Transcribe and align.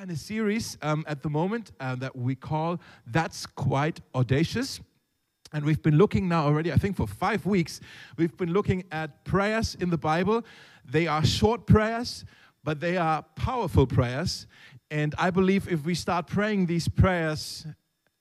are 0.00 0.04
in 0.04 0.10
a 0.10 0.16
series 0.16 0.78
um, 0.80 1.04
at 1.06 1.22
the 1.22 1.28
moment 1.28 1.72
uh, 1.78 1.94
that 1.94 2.16
we 2.16 2.34
call 2.34 2.80
That's 3.06 3.44
Quite 3.44 4.00
Audacious. 4.14 4.80
And 5.52 5.62
we've 5.62 5.82
been 5.82 5.98
looking 5.98 6.26
now 6.26 6.46
already, 6.46 6.72
I 6.72 6.76
think 6.76 6.96
for 6.96 7.06
five 7.06 7.44
weeks, 7.44 7.80
we've 8.16 8.34
been 8.38 8.54
looking 8.54 8.84
at 8.92 9.26
prayers 9.26 9.74
in 9.78 9.90
the 9.90 9.98
Bible. 9.98 10.42
They 10.90 11.06
are 11.06 11.22
short 11.22 11.66
prayers, 11.66 12.24
but 12.64 12.80
they 12.80 12.96
are 12.96 13.22
powerful 13.36 13.86
prayers. 13.86 14.46
And 14.90 15.14
I 15.18 15.28
believe 15.28 15.70
if 15.70 15.84
we 15.84 15.94
start 15.94 16.26
praying 16.26 16.64
these 16.64 16.88
prayers, 16.88 17.66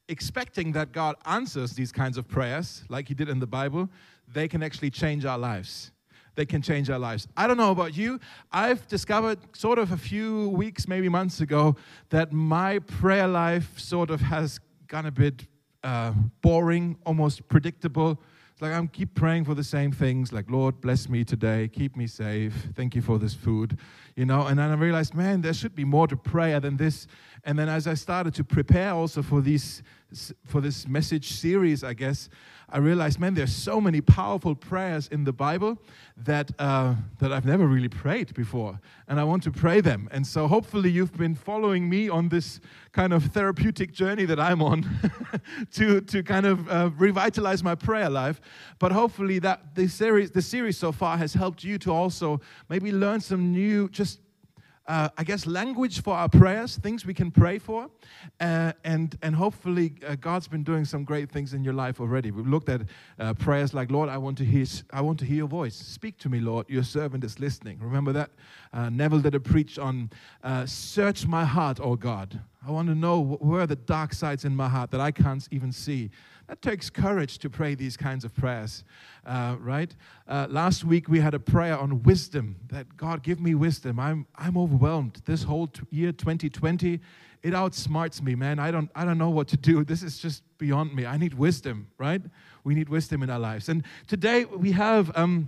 expecting 0.09 0.73
that 0.73 0.91
God 0.91 1.15
answers 1.25 1.71
these 1.73 1.93
kinds 1.93 2.17
of 2.17 2.27
prayers, 2.27 2.83
like 2.89 3.07
He 3.07 3.13
did 3.13 3.29
in 3.29 3.39
the 3.39 3.47
Bible, 3.47 3.89
they 4.27 4.49
can 4.49 4.63
actually 4.63 4.89
change 4.89 5.23
our 5.23 5.37
lives 5.37 5.91
they 6.39 6.45
can 6.45 6.61
change 6.61 6.89
our 6.89 6.97
lives. 6.97 7.27
I 7.35 7.47
don't 7.47 7.57
know 7.57 7.71
about 7.71 7.97
you. 7.97 8.17
I've 8.49 8.87
discovered 8.87 9.39
sort 9.51 9.77
of 9.77 9.91
a 9.91 9.97
few 9.97 10.47
weeks, 10.47 10.87
maybe 10.87 11.09
months 11.09 11.41
ago, 11.41 11.75
that 12.11 12.31
my 12.31 12.79
prayer 12.79 13.27
life 13.27 13.77
sort 13.77 14.09
of 14.09 14.21
has 14.21 14.61
gone 14.87 15.05
a 15.05 15.11
bit 15.11 15.47
uh, 15.83 16.13
boring, 16.41 16.97
almost 17.05 17.45
predictable. 17.49 18.21
It's 18.53 18.61
like 18.61 18.71
I'm 18.71 18.87
keep 18.87 19.15
praying 19.15 19.43
for 19.43 19.53
the 19.53 19.65
same 19.65 19.91
things, 19.91 20.31
like 20.31 20.49
Lord, 20.49 20.79
bless 20.79 21.09
me 21.09 21.25
today, 21.25 21.67
keep 21.67 21.97
me 21.97 22.07
safe, 22.07 22.53
thank 22.73 22.95
you 22.95 23.01
for 23.01 23.19
this 23.19 23.33
food, 23.33 23.77
you 24.15 24.23
know. 24.23 24.47
And 24.47 24.59
then 24.59 24.69
I 24.71 24.75
realized, 24.75 25.13
man, 25.13 25.41
there 25.41 25.53
should 25.53 25.75
be 25.75 25.83
more 25.83 26.07
to 26.07 26.15
prayer 26.15 26.61
than 26.61 26.77
this. 26.77 27.05
And 27.43 27.59
then 27.59 27.67
as 27.67 27.85
I 27.85 27.95
started 27.95 28.33
to 28.35 28.45
prepare 28.45 28.91
also 28.91 29.21
for 29.21 29.41
these 29.41 29.83
for 30.45 30.61
this 30.61 30.87
message 30.87 31.33
series, 31.33 31.83
I 31.83 31.93
guess, 31.93 32.29
I 32.71 32.77
realized, 32.77 33.19
man, 33.19 33.33
there's 33.33 33.53
so 33.53 33.81
many 33.81 34.01
powerful 34.01 34.55
prayers 34.55 35.07
in 35.07 35.23
the 35.23 35.33
Bible 35.33 35.77
that, 36.17 36.51
uh, 36.59 36.95
that 37.19 37.31
I've 37.31 37.45
never 37.45 37.67
really 37.67 37.89
prayed 37.89 38.33
before. 38.33 38.79
And 39.07 39.19
I 39.19 39.23
want 39.23 39.43
to 39.43 39.51
pray 39.51 39.81
them. 39.81 40.07
And 40.11 40.25
so 40.25 40.47
hopefully 40.47 40.91
you've 40.91 41.15
been 41.17 41.35
following 41.35 41.89
me 41.89 42.09
on 42.09 42.29
this 42.29 42.59
kind 42.91 43.13
of 43.13 43.25
therapeutic 43.25 43.91
journey 43.91 44.25
that 44.25 44.39
I'm 44.39 44.61
on 44.61 44.85
to, 45.73 46.01
to 46.01 46.23
kind 46.23 46.45
of 46.45 46.69
uh, 46.69 46.91
revitalize 46.97 47.63
my 47.63 47.75
prayer 47.75 48.09
life. 48.09 48.39
But 48.77 48.91
hopefully 48.91 49.39
that 49.39 49.75
the 49.75 49.87
series, 49.87 50.31
the 50.31 50.41
series 50.41 50.77
so 50.77 50.91
far 50.91 51.17
has 51.17 51.33
helped 51.33 51.63
you 51.63 51.77
to 51.79 51.91
also 51.91 52.41
maybe 52.69 52.91
learn 52.91 53.21
some 53.21 53.51
new, 53.51 53.89
just 53.89 54.19
uh, 54.89 55.07
I 55.17 55.23
guess, 55.23 55.45
language 55.45 56.01
for 56.01 56.15
our 56.15 56.27
prayers, 56.27 56.77
things 56.77 57.05
we 57.05 57.13
can 57.13 57.29
pray 57.29 57.59
for. 57.59 57.91
Uh, 58.39 58.73
and, 58.83 59.15
and 59.21 59.35
hopefully, 59.35 59.93
uh, 60.05 60.15
God's 60.15 60.47
been 60.47 60.63
doing 60.63 60.83
some 60.83 61.03
great 61.03 61.29
things 61.29 61.53
in 61.53 61.63
your 61.63 61.75
life 61.75 62.01
already. 62.01 62.31
We've 62.31 62.47
looked 62.47 62.69
at 62.69 62.81
uh, 63.19 63.35
prayers 63.35 63.71
like, 63.71 63.91
Lord, 63.91 64.09
I 64.09 64.17
want, 64.17 64.39
to 64.39 64.45
hear, 64.45 64.65
I 64.91 65.01
want 65.01 65.19
to 65.19 65.25
hear 65.25 65.37
your 65.37 65.47
voice. 65.47 65.75
Speak 65.75 66.17
to 66.19 66.29
me, 66.29 66.39
Lord. 66.39 66.67
Your 66.69 66.83
servant 66.83 67.23
is 67.23 67.39
listening. 67.39 67.77
Remember 67.79 68.11
that? 68.13 68.31
Uh, 68.71 68.89
Neville 68.89 69.19
did 69.19 69.35
a 69.35 69.39
preach 69.39 69.79
on, 69.79 70.09
uh, 70.43 70.65
Search 70.65 71.25
my 71.25 71.43
heart, 71.43 71.79
oh 71.81 71.95
God. 71.95 72.39
I 72.65 72.71
want 72.71 72.87
to 72.89 72.95
know 72.95 73.37
where 73.39 73.65
the 73.65 73.75
dark 73.75 74.13
sides 74.13 74.45
in 74.45 74.55
my 74.55 74.67
heart 74.67 74.91
that 74.91 74.99
I 74.99 75.11
can't 75.11 75.47
even 75.49 75.71
see. 75.71 76.11
That 76.47 76.61
takes 76.61 76.89
courage 76.89 77.37
to 77.39 77.49
pray 77.49 77.75
these 77.75 77.95
kinds 77.95 78.25
of 78.25 78.35
prayers, 78.35 78.83
uh, 79.25 79.55
right? 79.59 79.95
Uh, 80.27 80.47
last 80.49 80.83
week 80.83 81.07
we 81.07 81.19
had 81.19 81.33
a 81.33 81.39
prayer 81.39 81.77
on 81.77 82.03
wisdom 82.03 82.57
that 82.67 82.97
God 82.97 83.23
give 83.23 83.39
me 83.39 83.55
wisdom. 83.55 83.99
I'm, 83.99 84.27
I'm 84.35 84.57
overwhelmed. 84.57 85.21
This 85.25 85.43
whole 85.43 85.67
t- 85.67 85.83
year 85.89 86.11
2020, 86.11 86.99
it 87.41 87.53
outsmarts 87.53 88.21
me, 88.21 88.35
man. 88.35 88.59
I 88.59 88.71
don't, 88.71 88.89
I 88.95 89.05
don't 89.05 89.17
know 89.17 89.29
what 89.29 89.47
to 89.49 89.57
do. 89.57 89.83
This 89.85 90.03
is 90.03 90.17
just 90.17 90.43
beyond 90.57 90.93
me. 90.93 91.05
I 91.05 91.17
need 91.17 91.35
wisdom, 91.35 91.87
right? 91.97 92.21
We 92.63 92.75
need 92.75 92.89
wisdom 92.89 93.23
in 93.23 93.29
our 93.29 93.39
lives. 93.39 93.69
And 93.69 93.83
today 94.07 94.45
we 94.45 94.71
have 94.73 95.15
um, 95.15 95.47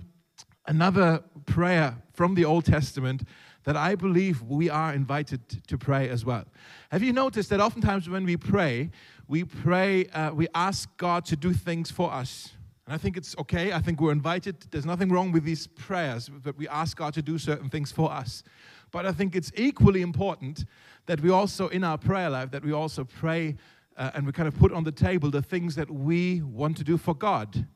another 0.65 1.23
prayer 1.45 1.97
from 2.13 2.35
the 2.35 2.45
Old 2.45 2.65
Testament 2.65 3.23
that 3.63 3.77
I 3.77 3.95
believe 3.95 4.41
we 4.41 4.69
are 4.69 4.93
invited 4.93 5.41
to 5.67 5.77
pray 5.77 6.09
as 6.09 6.25
well. 6.25 6.45
Have 6.91 7.03
you 7.03 7.13
noticed 7.13 7.49
that 7.49 7.59
oftentimes 7.59 8.09
when 8.09 8.25
we 8.25 8.37
pray, 8.37 8.89
we 9.27 9.43
pray, 9.43 10.07
uh, 10.07 10.31
we 10.31 10.47
ask 10.55 10.89
God 10.97 11.25
to 11.25 11.35
do 11.35 11.53
things 11.53 11.91
for 11.91 12.11
us? 12.11 12.53
And 12.85 12.95
I 12.95 12.97
think 12.97 13.17
it's 13.17 13.37
okay. 13.37 13.71
I 13.71 13.79
think 13.79 14.01
we're 14.01 14.11
invited. 14.11 14.55
There's 14.71 14.85
nothing 14.85 15.11
wrong 15.11 15.31
with 15.31 15.43
these 15.43 15.67
prayers, 15.67 16.29
but 16.29 16.57
we 16.57 16.67
ask 16.67 16.97
God 16.97 17.13
to 17.13 17.21
do 17.21 17.37
certain 17.37 17.69
things 17.69 17.91
for 17.91 18.11
us. 18.11 18.43
But 18.91 19.05
I 19.05 19.11
think 19.11 19.35
it's 19.35 19.51
equally 19.55 20.01
important 20.01 20.65
that 21.05 21.21
we 21.21 21.29
also, 21.29 21.67
in 21.69 21.83
our 21.83 21.97
prayer 21.97 22.29
life, 22.29 22.51
that 22.51 22.63
we 22.63 22.73
also 22.73 23.03
pray 23.03 23.55
uh, 23.95 24.11
and 24.15 24.25
we 24.25 24.31
kind 24.31 24.47
of 24.47 24.57
put 24.57 24.71
on 24.71 24.83
the 24.83 24.91
table 24.91 25.29
the 25.29 25.41
things 25.41 25.75
that 25.75 25.89
we 25.89 26.41
want 26.41 26.77
to 26.77 26.83
do 26.83 26.97
for 26.97 27.13
God 27.13 27.67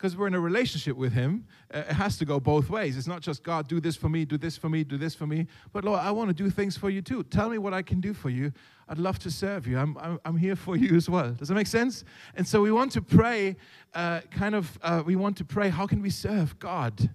because 0.00 0.16
we're 0.16 0.26
in 0.26 0.34
a 0.34 0.40
relationship 0.40 0.96
with 0.96 1.12
Him, 1.12 1.44
uh, 1.74 1.80
it 1.80 1.92
has 1.92 2.16
to 2.16 2.24
go 2.24 2.40
both 2.40 2.70
ways. 2.70 2.96
It's 2.96 3.06
not 3.06 3.20
just 3.20 3.42
God, 3.42 3.68
do 3.68 3.80
this 3.80 3.96
for 3.96 4.08
me, 4.08 4.24
do 4.24 4.38
this 4.38 4.56
for 4.56 4.70
me, 4.70 4.82
do 4.82 4.96
this 4.96 5.14
for 5.14 5.26
me. 5.26 5.46
But 5.74 5.84
Lord, 5.84 6.00
I 6.00 6.10
want 6.10 6.28
to 6.28 6.34
do 6.34 6.48
things 6.48 6.74
for 6.74 6.88
you 6.88 7.02
too. 7.02 7.22
Tell 7.24 7.50
me 7.50 7.58
what 7.58 7.74
I 7.74 7.82
can 7.82 8.00
do 8.00 8.14
for 8.14 8.30
you. 8.30 8.50
I'd 8.88 8.96
love 8.96 9.18
to 9.18 9.30
serve 9.30 9.66
you. 9.66 9.78
I'm, 9.78 9.98
I'm, 9.98 10.18
I'm 10.24 10.36
here 10.38 10.56
for 10.56 10.74
you 10.78 10.96
as 10.96 11.10
well. 11.10 11.32
Does 11.32 11.48
that 11.48 11.54
make 11.54 11.66
sense? 11.66 12.04
And 12.34 12.48
so 12.48 12.62
we 12.62 12.72
want 12.72 12.92
to 12.92 13.02
pray, 13.02 13.56
uh, 13.92 14.20
kind 14.30 14.54
of, 14.54 14.78
uh, 14.80 15.02
we 15.04 15.16
want 15.16 15.36
to 15.36 15.44
pray, 15.44 15.68
how 15.68 15.86
can 15.86 16.00
we 16.00 16.08
serve 16.08 16.58
God? 16.58 17.10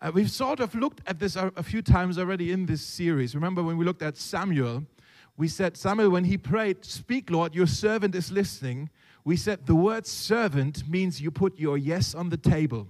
Uh, 0.00 0.10
we've 0.14 0.30
sort 0.30 0.60
of 0.60 0.74
looked 0.74 1.02
at 1.06 1.18
this 1.18 1.36
a, 1.36 1.52
a 1.56 1.62
few 1.62 1.82
times 1.82 2.18
already 2.18 2.50
in 2.50 2.64
this 2.64 2.80
series. 2.80 3.34
Remember 3.34 3.62
when 3.62 3.76
we 3.76 3.84
looked 3.84 4.02
at 4.02 4.16
Samuel? 4.16 4.84
We 5.36 5.48
said, 5.48 5.76
Samuel, 5.76 6.08
when 6.08 6.24
he 6.24 6.38
prayed, 6.38 6.82
Speak, 6.82 7.30
Lord, 7.30 7.54
your 7.54 7.66
servant 7.66 8.14
is 8.14 8.32
listening 8.32 8.88
we 9.24 9.36
said 9.36 9.66
the 9.66 9.74
word 9.74 10.06
servant 10.06 10.88
means 10.88 11.20
you 11.20 11.30
put 11.30 11.58
your 11.58 11.78
yes 11.78 12.14
on 12.14 12.28
the 12.30 12.36
table. 12.36 12.88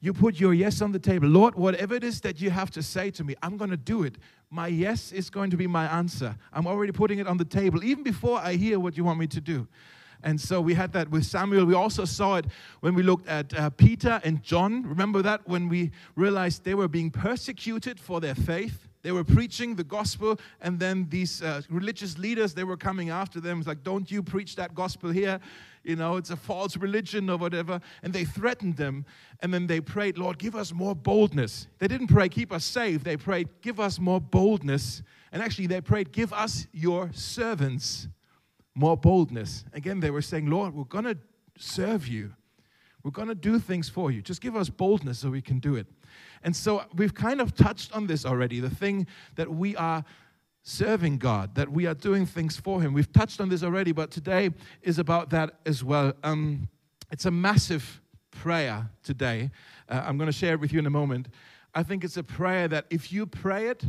You 0.00 0.14
put 0.14 0.40
your 0.40 0.54
yes 0.54 0.80
on 0.80 0.92
the 0.92 0.98
table. 0.98 1.28
Lord, 1.28 1.54
whatever 1.54 1.94
it 1.94 2.02
is 2.02 2.22
that 2.22 2.40
you 2.40 2.50
have 2.50 2.70
to 2.72 2.82
say 2.82 3.10
to 3.12 3.22
me, 3.22 3.34
I'm 3.42 3.56
going 3.58 3.70
to 3.70 3.76
do 3.76 4.02
it. 4.02 4.16
My 4.48 4.66
yes 4.66 5.12
is 5.12 5.28
going 5.28 5.50
to 5.50 5.56
be 5.56 5.66
my 5.66 5.86
answer. 5.86 6.36
I'm 6.52 6.66
already 6.66 6.90
putting 6.90 7.18
it 7.18 7.26
on 7.26 7.36
the 7.36 7.44
table, 7.44 7.84
even 7.84 8.02
before 8.02 8.38
I 8.38 8.54
hear 8.54 8.80
what 8.80 8.96
you 8.96 9.04
want 9.04 9.20
me 9.20 9.26
to 9.28 9.40
do. 9.40 9.68
And 10.22 10.40
so 10.40 10.60
we 10.60 10.74
had 10.74 10.92
that 10.94 11.10
with 11.10 11.24
Samuel. 11.24 11.64
We 11.64 11.74
also 11.74 12.04
saw 12.04 12.36
it 12.36 12.46
when 12.80 12.94
we 12.94 13.02
looked 13.02 13.28
at 13.28 13.54
uh, 13.54 13.70
Peter 13.70 14.20
and 14.24 14.42
John. 14.42 14.82
Remember 14.82 15.22
that 15.22 15.46
when 15.46 15.68
we 15.68 15.92
realized 16.16 16.64
they 16.64 16.74
were 16.74 16.88
being 16.88 17.10
persecuted 17.10 18.00
for 18.00 18.20
their 18.20 18.34
faith? 18.34 18.89
They 19.02 19.12
were 19.12 19.24
preaching 19.24 19.76
the 19.76 19.84
gospel, 19.84 20.38
and 20.60 20.78
then 20.78 21.08
these 21.08 21.42
uh, 21.42 21.62
religious 21.70 22.18
leaders, 22.18 22.52
they 22.52 22.64
were 22.64 22.76
coming 22.76 23.08
after 23.08 23.40
them. 23.40 23.58
It's 23.58 23.68
like, 23.68 23.82
don't 23.82 24.10
you 24.10 24.22
preach 24.22 24.56
that 24.56 24.74
gospel 24.74 25.10
here. 25.10 25.40
You 25.82 25.96
know, 25.96 26.18
it's 26.18 26.30
a 26.30 26.36
false 26.36 26.76
religion 26.76 27.30
or 27.30 27.38
whatever. 27.38 27.80
And 28.02 28.12
they 28.12 28.24
threatened 28.24 28.76
them. 28.76 29.06
And 29.40 29.54
then 29.54 29.66
they 29.66 29.80
prayed, 29.80 30.18
Lord, 30.18 30.38
give 30.38 30.54
us 30.54 30.72
more 30.72 30.94
boldness. 30.94 31.66
They 31.78 31.88
didn't 31.88 32.08
pray, 32.08 32.28
keep 32.28 32.52
us 32.52 32.64
safe. 32.64 33.02
They 33.02 33.16
prayed, 33.16 33.48
give 33.62 33.80
us 33.80 33.98
more 33.98 34.20
boldness. 34.20 35.02
And 35.32 35.42
actually, 35.42 35.68
they 35.68 35.80
prayed, 35.80 36.12
give 36.12 36.32
us 36.34 36.66
your 36.72 37.10
servants 37.14 38.08
more 38.74 38.96
boldness. 38.96 39.64
Again, 39.72 40.00
they 40.00 40.10
were 40.10 40.22
saying, 40.22 40.50
Lord, 40.50 40.74
we're 40.74 40.84
going 40.84 41.04
to 41.04 41.16
serve 41.58 42.06
you. 42.06 42.34
We're 43.02 43.10
going 43.10 43.28
to 43.28 43.34
do 43.34 43.58
things 43.58 43.88
for 43.88 44.10
you. 44.10 44.20
Just 44.20 44.42
give 44.42 44.56
us 44.56 44.68
boldness 44.68 45.20
so 45.20 45.30
we 45.30 45.40
can 45.40 45.58
do 45.58 45.76
it. 45.76 45.86
And 46.42 46.54
so 46.54 46.84
we've 46.94 47.14
kind 47.14 47.40
of 47.40 47.54
touched 47.54 47.94
on 47.94 48.06
this 48.06 48.24
already 48.24 48.60
the 48.60 48.70
thing 48.70 49.06
that 49.36 49.50
we 49.50 49.76
are 49.76 50.04
serving 50.62 51.18
God, 51.18 51.54
that 51.54 51.70
we 51.70 51.86
are 51.86 51.94
doing 51.94 52.26
things 52.26 52.56
for 52.56 52.80
Him. 52.80 52.92
We've 52.92 53.12
touched 53.12 53.40
on 53.40 53.48
this 53.48 53.62
already, 53.62 53.92
but 53.92 54.10
today 54.10 54.50
is 54.82 54.98
about 54.98 55.30
that 55.30 55.54
as 55.66 55.82
well. 55.82 56.12
Um, 56.22 56.68
it's 57.10 57.24
a 57.24 57.30
massive 57.30 58.00
prayer 58.30 58.88
today. 59.02 59.50
Uh, 59.88 60.02
I'm 60.06 60.16
going 60.16 60.30
to 60.30 60.36
share 60.36 60.54
it 60.54 60.60
with 60.60 60.72
you 60.72 60.78
in 60.78 60.86
a 60.86 60.90
moment. 60.90 61.28
I 61.74 61.82
think 61.82 62.04
it's 62.04 62.16
a 62.16 62.22
prayer 62.22 62.68
that 62.68 62.86
if 62.90 63.12
you 63.12 63.26
pray 63.26 63.68
it, 63.68 63.84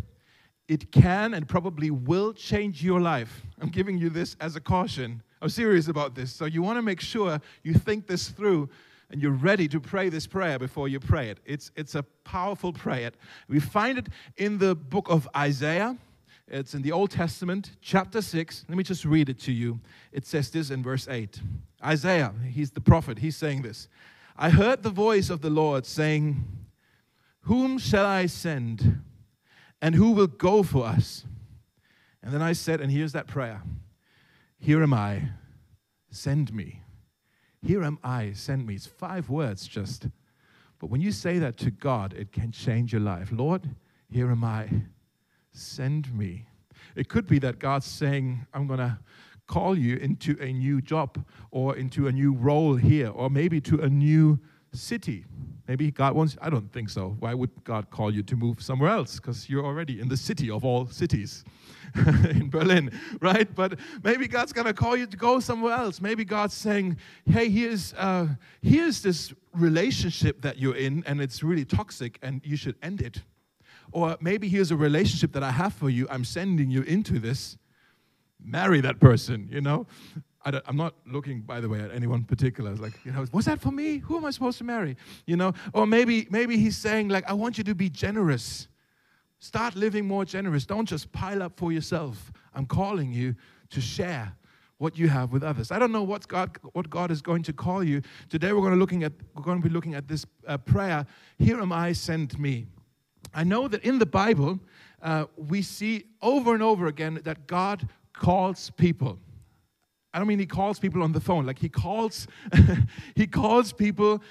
it 0.67 0.91
can 0.91 1.33
and 1.33 1.47
probably 1.47 1.91
will 1.91 2.33
change 2.33 2.83
your 2.83 3.01
life. 3.01 3.41
I'm 3.59 3.69
giving 3.69 3.97
you 3.97 4.09
this 4.09 4.37
as 4.39 4.55
a 4.55 4.61
caution. 4.61 5.21
I'm 5.41 5.49
serious 5.49 5.87
about 5.87 6.15
this. 6.15 6.31
So 6.31 6.45
you 6.45 6.61
want 6.61 6.77
to 6.77 6.81
make 6.81 7.01
sure 7.01 7.41
you 7.63 7.73
think 7.73 8.07
this 8.07 8.29
through 8.29 8.69
and 9.11 9.21
you're 9.21 9.31
ready 9.31 9.67
to 9.67 9.79
pray 9.79 10.09
this 10.09 10.25
prayer 10.25 10.57
before 10.57 10.87
you 10.87 10.99
pray 10.99 11.29
it. 11.29 11.39
It's, 11.45 11.71
it's 11.75 11.95
a 11.95 12.03
powerful 12.23 12.71
prayer. 12.71 13.11
We 13.47 13.59
find 13.59 13.97
it 13.97 14.07
in 14.37 14.57
the 14.57 14.73
book 14.73 15.07
of 15.09 15.27
Isaiah. 15.35 15.97
It's 16.47 16.73
in 16.73 16.81
the 16.81 16.91
Old 16.91 17.11
Testament, 17.11 17.71
chapter 17.81 18.21
6. 18.21 18.65
Let 18.67 18.77
me 18.77 18.83
just 18.83 19.05
read 19.05 19.29
it 19.29 19.39
to 19.41 19.51
you. 19.51 19.79
It 20.11 20.25
says 20.25 20.49
this 20.49 20.69
in 20.69 20.81
verse 20.81 21.07
8. 21.07 21.41
Isaiah, 21.83 22.33
he's 22.49 22.71
the 22.71 22.81
prophet, 22.81 23.19
he's 23.19 23.35
saying 23.35 23.61
this. 23.61 23.87
I 24.37 24.49
heard 24.49 24.81
the 24.81 24.89
voice 24.89 25.29
of 25.29 25.41
the 25.41 25.49
Lord 25.49 25.85
saying, 25.85 26.45
Whom 27.41 27.77
shall 27.77 28.05
I 28.05 28.27
send? 28.27 29.01
And 29.81 29.95
who 29.95 30.11
will 30.11 30.27
go 30.27 30.63
for 30.63 30.85
us? 30.85 31.25
And 32.23 32.33
then 32.33 32.41
I 32.41 32.53
said, 32.53 32.81
and 32.81 32.91
here's 32.91 33.13
that 33.13 33.27
prayer 33.27 33.61
Here 34.59 34.81
am 34.83 34.93
I, 34.93 35.29
send 36.11 36.53
me. 36.53 36.81
Here 37.63 37.83
am 37.83 37.99
I, 38.03 38.33
send 38.33 38.65
me. 38.65 38.75
It's 38.75 38.87
five 38.87 39.29
words 39.29 39.67
just. 39.67 40.07
But 40.79 40.89
when 40.89 41.01
you 41.01 41.11
say 41.11 41.37
that 41.39 41.57
to 41.57 41.71
God, 41.71 42.13
it 42.13 42.31
can 42.31 42.51
change 42.51 42.91
your 42.91 43.01
life. 43.01 43.29
Lord, 43.31 43.69
here 44.09 44.31
am 44.31 44.43
I, 44.43 44.67
send 45.51 46.11
me. 46.17 46.47
It 46.95 47.07
could 47.07 47.27
be 47.27 47.37
that 47.39 47.59
God's 47.59 47.85
saying, 47.85 48.45
I'm 48.53 48.65
going 48.65 48.79
to 48.79 48.97
call 49.47 49.77
you 49.77 49.97
into 49.97 50.37
a 50.41 50.51
new 50.51 50.81
job 50.81 51.23
or 51.51 51.75
into 51.75 52.07
a 52.07 52.11
new 52.11 52.33
role 52.33 52.75
here 52.75 53.09
or 53.09 53.29
maybe 53.29 53.61
to 53.61 53.81
a 53.81 53.89
new 53.89 54.39
city. 54.73 55.25
Maybe 55.67 55.91
God 55.91 56.15
wants, 56.15 56.37
I 56.41 56.49
don't 56.49 56.71
think 56.73 56.89
so. 56.89 57.15
Why 57.19 57.33
would 57.33 57.51
God 57.63 57.89
call 57.91 58.13
you 58.13 58.23
to 58.23 58.35
move 58.35 58.61
somewhere 58.61 58.89
else? 58.89 59.17
Because 59.17 59.49
you're 59.49 59.65
already 59.65 60.01
in 60.01 60.07
the 60.07 60.17
city 60.17 60.49
of 60.49 60.65
all 60.65 60.87
cities. 60.87 61.43
in 62.29 62.49
Berlin, 62.49 62.91
right? 63.21 63.53
But 63.53 63.79
maybe 64.03 64.27
God's 64.27 64.53
going 64.53 64.67
to 64.67 64.73
call 64.73 64.95
you 64.95 65.07
to 65.07 65.17
go 65.17 65.39
somewhere 65.39 65.73
else. 65.73 66.01
Maybe 66.01 66.25
God's 66.25 66.53
saying, 66.53 66.97
hey, 67.25 67.49
here's, 67.49 67.93
uh, 67.93 68.27
here's 68.61 69.01
this 69.01 69.33
relationship 69.53 70.41
that 70.41 70.57
you're 70.57 70.75
in, 70.75 71.03
and 71.05 71.21
it's 71.21 71.43
really 71.43 71.65
toxic, 71.65 72.17
and 72.21 72.41
you 72.43 72.55
should 72.55 72.75
end 72.81 73.01
it. 73.01 73.21
Or 73.91 74.17
maybe 74.21 74.47
here's 74.47 74.71
a 74.71 74.77
relationship 74.77 75.33
that 75.33 75.43
I 75.43 75.51
have 75.51 75.73
for 75.73 75.89
you. 75.89 76.07
I'm 76.09 76.23
sending 76.23 76.71
you 76.71 76.81
into 76.83 77.19
this. 77.19 77.57
Marry 78.43 78.81
that 78.81 78.99
person, 78.99 79.47
you 79.51 79.61
know? 79.61 79.85
I 80.43 80.59
am 80.67 80.75
not 80.75 80.95
looking, 81.05 81.41
by 81.41 81.61
the 81.61 81.69
way, 81.69 81.79
at 81.81 81.91
anyone 81.91 82.23
particular. 82.23 82.73
Like, 82.75 82.93
you 83.05 83.11
know, 83.11 83.25
was 83.31 83.45
that 83.45 83.61
for 83.61 83.71
me? 83.71 83.97
Who 83.97 84.17
am 84.17 84.25
I 84.25 84.31
supposed 84.31 84.57
to 84.57 84.63
marry? 84.63 84.97
You 85.27 85.35
know, 85.37 85.53
or 85.73 85.85
maybe 85.85 86.27
maybe 86.31 86.57
he's 86.57 86.77
saying 86.77 87.09
like, 87.09 87.29
I 87.29 87.33
want 87.33 87.57
you 87.57 87.63
to 87.65 87.75
be 87.75 87.89
generous. 87.89 88.67
Start 89.41 89.75
living 89.75 90.07
more 90.07 90.23
generous. 90.23 90.67
Don't 90.67 90.85
just 90.85 91.11
pile 91.11 91.41
up 91.41 91.57
for 91.57 91.71
yourself. 91.71 92.31
I'm 92.53 92.67
calling 92.67 93.11
you 93.11 93.35
to 93.71 93.81
share 93.81 94.31
what 94.77 94.99
you 94.99 95.09
have 95.09 95.33
with 95.33 95.41
others. 95.41 95.71
I 95.71 95.79
don't 95.79 95.91
know 95.91 96.03
what 96.03 96.27
God 96.27 96.59
what 96.73 96.91
God 96.91 97.09
is 97.09 97.23
going 97.23 97.41
to 97.43 97.53
call 97.53 97.83
you. 97.83 98.03
Today 98.29 98.53
we're 98.53 98.61
going 98.61 98.73
to 98.73 98.79
looking 98.79 99.03
at 99.03 99.13
we're 99.35 99.41
going 99.41 99.59
to 99.59 99.67
be 99.67 99.73
looking 99.73 99.95
at 99.95 100.07
this 100.07 100.27
uh, 100.47 100.59
prayer. 100.59 101.07
Here 101.39 101.59
am 101.59 101.73
I, 101.73 101.91
send 101.93 102.37
me. 102.37 102.67
I 103.33 103.43
know 103.43 103.67
that 103.67 103.83
in 103.83 103.97
the 103.97 104.05
Bible 104.05 104.59
uh, 105.01 105.25
we 105.35 105.63
see 105.63 106.05
over 106.21 106.53
and 106.53 106.61
over 106.61 106.85
again 106.85 107.19
that 107.23 107.47
God 107.47 107.89
calls 108.13 108.69
people. 108.69 109.17
I 110.13 110.19
don't 110.19 110.27
mean 110.27 110.37
he 110.37 110.45
calls 110.45 110.77
people 110.77 111.01
on 111.01 111.13
the 111.13 111.19
phone, 111.19 111.47
like 111.47 111.57
he 111.57 111.69
calls 111.69 112.27
he 113.15 113.25
calls 113.25 113.73
people 113.73 114.21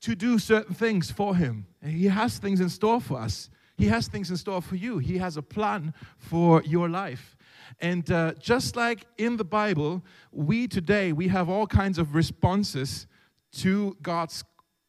to 0.00 0.16
do 0.16 0.40
certain 0.40 0.74
things 0.74 1.08
for 1.08 1.36
him. 1.36 1.66
He 1.84 2.06
has 2.06 2.38
things 2.38 2.60
in 2.60 2.68
store 2.68 3.00
for 3.00 3.20
us. 3.20 3.48
He 3.76 3.86
has 3.88 4.08
things 4.08 4.30
in 4.30 4.36
store 4.36 4.62
for 4.62 4.76
you. 4.76 4.98
He 4.98 5.18
has 5.18 5.36
a 5.36 5.42
plan 5.42 5.92
for 6.16 6.62
your 6.62 6.88
life. 6.88 7.36
And 7.80 8.10
uh, 8.10 8.32
just 8.34 8.76
like 8.76 9.06
in 9.18 9.36
the 9.36 9.44
Bible, 9.44 10.02
we 10.32 10.66
today 10.66 11.12
we 11.12 11.28
have 11.28 11.48
all 11.48 11.66
kinds 11.66 11.98
of 11.98 12.14
responses 12.14 13.06
to 13.52 13.96
God's 14.02 14.44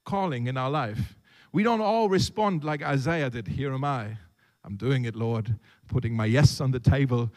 calling 0.05 0.47
in 0.47 0.57
our 0.57 0.69
life. 0.69 1.17
We 1.51 1.63
don't 1.63 1.81
all 1.81 2.07
respond 2.07 2.63
like 2.63 2.83
Isaiah 2.83 3.29
did. 3.29 3.47
Here 3.47 3.73
am 3.73 3.83
I. 3.83 4.17
I'm 4.63 4.75
doing 4.75 5.05
it, 5.05 5.15
Lord. 5.15 5.57
Putting 5.87 6.15
my 6.15 6.25
yes 6.25 6.61
on 6.61 6.71
the 6.71 6.79
table. 6.79 7.31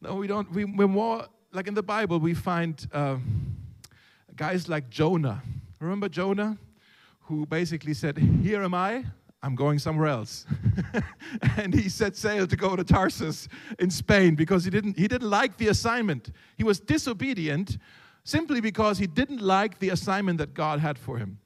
No, 0.00 0.14
we 0.14 0.26
don't. 0.26 0.50
We, 0.52 0.64
we're 0.64 0.88
more 0.88 1.26
like 1.52 1.66
in 1.66 1.74
the 1.74 1.82
Bible, 1.82 2.18
we 2.18 2.34
find 2.34 2.86
uh, 2.92 3.16
guys 4.36 4.68
like 4.68 4.88
Jonah. 4.90 5.42
Remember 5.80 6.08
Jonah? 6.08 6.58
Who 7.22 7.46
basically 7.46 7.94
said, 7.94 8.18
Here 8.18 8.62
am 8.62 8.74
I, 8.74 9.04
I'm 9.42 9.54
going 9.54 9.78
somewhere 9.78 10.08
else. 10.08 10.46
and 11.56 11.72
he 11.72 11.88
set 11.88 12.16
sail 12.16 12.46
to 12.46 12.56
go 12.56 12.76
to 12.76 12.84
Tarsus 12.84 13.48
in 13.78 13.90
Spain 13.90 14.34
because 14.34 14.64
he 14.64 14.70
didn't, 14.70 14.98
he 14.98 15.08
didn't 15.08 15.30
like 15.30 15.56
the 15.56 15.68
assignment. 15.68 16.30
He 16.56 16.64
was 16.64 16.78
disobedient 16.78 17.78
simply 18.24 18.60
because 18.60 18.98
he 18.98 19.06
didn't 19.06 19.40
like 19.40 19.78
the 19.78 19.90
assignment 19.90 20.38
that 20.38 20.52
God 20.52 20.78
had 20.78 20.98
for 20.98 21.16
him. 21.16 21.38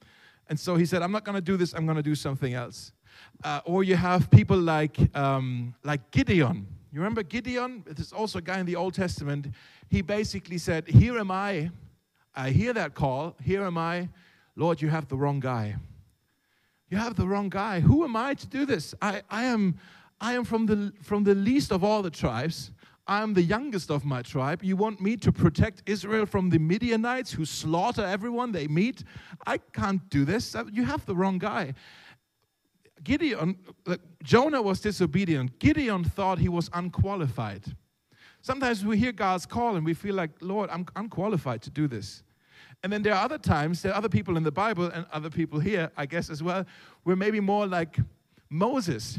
And 0.49 0.59
so 0.59 0.75
he 0.75 0.85
said, 0.85 1.01
I'm 1.01 1.11
not 1.11 1.23
going 1.23 1.35
to 1.35 1.41
do 1.41 1.57
this, 1.57 1.73
I'm 1.73 1.85
going 1.85 1.97
to 1.97 2.03
do 2.03 2.15
something 2.15 2.53
else. 2.53 2.91
Uh, 3.43 3.61
or 3.65 3.83
you 3.83 3.95
have 3.95 4.29
people 4.29 4.57
like, 4.57 4.97
um, 5.15 5.73
like 5.83 6.11
Gideon. 6.11 6.67
You 6.91 6.99
remember 6.99 7.23
Gideon? 7.23 7.83
There's 7.85 8.13
also 8.13 8.39
a 8.39 8.41
guy 8.41 8.59
in 8.59 8.65
the 8.65 8.75
Old 8.75 8.93
Testament 8.93 9.47
he 9.89 10.01
basically 10.01 10.57
said, 10.57 10.87
Here 10.87 11.17
am 11.17 11.31
I. 11.31 11.71
I 12.35 12.49
hear 12.49 12.73
that 12.73 12.95
call. 12.95 13.35
Here 13.41 13.63
am 13.63 13.77
I. 13.77 14.09
Lord, 14.55 14.81
you 14.81 14.89
have 14.89 15.07
the 15.07 15.15
wrong 15.15 15.39
guy. 15.39 15.75
You 16.89 16.97
have 16.97 17.15
the 17.15 17.27
wrong 17.27 17.49
guy. 17.49 17.79
Who 17.79 18.03
am 18.03 18.15
I 18.15 18.35
to 18.35 18.47
do 18.47 18.65
this? 18.65 18.93
I, 19.01 19.21
I, 19.29 19.45
am, 19.45 19.79
I 20.21 20.33
am 20.33 20.43
from 20.43 20.65
the, 20.65 20.93
from 21.01 21.23
the 21.23 21.35
least 21.35 21.71
of 21.71 21.83
all 21.83 22.01
the 22.01 22.11
tribes. 22.11 22.71
I 23.07 23.21
am 23.21 23.33
the 23.33 23.41
youngest 23.41 23.91
of 23.91 24.03
my 24.03 24.21
tribe. 24.21 24.63
You 24.63 24.75
want 24.75 24.99
me 24.99 25.15
to 25.17 25.31
protect 25.31 25.83
Israel 25.85 26.25
from 26.25 26.49
the 26.49 26.57
Midianites 26.57 27.31
who 27.31 27.45
slaughter 27.45 28.03
everyone 28.03 28.51
they 28.51 28.67
meet? 28.67 29.03
I 29.45 29.59
can't 29.59 30.07
do 30.09 30.25
this. 30.25 30.55
Uh, 30.55 30.63
you 30.71 30.83
have 30.85 31.05
the 31.05 31.15
wrong 31.15 31.37
guy. 31.37 31.73
Gideon, 33.03 33.57
uh, 33.85 33.97
Jonah 34.23 34.61
was 34.61 34.79
disobedient. 34.81 35.59
Gideon 35.59 36.03
thought 36.03 36.39
he 36.39 36.49
was 36.49 36.69
unqualified. 36.73 37.63
Sometimes 38.41 38.83
we 38.83 38.97
hear 38.97 39.11
God's 39.11 39.45
call 39.45 39.75
and 39.75 39.85
we 39.85 39.93
feel 39.93 40.15
like, 40.15 40.31
Lord, 40.41 40.69
I'm 40.71 40.85
unqualified 40.95 41.61
to 41.63 41.69
do 41.69 41.87
this. 41.87 42.23
And 42.85 42.93
then 42.93 43.01
there 43.01 43.15
are 43.15 43.25
other 43.25 43.39
times, 43.39 43.81
there 43.81 43.93
are 43.93 43.97
other 43.97 44.09
people 44.09 44.37
in 44.37 44.43
the 44.43 44.51
Bible 44.51 44.91
and 44.93 45.07
other 45.11 45.31
people 45.31 45.59
here, 45.59 45.89
I 45.97 46.05
guess, 46.05 46.29
as 46.29 46.43
well, 46.43 46.67
we're 47.03 47.15
maybe 47.15 47.39
more 47.39 47.65
like 47.65 47.97
Moses. 48.47 49.17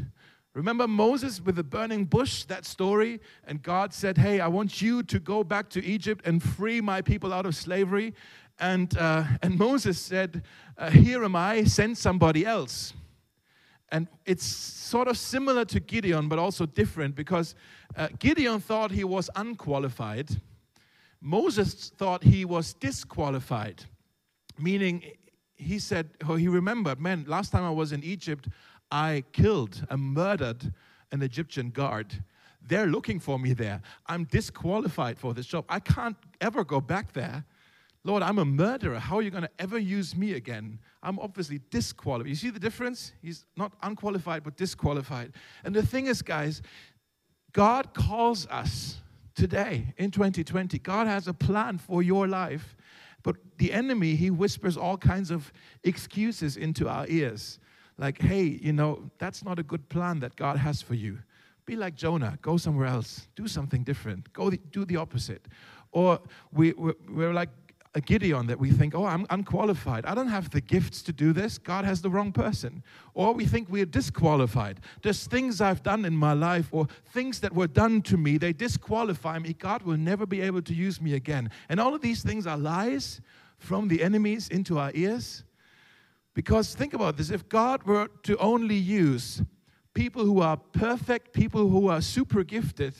Remember 0.54 0.86
Moses 0.86 1.40
with 1.44 1.56
the 1.56 1.64
burning 1.64 2.04
bush, 2.04 2.44
that 2.44 2.64
story? 2.64 3.18
And 3.44 3.60
God 3.60 3.92
said, 3.92 4.18
Hey, 4.18 4.38
I 4.38 4.46
want 4.46 4.80
you 4.80 5.02
to 5.02 5.18
go 5.18 5.42
back 5.42 5.68
to 5.70 5.84
Egypt 5.84 6.24
and 6.24 6.40
free 6.40 6.80
my 6.80 7.02
people 7.02 7.32
out 7.32 7.44
of 7.44 7.56
slavery. 7.56 8.14
And, 8.60 8.96
uh, 8.96 9.24
and 9.42 9.58
Moses 9.58 9.98
said, 10.00 10.44
uh, 10.78 10.90
Here 10.90 11.24
am 11.24 11.34
I, 11.34 11.64
send 11.64 11.98
somebody 11.98 12.46
else. 12.46 12.94
And 13.88 14.06
it's 14.24 14.46
sort 14.46 15.08
of 15.08 15.18
similar 15.18 15.64
to 15.64 15.80
Gideon, 15.80 16.28
but 16.28 16.38
also 16.38 16.66
different 16.66 17.16
because 17.16 17.56
uh, 17.96 18.10
Gideon 18.20 18.60
thought 18.60 18.92
he 18.92 19.02
was 19.02 19.28
unqualified. 19.34 20.40
Moses 21.20 21.90
thought 21.96 22.22
he 22.22 22.44
was 22.44 22.74
disqualified, 22.74 23.84
meaning 24.58 25.02
he 25.56 25.78
said, 25.78 26.10
oh, 26.28 26.36
he 26.36 26.48
remembered, 26.48 27.00
man, 27.00 27.24
last 27.26 27.50
time 27.50 27.64
I 27.64 27.70
was 27.70 27.92
in 27.92 28.04
Egypt, 28.04 28.48
I 28.90 29.24
killed 29.32 29.84
and 29.90 30.00
murdered 30.00 30.72
an 31.12 31.22
Egyptian 31.22 31.70
guard. 31.70 32.22
They're 32.60 32.86
looking 32.86 33.20
for 33.20 33.38
me 33.38 33.52
there. 33.52 33.80
I'm 34.06 34.24
disqualified 34.24 35.18
for 35.18 35.34
this 35.34 35.46
job. 35.46 35.64
I 35.68 35.80
can't 35.80 36.16
ever 36.40 36.64
go 36.64 36.80
back 36.80 37.12
there. 37.12 37.44
Lord, 38.04 38.22
I'm 38.22 38.38
a 38.38 38.44
murderer. 38.44 38.98
How 38.98 39.16
are 39.18 39.22
you 39.22 39.30
going 39.30 39.42
to 39.42 39.50
ever 39.58 39.78
use 39.78 40.16
me 40.16 40.34
again? 40.34 40.78
I'm 41.02 41.18
obviously 41.18 41.60
disqualified. 41.70 42.28
You 42.28 42.36
see 42.36 42.50
the 42.50 42.60
difference? 42.60 43.12
He's 43.20 43.44
not 43.56 43.72
unqualified, 43.82 44.44
but 44.44 44.56
disqualified. 44.56 45.32
And 45.64 45.74
the 45.74 45.84
thing 45.84 46.06
is, 46.06 46.22
guys, 46.22 46.62
God 47.52 47.94
calls 47.94 48.46
us 48.46 49.00
today 49.36 49.94
in 49.98 50.10
2020. 50.10 50.78
God 50.80 51.06
has 51.06 51.28
a 51.28 51.34
plan 51.34 51.78
for 51.78 52.02
your 52.02 52.26
life. 52.26 52.74
But 53.22 53.36
the 53.58 53.72
enemy, 53.72 54.16
he 54.16 54.30
whispers 54.30 54.76
all 54.76 54.96
kinds 54.96 55.30
of 55.30 55.52
excuses 55.84 56.56
into 56.56 56.88
our 56.88 57.06
ears. 57.08 57.58
Like, 57.98 58.20
hey, 58.20 58.44
you 58.44 58.72
know, 58.72 59.10
that's 59.18 59.44
not 59.44 59.58
a 59.58 59.62
good 59.62 59.88
plan 59.88 60.20
that 60.20 60.36
God 60.36 60.56
has 60.56 60.82
for 60.82 60.94
you. 60.94 61.18
Be 61.64 61.76
like 61.76 61.96
Jonah, 61.96 62.38
go 62.42 62.56
somewhere 62.56 62.86
else, 62.86 63.26
do 63.34 63.48
something 63.48 63.82
different, 63.82 64.32
go 64.32 64.50
the, 64.50 64.60
do 64.70 64.84
the 64.84 64.96
opposite. 64.96 65.46
Or 65.90 66.20
we, 66.52 66.72
we're, 66.74 66.94
we're 67.08 67.32
like 67.32 67.48
a 67.96 68.00
Gideon 68.00 68.46
that 68.46 68.58
we 68.60 68.70
think, 68.70 68.94
oh, 68.94 69.06
I'm 69.06 69.26
unqualified. 69.30 70.04
I 70.04 70.14
don't 70.14 70.28
have 70.28 70.50
the 70.50 70.60
gifts 70.60 71.00
to 71.00 71.14
do 71.14 71.32
this. 71.32 71.56
God 71.56 71.86
has 71.86 72.02
the 72.02 72.10
wrong 72.10 72.30
person. 72.30 72.82
Or 73.14 73.32
we 73.32 73.46
think 73.46 73.70
we're 73.70 73.86
disqualified. 73.86 74.80
There's 75.02 75.26
things 75.26 75.62
I've 75.62 75.82
done 75.82 76.04
in 76.04 76.14
my 76.14 76.34
life 76.34 76.68
or 76.72 76.88
things 77.14 77.40
that 77.40 77.54
were 77.54 77.66
done 77.66 78.02
to 78.02 78.18
me, 78.18 78.36
they 78.36 78.52
disqualify 78.52 79.38
me. 79.38 79.54
God 79.54 79.82
will 79.82 79.96
never 79.96 80.26
be 80.26 80.42
able 80.42 80.60
to 80.60 80.74
use 80.74 81.00
me 81.00 81.14
again. 81.14 81.50
And 81.70 81.80
all 81.80 81.94
of 81.94 82.02
these 82.02 82.22
things 82.22 82.46
are 82.46 82.58
lies 82.58 83.22
from 83.56 83.88
the 83.88 84.02
enemies 84.02 84.48
into 84.48 84.78
our 84.78 84.90
ears. 84.92 85.42
Because 86.34 86.74
think 86.74 86.92
about 86.92 87.16
this 87.16 87.30
if 87.30 87.48
God 87.48 87.82
were 87.84 88.08
to 88.24 88.36
only 88.36 88.76
use 88.76 89.40
people 89.94 90.26
who 90.26 90.42
are 90.42 90.58
perfect, 90.58 91.32
people 91.32 91.70
who 91.70 91.88
are 91.88 92.02
super 92.02 92.44
gifted, 92.44 92.94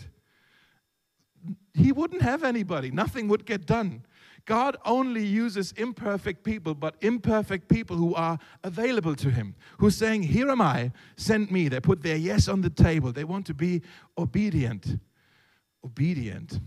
He 1.75 1.93
wouldn't 1.93 2.23
have 2.23 2.43
anybody. 2.43 2.91
Nothing 2.91 3.29
would 3.29 3.45
get 3.45 3.67
done. 3.67 4.07
God 4.47 4.77
only 4.85 5.25
uses 5.25 5.73
imperfect 5.73 6.45
people, 6.45 6.73
but 6.73 6.95
imperfect 7.01 7.69
people 7.69 7.97
who 7.97 8.15
are 8.15 8.39
available 8.63 9.17
to 9.17 9.29
Him, 9.29 9.57
who's 9.79 9.97
saying, 9.97 10.23
Here 10.23 10.49
am 10.49 10.63
I, 10.63 10.93
send 11.17 11.51
me. 11.51 11.69
They 11.69 11.81
put 11.81 12.03
their 12.03 12.17
yes 12.17 12.49
on 12.49 12.61
the 12.61 12.71
table. 12.71 13.13
They 13.13 13.25
want 13.25 13.45
to 13.47 13.55
be 13.55 13.83
obedient. 14.17 15.01
Obedient. 15.85 16.61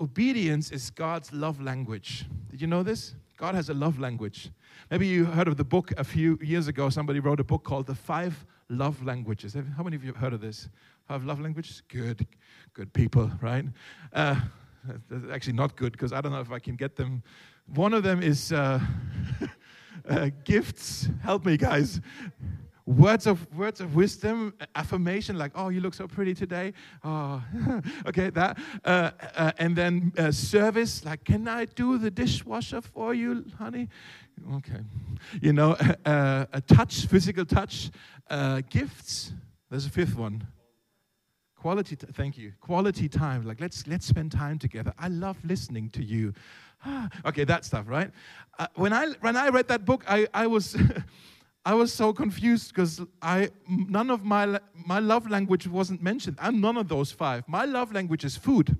Obedience 0.00 0.70
is 0.70 0.90
God's 0.90 1.32
love 1.32 1.60
language. 1.60 2.26
Did 2.50 2.60
you 2.60 2.66
know 2.66 2.82
this? 2.82 3.14
God 3.36 3.54
has 3.54 3.68
a 3.68 3.74
love 3.74 4.00
language. 4.00 4.50
Maybe 4.90 5.06
you 5.06 5.24
heard 5.26 5.46
of 5.46 5.56
the 5.56 5.64
book 5.64 5.92
a 5.96 6.02
few 6.02 6.38
years 6.42 6.66
ago. 6.66 6.90
Somebody 6.90 7.20
wrote 7.20 7.38
a 7.38 7.44
book 7.44 7.62
called 7.62 7.86
The 7.86 7.94
Five 7.94 8.44
Love 8.68 9.04
Languages. 9.04 9.56
How 9.76 9.84
many 9.84 9.94
of 9.94 10.02
you 10.02 10.08
have 10.12 10.20
heard 10.20 10.32
of 10.32 10.40
this? 10.40 10.68
Five 11.06 11.24
love 11.24 11.40
languages? 11.40 11.82
Good, 11.88 12.26
good 12.74 12.92
people, 12.92 13.30
right? 13.40 13.64
Uh, 14.12 14.40
that's 15.08 15.24
actually 15.32 15.54
not 15.54 15.76
good 15.76 15.92
because 15.92 16.12
I 16.12 16.20
don't 16.20 16.32
know 16.32 16.40
if 16.40 16.52
I 16.52 16.58
can 16.58 16.76
get 16.76 16.96
them. 16.96 17.22
One 17.74 17.92
of 17.94 18.02
them 18.02 18.22
is 18.22 18.52
uh, 18.52 18.80
uh, 20.08 20.30
gifts. 20.44 21.08
Help 21.22 21.44
me, 21.44 21.56
guys. 21.56 22.00
Words 22.86 23.26
of 23.26 23.46
words 23.54 23.82
of 23.82 23.94
wisdom, 23.94 24.54
affirmation, 24.74 25.36
like 25.36 25.52
"Oh, 25.54 25.68
you 25.68 25.82
look 25.82 25.92
so 25.92 26.08
pretty 26.08 26.32
today." 26.32 26.72
Oh, 27.04 27.42
okay, 28.06 28.30
that, 28.30 28.58
uh, 28.82 29.10
uh 29.36 29.52
and 29.58 29.76
then 29.76 30.10
uh, 30.16 30.32
service, 30.32 31.04
like 31.04 31.22
"Can 31.24 31.46
I 31.48 31.66
do 31.66 31.98
the 31.98 32.10
dishwasher 32.10 32.80
for 32.80 33.12
you, 33.12 33.44
honey?" 33.58 33.88
Okay, 34.54 34.80
you 35.42 35.52
know, 35.52 35.76
a 36.06 36.62
touch, 36.66 37.04
physical 37.04 37.44
touch, 37.44 37.90
gifts. 38.70 39.34
There's 39.68 39.84
a 39.84 39.90
fifth 39.90 40.16
one 40.16 40.46
Quality, 41.60 41.96
t- 41.96 42.06
thank 42.12 42.38
you. 42.38 42.52
Quality 42.60 43.08
time. 43.08 43.44
Like 43.44 43.60
let's 43.60 43.86
let's 43.88 44.06
spend 44.06 44.30
time 44.30 44.58
together. 44.58 44.94
I 44.98 45.08
love 45.08 45.36
listening 45.44 45.90
to 45.90 46.04
you. 46.04 46.32
okay, 47.26 47.42
that 47.44 47.64
stuff, 47.64 47.86
right? 47.88 48.12
Uh, 48.58 48.68
when 48.76 48.92
I 48.92 49.08
when 49.20 49.36
I 49.36 49.48
read 49.48 49.66
that 49.68 49.84
book, 49.84 50.04
I 50.08 50.26
I 50.32 50.46
was. 50.46 50.76
I 51.64 51.74
was 51.74 51.92
so 51.92 52.14
confused 52.14 52.72
because 52.72 53.02
I 53.20 53.50
none 53.68 54.08
of 54.08 54.24
my 54.24 54.58
my 54.86 55.00
love 55.00 55.28
language 55.28 55.66
wasn't 55.66 56.00
mentioned. 56.00 56.38
I'm 56.40 56.62
none 56.62 56.78
of 56.78 56.88
those 56.88 57.12
five. 57.12 57.46
My 57.46 57.66
love 57.66 57.92
language 57.92 58.24
is 58.24 58.38
food. 58.38 58.74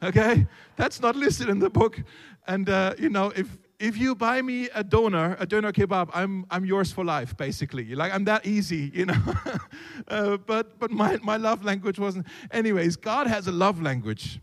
Okay, 0.00 0.46
that's 0.76 1.00
not 1.00 1.16
listed 1.16 1.48
in 1.48 1.58
the 1.58 1.70
book. 1.70 2.00
And 2.46 2.68
uh, 2.68 2.94
you 2.96 3.08
know, 3.08 3.32
if 3.34 3.58
if 3.82 3.98
you 3.98 4.14
buy 4.14 4.40
me 4.42 4.68
a 4.74 4.84
doner, 4.84 5.36
a 5.40 5.44
doner 5.44 5.72
kebab, 5.72 6.08
I'm, 6.14 6.46
I'm 6.50 6.64
yours 6.64 6.92
for 6.92 7.04
life, 7.04 7.36
basically. 7.36 7.96
Like, 7.96 8.14
I'm 8.14 8.22
that 8.24 8.46
easy, 8.46 8.92
you 8.94 9.06
know. 9.06 9.20
uh, 10.08 10.36
but 10.36 10.78
but 10.78 10.92
my, 10.92 11.18
my 11.22 11.36
love 11.36 11.64
language 11.64 11.98
wasn't. 11.98 12.28
Anyways, 12.52 12.94
God 12.94 13.26
has 13.26 13.48
a 13.48 13.52
love 13.52 13.82
language. 13.82 14.40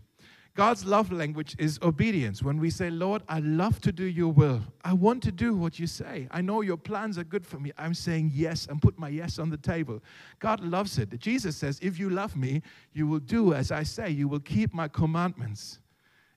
God's 0.56 0.84
love 0.84 1.10
language 1.14 1.56
is 1.58 1.80
obedience. 1.82 2.44
When 2.44 2.60
we 2.60 2.70
say, 2.70 2.90
Lord, 2.90 3.24
I 3.30 3.40
love 3.40 3.80
to 3.82 3.94
do 3.94 4.04
your 4.04 4.34
will, 4.34 4.62
I 4.84 4.92
want 4.92 5.24
to 5.24 5.32
do 5.32 5.56
what 5.56 5.80
you 5.80 5.88
say. 5.88 6.28
I 6.32 6.42
know 6.42 6.60
your 6.60 6.76
plans 6.76 7.18
are 7.18 7.24
good 7.24 7.48
for 7.48 7.60
me. 7.62 7.72
I'm 7.78 7.94
saying 7.94 8.32
yes 8.34 8.68
and 8.70 8.82
put 8.82 9.00
my 9.00 9.08
yes 9.08 9.40
on 9.40 9.50
the 9.50 9.58
table. 9.58 10.04
God 10.40 10.60
loves 10.60 10.98
it. 10.98 11.18
Jesus 11.18 11.56
says, 11.56 11.80
If 11.82 11.98
you 11.98 12.10
love 12.10 12.36
me, 12.36 12.62
you 12.92 13.08
will 13.08 13.20
do 13.20 13.54
as 13.54 13.72
I 13.72 13.84
say, 13.84 14.10
you 14.10 14.28
will 14.28 14.42
keep 14.42 14.74
my 14.74 14.90
commandments 14.90 15.80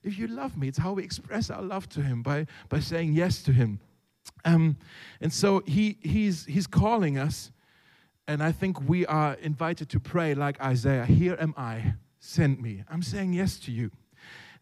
if 0.03 0.17
you 0.17 0.27
love 0.27 0.57
me. 0.57 0.67
It's 0.67 0.77
how 0.77 0.93
we 0.93 1.03
express 1.03 1.49
our 1.49 1.61
love 1.61 1.87
to 1.89 2.01
Him 2.01 2.21
by, 2.21 2.47
by 2.69 2.79
saying 2.79 3.13
yes 3.13 3.41
to 3.43 3.51
Him. 3.51 3.79
Um, 4.45 4.77
and 5.21 5.31
so 5.31 5.63
he, 5.65 5.97
he's, 6.01 6.45
he's 6.45 6.67
calling 6.67 7.17
us, 7.17 7.51
and 8.27 8.41
I 8.41 8.51
think 8.51 8.87
we 8.87 9.05
are 9.05 9.33
invited 9.35 9.89
to 9.89 9.99
pray 9.99 10.33
like 10.33 10.61
Isaiah 10.61 11.05
Here 11.05 11.37
am 11.39 11.53
I, 11.57 11.95
send 12.19 12.61
me. 12.61 12.83
I'm 12.89 13.01
saying 13.01 13.33
yes 13.33 13.57
to 13.61 13.71
you. 13.71 13.91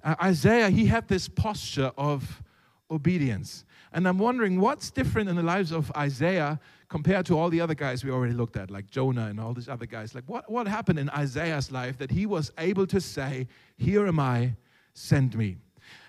Uh, 0.04 0.16
Isaiah, 0.24 0.70
he 0.70 0.86
had 0.86 1.08
this 1.08 1.28
posture 1.28 1.92
of 1.98 2.42
obedience. 2.90 3.66
And 3.94 4.08
I'm 4.08 4.18
wondering 4.18 4.60
what's 4.60 4.90
different 4.90 5.30
in 5.30 5.36
the 5.36 5.44
lives 5.44 5.72
of 5.72 5.92
Isaiah 5.96 6.60
compared 6.88 7.26
to 7.28 7.38
all 7.38 7.50
the 7.50 7.62
other 7.62 7.76
guys 7.76 8.04
we 8.04 8.12
already 8.12 8.34
looked 8.34 8.58
at, 8.58 8.72
like 8.72 8.90
Jonah 8.90 9.28
and 9.28 9.40
all 9.40 9.54
these 9.54 9.70
other 9.70 9.86
guys. 9.86 10.16
Like, 10.16 10.24
what, 10.28 10.50
what 10.50 10.68
happened 10.68 10.98
in 10.98 11.10
Isaiah's 11.10 11.72
life 11.72 11.98
that 11.98 12.12
he 12.12 12.26
was 12.26 12.52
able 12.58 12.88
to 12.88 13.00
say, 13.02 13.48
Here 13.78 14.08
am 14.08 14.20
I, 14.20 14.56
send 14.94 15.38
me. 15.38 15.58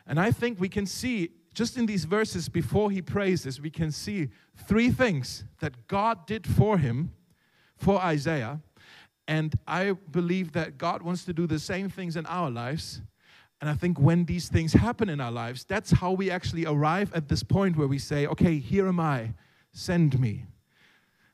And 0.06 0.18
I 0.18 0.30
think 0.30 0.60
we 0.60 0.68
can 0.68 0.86
see 0.86 1.30
just 1.54 1.76
in 1.76 1.86
these 1.86 2.04
verses 2.04 2.48
before 2.48 2.90
he 2.90 3.02
prays 3.02 3.44
this, 3.44 3.60
we 3.60 3.70
can 3.70 3.92
see 3.92 4.28
three 4.66 4.90
things 4.90 5.44
that 5.60 5.86
God 5.86 6.26
did 6.26 6.46
for 6.46 6.78
him, 6.78 7.12
for 7.76 8.00
Isaiah. 8.00 8.60
And 9.28 9.54
I 9.66 9.92
believe 9.92 10.52
that 10.52 10.78
God 10.78 11.02
wants 11.02 11.24
to 11.24 11.32
do 11.32 11.46
the 11.46 11.58
same 11.58 11.88
things 11.88 12.16
in 12.16 12.26
our 12.26 12.50
lives. 12.50 13.02
And 13.60 13.70
I 13.70 13.74
think 13.74 14.00
when 14.00 14.24
these 14.24 14.48
things 14.48 14.72
happen 14.72 15.08
in 15.08 15.20
our 15.20 15.30
lives, 15.30 15.64
that's 15.64 15.92
how 15.92 16.12
we 16.12 16.30
actually 16.30 16.66
arrive 16.66 17.12
at 17.14 17.28
this 17.28 17.42
point 17.42 17.76
where 17.76 17.86
we 17.86 17.98
say, 17.98 18.26
okay, 18.26 18.58
here 18.58 18.88
am 18.88 18.98
I, 18.98 19.34
send 19.72 20.18
me. 20.18 20.46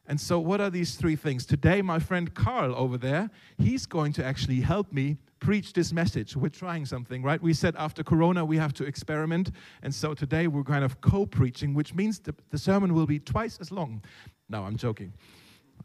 And 0.08 0.18
so, 0.18 0.40
what 0.40 0.60
are 0.60 0.70
these 0.70 0.94
three 0.94 1.16
things? 1.16 1.44
Today, 1.44 1.82
my 1.82 1.98
friend 1.98 2.34
Carl 2.34 2.74
over 2.74 2.96
there, 2.96 3.28
he's 3.58 3.84
going 3.84 4.14
to 4.14 4.24
actually 4.24 4.62
help 4.62 4.90
me 4.90 5.18
preach 5.38 5.74
this 5.74 5.92
message. 5.92 6.34
We're 6.34 6.48
trying 6.48 6.86
something, 6.86 7.22
right? 7.22 7.40
We 7.40 7.52
said 7.52 7.76
after 7.76 8.02
Corona 8.02 8.42
we 8.42 8.56
have 8.56 8.72
to 8.74 8.84
experiment. 8.84 9.50
And 9.82 9.94
so 9.94 10.14
today 10.14 10.46
we're 10.46 10.64
kind 10.64 10.82
of 10.82 11.02
co 11.02 11.26
preaching, 11.26 11.74
which 11.74 11.94
means 11.94 12.20
the, 12.20 12.34
the 12.50 12.56
sermon 12.56 12.94
will 12.94 13.06
be 13.06 13.18
twice 13.18 13.58
as 13.60 13.70
long. 13.70 14.02
No, 14.48 14.64
I'm 14.64 14.78
joking. 14.78 15.12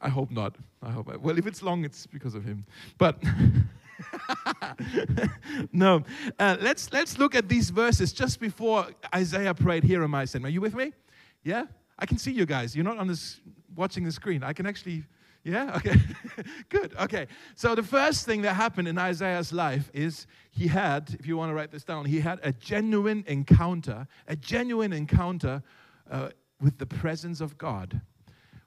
I 0.01 0.07
hope 0.07 0.31
not. 0.31 0.55
I 0.81 0.89
hope. 0.89 1.09
I, 1.09 1.17
well, 1.17 1.37
if 1.37 1.45
it's 1.45 1.61
long, 1.61 1.83
it's 1.83 2.07
because 2.07 2.33
of 2.33 2.45
him. 2.45 2.65
But. 2.97 3.21
no, 5.73 6.01
uh, 6.39 6.57
let's 6.61 6.91
let's 6.91 7.19
look 7.19 7.35
at 7.35 7.47
these 7.47 7.69
verses 7.69 8.13
just 8.13 8.39
before 8.39 8.87
Isaiah 9.13 9.53
prayed. 9.53 9.83
Here 9.83 10.03
am 10.03 10.15
I, 10.15 10.25
sent. 10.25 10.45
Are 10.45 10.49
you 10.49 10.61
with 10.61 10.75
me? 10.75 10.93
Yeah, 11.43 11.65
I 11.97 12.05
can 12.05 12.17
see 12.17 12.31
you 12.31 12.45
guys. 12.45 12.75
You're 12.75 12.85
not 12.85 12.97
on 12.97 13.07
this 13.07 13.39
watching 13.75 14.03
the 14.03 14.11
screen. 14.11 14.43
I 14.43 14.53
can 14.53 14.65
actually 14.65 15.03
yeah? 15.43 15.73
Okay. 15.77 15.95
Good. 16.69 16.95
Okay. 16.99 17.27
So 17.55 17.75
the 17.75 17.83
first 17.83 18.25
thing 18.25 18.41
that 18.43 18.53
happened 18.53 18.87
in 18.87 18.97
Isaiah's 18.97 19.51
life 19.51 19.91
is 19.93 20.25
he 20.51 20.67
had, 20.67 21.15
if 21.19 21.27
you 21.27 21.35
want 21.35 21.49
to 21.49 21.53
write 21.53 21.71
this 21.71 21.83
down, 21.83 22.05
he 22.05 22.19
had 22.19 22.39
a 22.43 22.53
genuine 22.53 23.23
encounter, 23.27 24.07
a 24.27 24.35
genuine 24.35 24.93
encounter 24.93 25.61
uh, 26.09 26.29
with 26.61 26.77
the 26.77 26.85
presence 26.85 27.41
of 27.41 27.57
God 27.57 28.01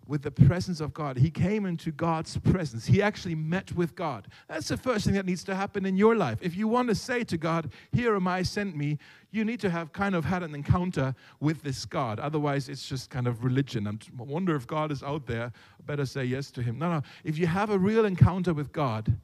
with 0.06 0.22
the 0.22 0.30
presence 0.30 0.80
of 0.80 0.94
God. 0.94 1.16
He 1.16 1.30
came 1.30 1.66
into 1.66 1.90
God's 1.90 2.36
presence. 2.38 2.86
He 2.86 3.02
actually 3.02 3.34
met 3.34 3.72
with 3.72 3.94
God. 3.94 4.28
That's 4.48 4.68
the 4.68 4.76
first 4.76 5.04
thing 5.04 5.14
that 5.14 5.26
needs 5.26 5.44
to 5.44 5.54
happen 5.54 5.84
in 5.84 5.96
your 5.96 6.16
life. 6.16 6.38
If 6.40 6.56
you 6.56 6.68
want 6.68 6.88
to 6.88 6.94
say 6.94 7.24
to 7.24 7.36
God, 7.36 7.72
Here 7.92 8.14
am 8.14 8.28
I, 8.28 8.42
sent 8.42 8.76
me, 8.76 8.98
you 9.30 9.44
need 9.44 9.60
to 9.60 9.70
have 9.70 9.92
kind 9.92 10.14
of 10.14 10.24
had 10.24 10.42
an 10.42 10.54
encounter 10.54 11.14
with 11.40 11.62
this 11.62 11.84
God. 11.84 12.18
Otherwise, 12.20 12.68
it's 12.68 12.88
just 12.88 13.10
kind 13.10 13.26
of 13.26 13.44
religion. 13.44 13.86
I 13.86 14.22
wonder 14.22 14.54
if 14.54 14.66
God 14.66 14.92
is 14.92 15.02
out 15.02 15.26
there. 15.26 15.46
I 15.46 15.82
better 15.84 16.06
say 16.06 16.24
yes 16.24 16.50
to 16.52 16.62
Him. 16.62 16.78
No, 16.78 16.90
no. 16.90 17.02
If 17.24 17.38
you 17.38 17.46
have 17.46 17.70
a 17.70 17.78
real 17.78 18.04
encounter 18.04 18.54
with 18.54 18.72
God, 18.72 19.16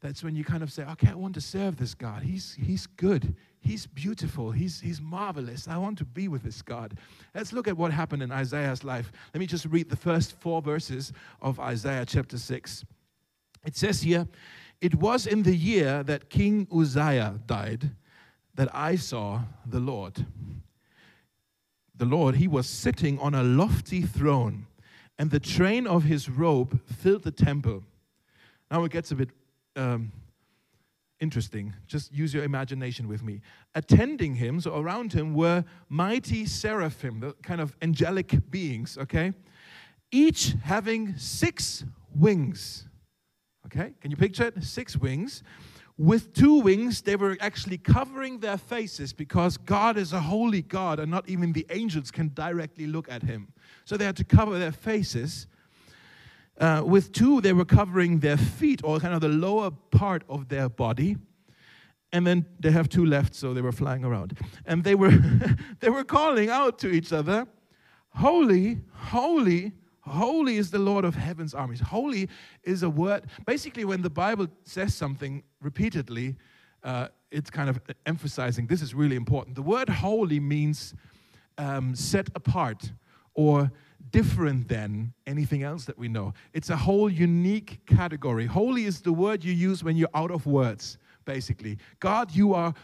that's 0.00 0.22
when 0.22 0.36
you 0.36 0.44
kind 0.44 0.62
of 0.62 0.72
say, 0.72 0.84
okay, 0.84 1.08
I 1.08 1.14
want 1.14 1.34
to 1.34 1.40
serve 1.40 1.76
this 1.76 1.94
God. 1.94 2.22
He's, 2.22 2.56
he's 2.60 2.86
good. 2.86 3.34
He's 3.60 3.86
beautiful. 3.86 4.50
He's, 4.50 4.80
he's 4.80 5.00
marvelous. 5.00 5.66
I 5.68 5.76
want 5.76 5.98
to 5.98 6.04
be 6.04 6.28
with 6.28 6.42
this 6.42 6.62
God. 6.62 6.96
Let's 7.34 7.52
look 7.52 7.68
at 7.68 7.76
what 7.76 7.92
happened 7.92 8.22
in 8.22 8.30
Isaiah's 8.30 8.84
life. 8.84 9.12
Let 9.34 9.40
me 9.40 9.46
just 9.46 9.66
read 9.66 9.90
the 9.90 9.96
first 9.96 10.32
four 10.40 10.62
verses 10.62 11.12
of 11.42 11.58
Isaiah 11.58 12.06
chapter 12.06 12.38
6. 12.38 12.84
It 13.64 13.76
says 13.76 14.02
here, 14.02 14.28
It 14.80 14.94
was 14.94 15.26
in 15.26 15.42
the 15.42 15.56
year 15.56 16.02
that 16.04 16.30
King 16.30 16.68
Uzziah 16.72 17.40
died 17.46 17.90
that 18.54 18.74
I 18.74 18.96
saw 18.96 19.42
the 19.66 19.80
Lord. 19.80 20.24
The 21.96 22.04
Lord, 22.04 22.36
he 22.36 22.46
was 22.46 22.68
sitting 22.68 23.18
on 23.18 23.34
a 23.34 23.42
lofty 23.42 24.02
throne, 24.02 24.66
and 25.18 25.30
the 25.30 25.40
train 25.40 25.86
of 25.86 26.04
his 26.04 26.28
robe 26.28 26.80
filled 26.86 27.24
the 27.24 27.32
temple. 27.32 27.82
Now 28.70 28.84
it 28.84 28.92
gets 28.92 29.10
a 29.10 29.16
bit 29.16 29.30
um, 29.74 30.12
interesting. 31.20 31.74
Just 31.86 32.12
use 32.12 32.32
your 32.32 32.44
imagination 32.44 33.08
with 33.08 33.22
me. 33.22 33.40
Attending 33.74 34.34
him, 34.34 34.60
so 34.60 34.76
around 34.76 35.12
him, 35.12 35.34
were 35.34 35.64
mighty 35.88 36.46
seraphim, 36.46 37.20
the 37.20 37.32
kind 37.42 37.60
of 37.60 37.76
angelic 37.82 38.50
beings, 38.50 38.96
okay? 38.98 39.32
Each 40.10 40.54
having 40.62 41.16
six 41.16 41.84
wings. 42.14 42.86
Okay, 43.66 43.92
can 44.00 44.10
you 44.10 44.16
picture 44.16 44.44
it? 44.44 44.62
Six 44.64 44.96
wings. 44.96 45.42
With 45.98 46.32
two 46.32 46.60
wings, 46.60 47.02
they 47.02 47.16
were 47.16 47.36
actually 47.40 47.76
covering 47.76 48.38
their 48.38 48.56
faces 48.56 49.12
because 49.12 49.56
God 49.56 49.98
is 49.98 50.12
a 50.12 50.20
holy 50.20 50.62
God 50.62 51.00
and 51.00 51.10
not 51.10 51.28
even 51.28 51.52
the 51.52 51.66
angels 51.70 52.12
can 52.12 52.30
directly 52.34 52.86
look 52.86 53.10
at 53.10 53.22
him. 53.22 53.52
So 53.84 53.96
they 53.96 54.04
had 54.04 54.16
to 54.18 54.24
cover 54.24 54.58
their 54.58 54.72
faces 54.72 55.48
uh, 56.58 56.82
with 56.84 57.12
two, 57.12 57.40
they 57.40 57.52
were 57.52 57.64
covering 57.64 58.18
their 58.18 58.36
feet 58.36 58.80
or 58.84 58.98
kind 58.98 59.14
of 59.14 59.20
the 59.20 59.28
lower 59.28 59.70
part 59.70 60.24
of 60.28 60.48
their 60.48 60.68
body. 60.68 61.16
And 62.12 62.26
then 62.26 62.46
they 62.58 62.70
have 62.70 62.88
two 62.88 63.04
left, 63.04 63.34
so 63.34 63.52
they 63.52 63.60
were 63.60 63.72
flying 63.72 64.04
around. 64.04 64.38
And 64.66 64.82
they 64.82 64.94
were, 64.94 65.12
they 65.80 65.90
were 65.90 66.04
calling 66.04 66.48
out 66.48 66.78
to 66.80 66.88
each 66.88 67.12
other, 67.12 67.46
Holy, 68.14 68.80
holy, 68.92 69.72
holy 70.00 70.56
is 70.56 70.70
the 70.70 70.78
Lord 70.78 71.04
of 71.04 71.14
heaven's 71.14 71.54
armies. 71.54 71.80
Holy 71.80 72.28
is 72.64 72.82
a 72.82 72.90
word. 72.90 73.26
Basically, 73.46 73.84
when 73.84 74.02
the 74.02 74.10
Bible 74.10 74.48
says 74.64 74.94
something 74.94 75.42
repeatedly, 75.60 76.34
uh, 76.82 77.08
it's 77.30 77.50
kind 77.50 77.68
of 77.68 77.80
emphasizing 78.06 78.66
this 78.66 78.82
is 78.82 78.94
really 78.94 79.16
important. 79.16 79.54
The 79.54 79.62
word 79.62 79.88
holy 79.88 80.40
means 80.40 80.94
um, 81.58 81.94
set 81.94 82.28
apart 82.34 82.90
or 83.34 83.70
different 84.10 84.68
than 84.68 85.12
anything 85.26 85.62
else 85.62 85.84
that 85.84 85.98
we 85.98 86.08
know. 86.08 86.32
It's 86.52 86.70
a 86.70 86.76
whole 86.76 87.10
unique 87.10 87.80
category. 87.86 88.46
Holy 88.46 88.84
is 88.84 89.00
the 89.00 89.12
word 89.12 89.44
you 89.44 89.52
use 89.52 89.84
when 89.84 89.96
you're 89.96 90.08
out 90.14 90.30
of 90.30 90.46
words, 90.46 90.98
basically. 91.24 91.78
God, 92.00 92.34
you 92.34 92.54
are 92.54 92.74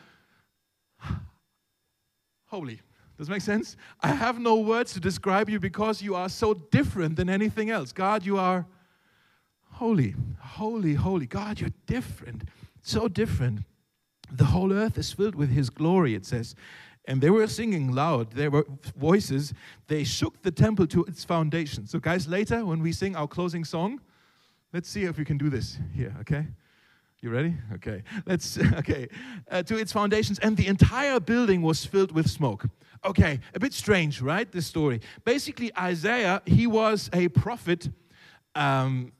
holy. 2.47 2.80
Does 3.16 3.28
it 3.28 3.30
make 3.30 3.42
sense? 3.42 3.76
I 4.00 4.09
have 4.09 4.38
no 4.40 4.56
words 4.56 4.92
to 4.94 5.00
describe 5.00 5.49
you 5.49 5.61
because 5.61 6.02
you 6.02 6.14
are 6.14 6.28
so 6.28 6.54
different 6.54 7.16
than 7.16 7.30
anything 7.30 7.71
else. 7.71 7.92
God, 7.92 8.26
you 8.26 8.38
are 8.38 8.66
holy, 9.71 10.14
holy, 10.40 10.94
holy. 10.94 11.26
God, 11.26 11.61
you're 11.61 11.71
different, 11.87 12.42
so 12.83 13.06
different. 13.09 13.61
The 14.33 14.47
whole 14.47 14.73
earth 14.73 14.99
is 14.99 15.12
filled 15.12 15.37
with 15.37 15.50
His 15.50 15.71
glory, 15.71 16.14
it 16.14 16.26
says 16.26 16.56
and 17.06 17.20
they 17.20 17.30
were 17.30 17.46
singing 17.46 17.92
loud. 17.92 18.32
There 18.32 18.50
were 18.50 18.66
voices. 18.96 19.52
They 19.88 20.04
shook 20.04 20.42
the 20.42 20.50
temple 20.50 20.87
to 20.88 21.04
its 21.04 21.25
foundation. 21.25 21.87
So, 21.87 21.99
guys, 21.99 22.26
later 22.26 22.64
when 22.64 22.80
we 22.80 22.92
sing 22.92 23.14
our 23.16 23.28
closing 23.28 23.64
song, 23.64 24.00
let's 24.73 24.88
see 24.88 25.04
if 25.04 25.18
we 25.18 25.25
can 25.25 25.37
do 25.37 25.50
this 25.50 25.78
here, 25.94 26.14
okay? 26.20 26.46
You 27.20 27.30
ready? 27.30 27.56
Okay. 27.75 28.02
Let's, 28.26 28.58
okay. 28.78 29.08
Uh, 29.50 29.62
to 29.62 29.78
its 29.78 29.92
foundations, 29.92 30.38
and 30.40 30.56
the 30.56 30.66
entire 30.66 31.20
building 31.20 31.62
was 31.62 31.84
filled 31.84 32.12
with 32.12 32.30
smoke. 32.30 32.66
Okay, 33.04 33.40
a 33.54 33.61
bit 33.61 33.75
strange, 33.75 34.23
right? 34.23 34.50
This 34.50 34.66
story. 34.66 35.00
Basically, 35.25 35.70
Isaiah, 35.76 36.40
he 36.46 36.66
was 36.66 37.11
a 37.12 37.28
prophet 37.28 37.90
um, 38.54 39.12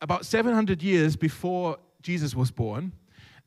about 0.00 0.26
700 0.26 0.82
years 0.82 1.16
before 1.16 1.78
Jesus 2.02 2.36
was 2.36 2.50
born. 2.50 2.92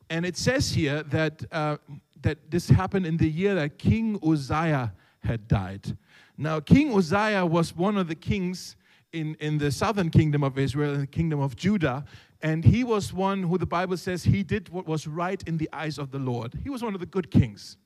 And 0.09 0.25
it 0.25 0.37
says 0.37 0.71
here 0.71 1.03
that, 1.03 1.43
uh, 1.51 1.77
that 2.21 2.51
this 2.51 2.69
happened 2.69 3.05
in 3.05 3.17
the 3.17 3.29
year 3.29 3.55
that 3.55 3.77
King 3.77 4.19
Uzziah 4.25 4.93
had 5.19 5.47
died. 5.47 5.97
Now, 6.37 6.59
King 6.59 6.95
Uzziah 6.95 7.45
was 7.45 7.75
one 7.75 7.97
of 7.97 8.07
the 8.07 8.15
kings 8.15 8.75
in, 9.13 9.35
in 9.39 9.57
the 9.57 9.71
southern 9.71 10.09
kingdom 10.09 10.43
of 10.43 10.57
Israel, 10.57 10.93
in 10.93 11.01
the 11.01 11.07
kingdom 11.07 11.39
of 11.39 11.55
Judah. 11.55 12.05
And 12.41 12.63
he 12.63 12.83
was 12.83 13.13
one 13.13 13.43
who 13.43 13.57
the 13.57 13.65
Bible 13.65 13.97
says 13.97 14.23
he 14.23 14.43
did 14.43 14.69
what 14.69 14.85
was 14.87 15.07
right 15.07 15.41
in 15.47 15.57
the 15.57 15.69
eyes 15.73 15.97
of 15.97 16.11
the 16.11 16.19
Lord. 16.19 16.53
He 16.63 16.69
was 16.69 16.83
one 16.83 16.93
of 16.93 16.99
the 16.99 17.05
good 17.05 17.31
kings. 17.31 17.77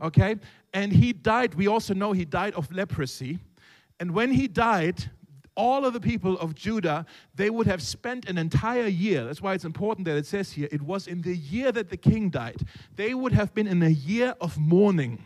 Okay? 0.00 0.36
And 0.72 0.92
he 0.92 1.12
died, 1.12 1.54
we 1.54 1.66
also 1.66 1.94
know 1.94 2.12
he 2.12 2.24
died 2.24 2.54
of 2.54 2.70
leprosy. 2.72 3.38
And 4.00 4.12
when 4.12 4.32
he 4.32 4.48
died, 4.48 5.10
all 5.58 5.84
of 5.84 5.92
the 5.92 6.00
people 6.00 6.38
of 6.38 6.54
Judah, 6.54 7.04
they 7.34 7.50
would 7.50 7.66
have 7.66 7.82
spent 7.82 8.28
an 8.28 8.38
entire 8.38 8.86
year. 8.86 9.24
That's 9.24 9.42
why 9.42 9.54
it's 9.54 9.64
important 9.64 10.04
that 10.06 10.16
it 10.16 10.24
says 10.24 10.52
here, 10.52 10.68
it 10.70 10.80
was 10.80 11.08
in 11.08 11.20
the 11.20 11.36
year 11.36 11.72
that 11.72 11.90
the 11.90 11.96
king 11.96 12.30
died. 12.30 12.62
They 12.94 13.12
would 13.12 13.32
have 13.32 13.52
been 13.54 13.66
in 13.66 13.82
a 13.82 13.90
year 13.90 14.36
of 14.40 14.56
mourning, 14.56 15.24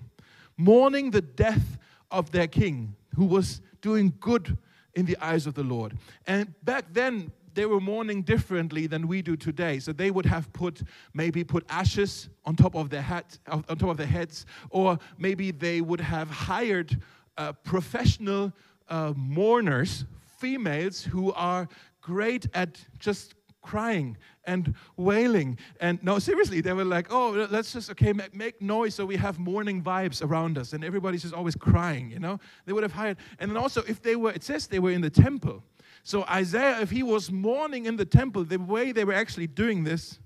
mourning 0.57 1.11
the 1.11 1.21
death 1.21 1.79
of 2.11 2.31
their 2.31 2.47
king, 2.47 2.97
who 3.15 3.27
was 3.27 3.61
doing 3.83 4.15
good 4.21 4.57
in 4.95 5.05
the 5.05 5.19
eyes 5.21 5.47
of 5.47 5.53
the 5.53 5.63
Lord. 5.63 5.99
And 6.27 6.55
back 6.65 6.87
then, 6.93 7.31
they 7.55 7.67
were 7.67 7.81
mourning 7.81 8.23
differently 8.23 8.87
than 8.87 9.07
we 9.07 9.21
do 9.21 9.37
today. 9.37 9.81
So 9.81 9.93
they 9.93 10.11
would 10.11 10.25
have 10.25 10.51
put 10.55 10.83
maybe 11.13 11.45
put 11.45 11.67
ashes 11.69 12.31
on 12.47 12.57
top 12.57 12.75
of 12.75 12.89
their 12.89 13.03
hat, 13.03 13.39
on 13.47 13.65
top 13.65 13.91
of 13.91 13.99
their 13.99 14.07
heads, 14.07 14.47
or 14.71 14.99
maybe 15.19 15.51
they 15.51 15.83
would 15.83 16.01
have 16.01 16.31
hired 16.31 16.99
uh, 17.37 17.53
professional 17.53 18.55
uh, 18.89 19.13
mourners 19.15 20.07
females 20.43 21.03
who 21.03 21.33
are 21.35 21.69
great 22.01 22.47
at 22.53 22.71
just 22.99 23.35
crying 23.63 24.17
and 24.45 24.75
wailing. 24.97 25.57
And 25.81 26.03
no, 26.03 26.19
seriously, 26.19 26.61
they 26.61 26.73
were 26.73 26.85
like, 26.85 27.07
oh, 27.11 27.47
let's 27.49 27.73
just, 27.73 27.91
okay, 27.93 28.13
make 28.13 28.61
noise 28.61 28.97
so 28.97 29.07
we 29.07 29.17
have 29.17 29.39
mourning 29.39 29.81
vibes 29.83 30.21
around 30.21 30.59
us. 30.59 30.73
And 30.73 30.85
everybody's 30.85 31.23
just 31.23 31.33
always 31.33 31.55
crying, 31.55 32.11
you 32.11 32.19
know? 32.19 32.41
They 32.67 32.73
would 32.73 32.83
have 32.83 32.93
hired. 32.93 33.19
And 33.39 33.49
then 33.51 33.57
also, 33.57 33.83
if 33.87 34.03
they 34.03 34.17
were, 34.17 34.33
it 34.33 34.43
says 34.43 34.67
they 34.67 34.81
were 34.81 34.91
in 34.91 35.01
the 35.01 35.11
temple. 35.11 35.63
So 36.03 36.25
Isaiah, 36.25 36.81
if 36.81 36.91
he 36.91 37.05
was 37.05 37.31
mourning 37.31 37.87
in 37.87 37.97
the 37.97 38.05
temple, 38.05 38.45
the 38.45 38.59
way 38.59 38.91
they 38.91 39.05
were 39.05 39.15
actually 39.15 39.47
doing 39.47 39.85
this, 39.85 40.19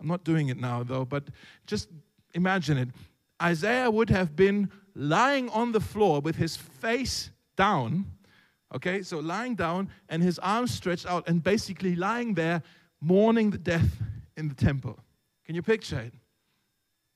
I'm 0.00 0.08
not 0.08 0.24
doing 0.24 0.48
it 0.48 0.58
now 0.58 0.82
though, 0.82 1.04
but 1.04 1.24
just 1.66 1.88
imagine 2.32 2.78
it. 2.78 2.88
Isaiah 3.42 3.90
would 3.90 4.08
have 4.08 4.34
been 4.34 4.70
lying 4.94 5.50
on 5.50 5.72
the 5.72 5.80
floor 5.80 6.20
with 6.20 6.36
his 6.36 6.56
face 6.56 7.30
down 7.56 8.06
Okay, 8.74 9.02
so 9.02 9.18
lying 9.18 9.54
down 9.54 9.90
and 10.08 10.22
his 10.22 10.38
arms 10.38 10.72
stretched 10.72 11.06
out 11.06 11.28
and 11.28 11.42
basically 11.42 11.96
lying 11.96 12.34
there 12.34 12.62
mourning 13.00 13.50
the 13.50 13.58
death 13.58 14.00
in 14.36 14.48
the 14.48 14.54
temple. 14.54 14.98
Can 15.44 15.54
you 15.54 15.62
picture 15.62 15.98
it? 15.98 16.14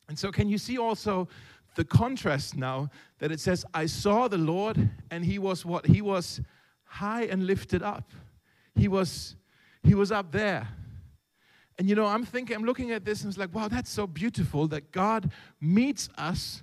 And 0.08 0.18
so, 0.18 0.32
can 0.32 0.48
you 0.48 0.58
see 0.58 0.78
also 0.78 1.28
the 1.76 1.84
contrast 1.84 2.56
now 2.56 2.90
that 3.18 3.32
it 3.32 3.40
says, 3.40 3.64
I 3.72 3.86
saw 3.86 4.28
the 4.28 4.38
Lord 4.38 4.90
and 5.10 5.24
he 5.24 5.38
was 5.38 5.64
what? 5.64 5.86
He 5.86 6.02
was 6.02 6.40
high 6.84 7.24
and 7.24 7.46
lifted 7.46 7.82
up. 7.82 8.10
He 8.74 8.88
was, 8.88 9.36
he 9.82 9.94
was 9.94 10.12
up 10.12 10.32
there. 10.32 10.68
And 11.78 11.88
you 11.88 11.94
know, 11.94 12.06
I'm 12.06 12.24
thinking, 12.24 12.56
I'm 12.56 12.64
looking 12.64 12.92
at 12.92 13.04
this 13.04 13.22
and 13.22 13.30
it's 13.30 13.38
like, 13.38 13.54
wow, 13.54 13.68
that's 13.68 13.90
so 13.90 14.06
beautiful 14.06 14.68
that 14.68 14.92
God 14.92 15.30
meets 15.60 16.08
us 16.16 16.62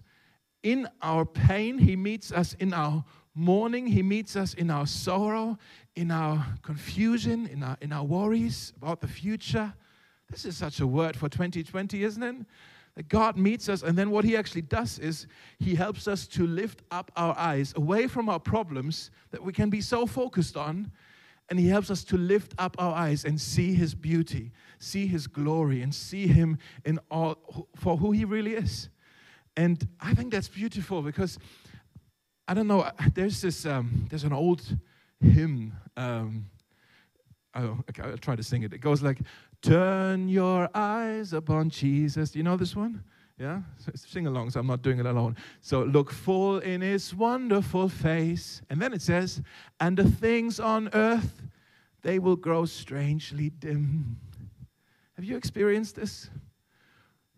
in 0.63 0.87
our 1.01 1.25
pain, 1.25 1.77
He 1.77 1.95
meets 1.95 2.31
us 2.31 2.53
in 2.59 2.73
our 2.73 3.03
mourning. 3.33 3.87
He 3.87 4.03
meets 4.03 4.35
us 4.35 4.53
in 4.53 4.69
our 4.69 4.85
sorrow, 4.85 5.57
in 5.95 6.11
our 6.11 6.45
confusion, 6.61 7.47
in 7.47 7.63
our, 7.63 7.77
in 7.81 7.91
our 7.91 8.03
worries 8.03 8.73
about 8.77 9.01
the 9.01 9.07
future. 9.07 9.73
This 10.29 10.45
is 10.45 10.57
such 10.57 10.79
a 10.79 10.87
word 10.87 11.15
for 11.15 11.29
2020, 11.29 12.03
isn't 12.03 12.23
it? 12.23 12.35
That 12.95 13.07
God 13.07 13.37
meets 13.37 13.69
us, 13.69 13.83
and 13.83 13.97
then 13.97 14.11
what 14.11 14.25
He 14.25 14.35
actually 14.35 14.63
does 14.63 14.99
is 14.99 15.27
He 15.59 15.75
helps 15.75 16.07
us 16.07 16.27
to 16.27 16.45
lift 16.45 16.83
up 16.91 17.11
our 17.15 17.37
eyes 17.37 17.73
away 17.77 18.07
from 18.07 18.27
our 18.27 18.39
problems 18.39 19.11
that 19.31 19.43
we 19.43 19.53
can 19.53 19.69
be 19.69 19.81
so 19.81 20.05
focused 20.05 20.57
on, 20.57 20.91
and 21.49 21.57
He 21.57 21.67
helps 21.67 21.89
us 21.89 22.03
to 22.05 22.17
lift 22.17 22.53
up 22.57 22.75
our 22.79 22.93
eyes 22.93 23.23
and 23.23 23.39
see 23.39 23.73
His 23.73 23.95
beauty, 23.95 24.51
see 24.79 25.07
His 25.07 25.27
glory, 25.27 25.81
and 25.81 25.95
see 25.95 26.27
Him 26.27 26.57
in 26.83 26.99
all 27.09 27.67
for 27.77 27.95
who 27.95 28.11
He 28.11 28.25
really 28.25 28.55
is. 28.55 28.89
And 29.57 29.85
I 29.99 30.13
think 30.13 30.31
that's 30.31 30.47
beautiful 30.47 31.01
because 31.01 31.37
I 32.51 32.53
don't 32.53 32.67
know. 32.67 32.85
There's 33.13 33.39
this. 33.39 33.65
Um, 33.65 34.07
there's 34.09 34.25
an 34.25 34.33
old 34.33 34.61
hymn. 35.21 35.71
Um, 35.95 36.47
oh, 37.55 37.79
okay, 37.89 38.03
I'll 38.03 38.17
try 38.17 38.35
to 38.35 38.43
sing 38.43 38.63
it. 38.63 38.73
It 38.73 38.79
goes 38.79 39.01
like, 39.01 39.19
"Turn 39.61 40.27
your 40.27 40.67
eyes 40.73 41.31
upon 41.31 41.69
Jesus." 41.69 42.31
Do 42.31 42.39
you 42.39 42.43
know 42.43 42.57
this 42.57 42.75
one? 42.75 43.05
Yeah, 43.39 43.61
sing 43.95 44.27
along. 44.27 44.49
So 44.49 44.59
I'm 44.59 44.67
not 44.67 44.81
doing 44.81 44.99
it 44.99 45.05
alone. 45.05 45.37
So 45.61 45.83
look 45.83 46.11
full 46.11 46.59
in 46.59 46.81
His 46.81 47.15
wonderful 47.15 47.87
face, 47.87 48.61
and 48.69 48.81
then 48.81 48.91
it 48.91 49.01
says, 49.01 49.41
"And 49.79 49.95
the 49.95 50.11
things 50.11 50.59
on 50.59 50.89
earth, 50.91 51.43
they 52.01 52.19
will 52.19 52.35
grow 52.35 52.65
strangely 52.65 53.49
dim." 53.49 54.17
Have 55.13 55.23
you 55.23 55.37
experienced 55.37 55.95
this? 55.95 56.29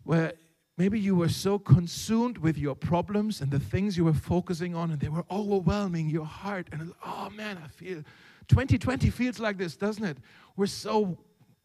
Where 0.02 0.32
Maybe 0.76 0.98
you 0.98 1.14
were 1.14 1.28
so 1.28 1.58
consumed 1.58 2.38
with 2.38 2.58
your 2.58 2.74
problems 2.74 3.40
and 3.40 3.50
the 3.50 3.60
things 3.60 3.96
you 3.96 4.04
were 4.04 4.12
focusing 4.12 4.74
on, 4.74 4.90
and 4.90 4.98
they 4.98 5.08
were 5.08 5.24
overwhelming 5.30 6.10
your 6.10 6.24
heart. 6.24 6.68
And 6.72 6.92
oh 7.04 7.30
man, 7.30 7.58
I 7.62 7.68
feel 7.68 8.02
2020 8.48 9.10
feels 9.10 9.38
like 9.38 9.56
this, 9.56 9.76
doesn't 9.76 10.04
it? 10.04 10.18
We're 10.56 10.66
so 10.66 11.16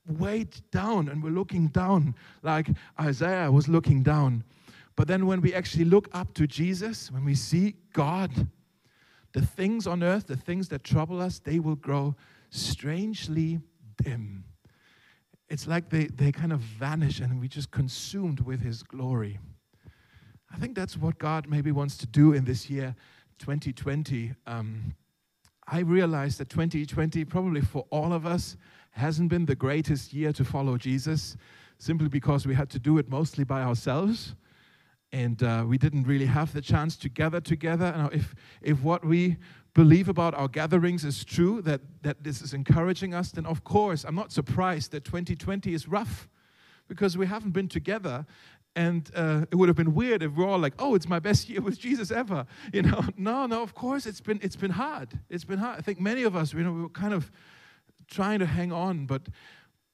weighed 0.08 0.56
down 0.72 1.10
and 1.10 1.24
we're 1.24 1.30
looking 1.30 1.68
down 1.68 2.16
like 2.42 2.68
Isaiah 3.00 3.52
was 3.52 3.68
looking 3.68 4.04
down. 4.04 4.44
But 4.96 5.08
then 5.08 5.26
when 5.26 5.42
we 5.42 5.54
actually 5.54 5.86
look 5.86 6.10
up 6.14 6.34
to 6.36 6.46
Jesus, 6.46 7.12
when 7.12 7.26
we 7.26 7.36
see 7.36 7.76
God, 7.94 8.32
the 9.34 9.46
things 9.46 9.88
on 9.88 10.04
earth, 10.04 10.28
the 10.28 10.36
things 10.36 10.68
that 10.70 10.84
trouble 10.84 11.22
us, 11.22 11.40
they 11.40 11.60
will 11.60 11.76
grow 11.76 12.16
strangely 12.50 13.60
dim 14.04 14.44
it's 15.50 15.68
like 15.68 15.90
they, 15.90 16.06
they 16.08 16.32
kind 16.32 16.54
of 16.54 16.60
vanish 16.60 17.20
and 17.20 17.40
we 17.40 17.48
just 17.48 17.72
consumed 17.72 18.40
with 18.42 18.62
his 18.62 18.84
glory. 18.84 19.40
I 20.54 20.58
think 20.58 20.76
that's 20.76 20.98
what 20.98 21.18
God 21.18 21.48
maybe 21.48 21.72
wants 21.72 21.98
to 21.98 22.08
do 22.08 22.34
in 22.34 22.46
this 22.46 22.70
year, 22.70 22.96
2020. 23.40 24.34
Um, 24.48 24.96
I 25.68 25.80
realize 25.80 26.38
that 26.38 26.50
2020, 26.50 27.26
probably 27.26 27.62
for 27.62 27.86
all 27.90 28.14
of 28.14 28.26
us, 28.26 28.58
hasn't 28.92 29.30
been 29.30 29.46
the 29.46 29.56
greatest 29.56 30.14
year 30.14 30.34
to 30.34 30.44
follow 30.44 30.78
Jesus, 30.78 31.38
simply 31.78 32.10
because 32.10 32.46
we 32.46 32.56
had 32.56 32.70
to 32.72 32.80
do 32.80 32.98
it 32.98 33.10
mostly 33.10 33.44
by 33.44 33.62
ourselves. 33.62 34.36
And 35.12 35.42
uh, 35.42 35.64
we 35.68 35.78
didn't 35.78 36.04
really 36.04 36.26
have 36.26 36.54
the 36.54 36.62
chance 36.62 36.96
to 36.98 37.10
gather 37.10 37.42
together. 37.42 37.94
Now, 37.96 38.10
if, 38.12 38.36
if 38.62 38.82
what 38.82 39.04
we 39.04 39.38
believe 39.74 40.10
about 40.10 40.34
our 40.34 40.48
gatherings 40.48 41.06
is 41.06 41.24
true, 41.24 41.62
that, 41.62 41.82
that 42.02 42.24
this 42.24 42.42
is 42.42 42.54
encouraging 42.54 43.14
us, 43.14 43.32
then 43.32 43.46
of 43.46 43.64
course, 43.64 44.04
I'm 44.04 44.16
not 44.16 44.32
surprised 44.32 44.92
that 44.92 45.06
2020 45.06 45.74
is 45.74 45.88
rough 45.88 46.28
because 46.88 47.18
we 47.18 47.28
haven't 47.28 47.52
been 47.52 47.68
together. 47.68 48.26
And 48.76 49.10
uh, 49.16 49.46
it 49.52 49.56
would 49.56 49.68
have 49.68 49.76
been 49.76 49.94
weird 49.94 50.22
if 50.24 50.32
we're 50.34 50.48
all 50.48 50.60
like, 50.60 50.74
"Oh, 50.78 50.94
it's 50.94 51.10
my 51.10 51.20
best 51.20 51.50
year 51.50 51.60
with 51.60 51.80
Jesus 51.80 52.12
ever," 52.12 52.46
you 52.74 52.84
know. 52.84 53.04
No, 53.18 53.48
no. 53.48 53.64
Of 53.64 53.74
course, 53.74 54.06
it's 54.06 54.22
been 54.22 54.40
it's 54.44 54.56
been 54.56 54.72
hard. 54.72 55.10
It's 55.28 55.44
been 55.44 55.58
hard. 55.58 55.80
I 55.80 55.82
think 55.82 56.00
many 56.00 56.22
of 56.22 56.36
us, 56.36 56.54
you 56.54 56.64
know, 56.64 56.72
we 56.72 56.84
were 56.84 56.90
kind 56.90 57.14
of 57.14 57.32
trying 58.08 58.40
to 58.40 58.46
hang 58.46 58.72
on, 58.72 59.06
but 59.06 59.24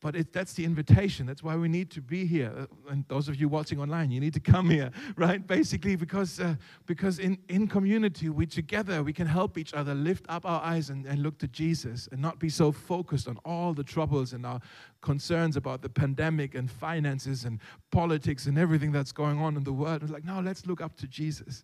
but 0.05 0.15
it, 0.15 0.31
that's 0.31 0.53
the 0.53 0.63
invitation. 0.63 1.25
That's 1.25 1.41
why 1.41 1.55
we 1.55 1.67
need 1.67 1.89
to 1.89 1.99
be 1.99 2.27
here. 2.27 2.53
Uh, 2.55 2.91
and 2.91 3.05
those 3.07 3.27
of 3.27 3.41
you 3.41 3.49
watching 3.49 3.79
online, 3.79 4.11
you 4.11 4.19
need 4.19 4.35
to 4.35 4.39
come 4.39 4.69
here, 4.69 4.91
right? 5.15 5.45
Basically, 5.47 5.95
because, 5.95 6.39
uh, 6.39 6.57
because 6.85 7.17
in, 7.17 7.39
in 7.49 7.67
community, 7.67 8.29
we 8.29 8.45
together, 8.45 9.01
we 9.01 9.13
can 9.13 9.25
help 9.25 9.57
each 9.57 9.73
other 9.73 9.95
lift 9.95 10.23
up 10.29 10.45
our 10.45 10.61
eyes 10.61 10.91
and, 10.91 11.07
and 11.07 11.23
look 11.23 11.39
to 11.39 11.47
Jesus 11.47 12.07
and 12.11 12.21
not 12.21 12.37
be 12.37 12.49
so 12.49 12.71
focused 12.71 13.27
on 13.27 13.39
all 13.45 13.73
the 13.73 13.83
troubles 13.83 14.33
and 14.33 14.45
our 14.45 14.59
concerns 15.01 15.57
about 15.57 15.81
the 15.81 15.89
pandemic 15.89 16.53
and 16.53 16.69
finances 16.69 17.45
and 17.45 17.59
politics 17.91 18.45
and 18.45 18.59
everything 18.59 18.91
that's 18.91 19.11
going 19.11 19.39
on 19.39 19.57
in 19.57 19.63
the 19.63 19.73
world. 19.73 20.03
It's 20.03 20.11
like, 20.11 20.23
no, 20.23 20.39
let's 20.39 20.67
look 20.67 20.81
up 20.81 20.95
to 20.97 21.07
Jesus. 21.07 21.63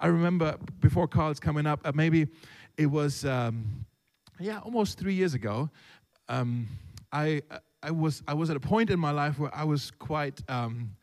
I 0.00 0.08
remember 0.08 0.56
before 0.80 1.06
Carl's 1.06 1.38
coming 1.38 1.64
up, 1.64 1.78
uh, 1.84 1.92
maybe 1.94 2.26
it 2.76 2.86
was, 2.86 3.24
um, 3.24 3.86
yeah, 4.40 4.58
almost 4.58 4.98
three 4.98 5.14
years 5.14 5.34
ago. 5.34 5.70
Um, 6.28 6.66
I, 7.12 7.40
I 7.82 7.90
was 7.90 8.22
I 8.26 8.34
was 8.34 8.50
at 8.50 8.56
a 8.56 8.60
point 8.60 8.90
in 8.90 8.98
my 8.98 9.10
life 9.10 9.38
where 9.38 9.54
I 9.54 9.64
was 9.64 9.90
quite 9.90 10.42
um, 10.48 10.96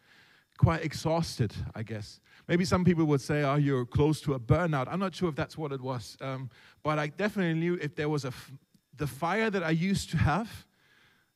quite 0.57 0.83
exhausted. 0.83 1.53
I 1.73 1.83
guess 1.83 2.19
maybe 2.47 2.65
some 2.65 2.83
people 2.83 3.05
would 3.05 3.21
say, 3.21 3.43
"Oh, 3.43 3.55
you're 3.55 3.85
close 3.85 4.21
to 4.21 4.33
a 4.33 4.39
burnout." 4.39 4.87
I'm 4.89 4.99
not 4.99 5.15
sure 5.15 5.29
if 5.29 5.35
that's 5.35 5.57
what 5.57 5.71
it 5.71 5.81
was, 5.81 6.17
um, 6.21 6.49
but 6.83 6.99
I 6.99 7.07
definitely 7.07 7.59
knew 7.59 7.75
if 7.81 7.95
there 7.95 8.09
was 8.09 8.25
a 8.25 8.29
f- 8.29 8.51
the 8.97 9.07
fire 9.07 9.49
that 9.49 9.63
I 9.63 9.71
used 9.71 10.09
to 10.11 10.17
have, 10.17 10.65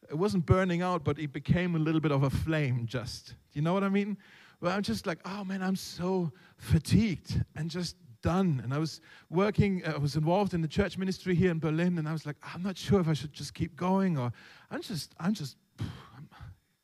it 0.09 0.15
wasn't 0.15 0.45
burning 0.45 0.81
out, 0.81 1.03
but 1.03 1.19
it 1.19 1.31
became 1.31 1.75
a 1.75 1.79
little 1.79 2.01
bit 2.01 2.11
of 2.11 2.23
a 2.23 2.29
flame. 2.29 2.85
Just 2.85 3.35
you 3.53 3.61
know 3.61 3.73
what 3.73 3.83
I 3.83 3.89
mean? 3.89 4.17
Well, 4.61 4.75
I'm 4.75 4.83
just 4.83 5.07
like, 5.07 5.19
oh 5.25 5.45
man, 5.45 5.61
I'm 5.61 5.77
so 5.77 6.31
fatigued 6.57 7.43
and 7.55 7.69
just 7.69 7.95
done. 8.21 8.61
And 8.63 8.73
I 8.73 8.77
was 8.77 9.01
working, 9.29 9.83
uh, 9.85 9.93
I 9.95 9.97
was 9.97 10.15
involved 10.15 10.53
in 10.53 10.61
the 10.61 10.67
church 10.67 10.97
ministry 10.97 11.35
here 11.35 11.51
in 11.51 11.59
Berlin, 11.59 11.97
and 11.97 12.07
I 12.07 12.11
was 12.11 12.25
like, 12.25 12.37
I'm 12.53 12.63
not 12.63 12.77
sure 12.77 12.99
if 12.99 13.07
I 13.07 13.13
should 13.13 13.33
just 13.33 13.53
keep 13.53 13.75
going 13.75 14.17
or 14.17 14.31
I'm 14.71 14.81
just, 14.81 15.13
I'm 15.19 15.33
just, 15.33 15.57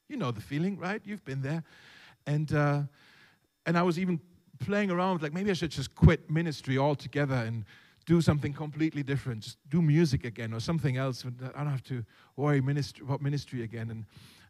You 0.08 0.17
know 0.17 0.32
the 0.32 0.41
feeling, 0.41 0.78
right? 0.78 1.02
You've 1.04 1.26
been 1.26 1.41
there. 1.41 1.63
And, 2.28 2.54
uh, 2.54 2.82
and 3.65 3.78
I 3.78 3.82
was 3.82 3.98
even 3.98 4.19
playing 4.60 4.91
around 4.91 5.13
with, 5.13 5.24
like, 5.24 5.34
maybe 5.34 5.50
I 5.50 5.54
should 5.54 5.71
just 5.71 5.95
quit 5.95 6.30
ministry 6.30 6.78
altogether 6.78 7.36
and 7.36 7.65
do 8.06 8.21
something 8.21 8.54
completely 8.54 9.02
different. 9.02 9.41
Just 9.41 9.58
do 9.69 9.82
music 9.82 10.24
again 10.24 10.54
or 10.54 10.60
something 10.60 10.98
else. 10.98 11.26
I 11.26 11.58
don't 11.58 11.71
have 11.71 11.84
to 11.86 12.06
worry 12.36 12.62
ministry, 12.62 13.04
about 13.04 13.21
ministry 13.21 13.63
again. 13.63 13.89
And 13.89 14.06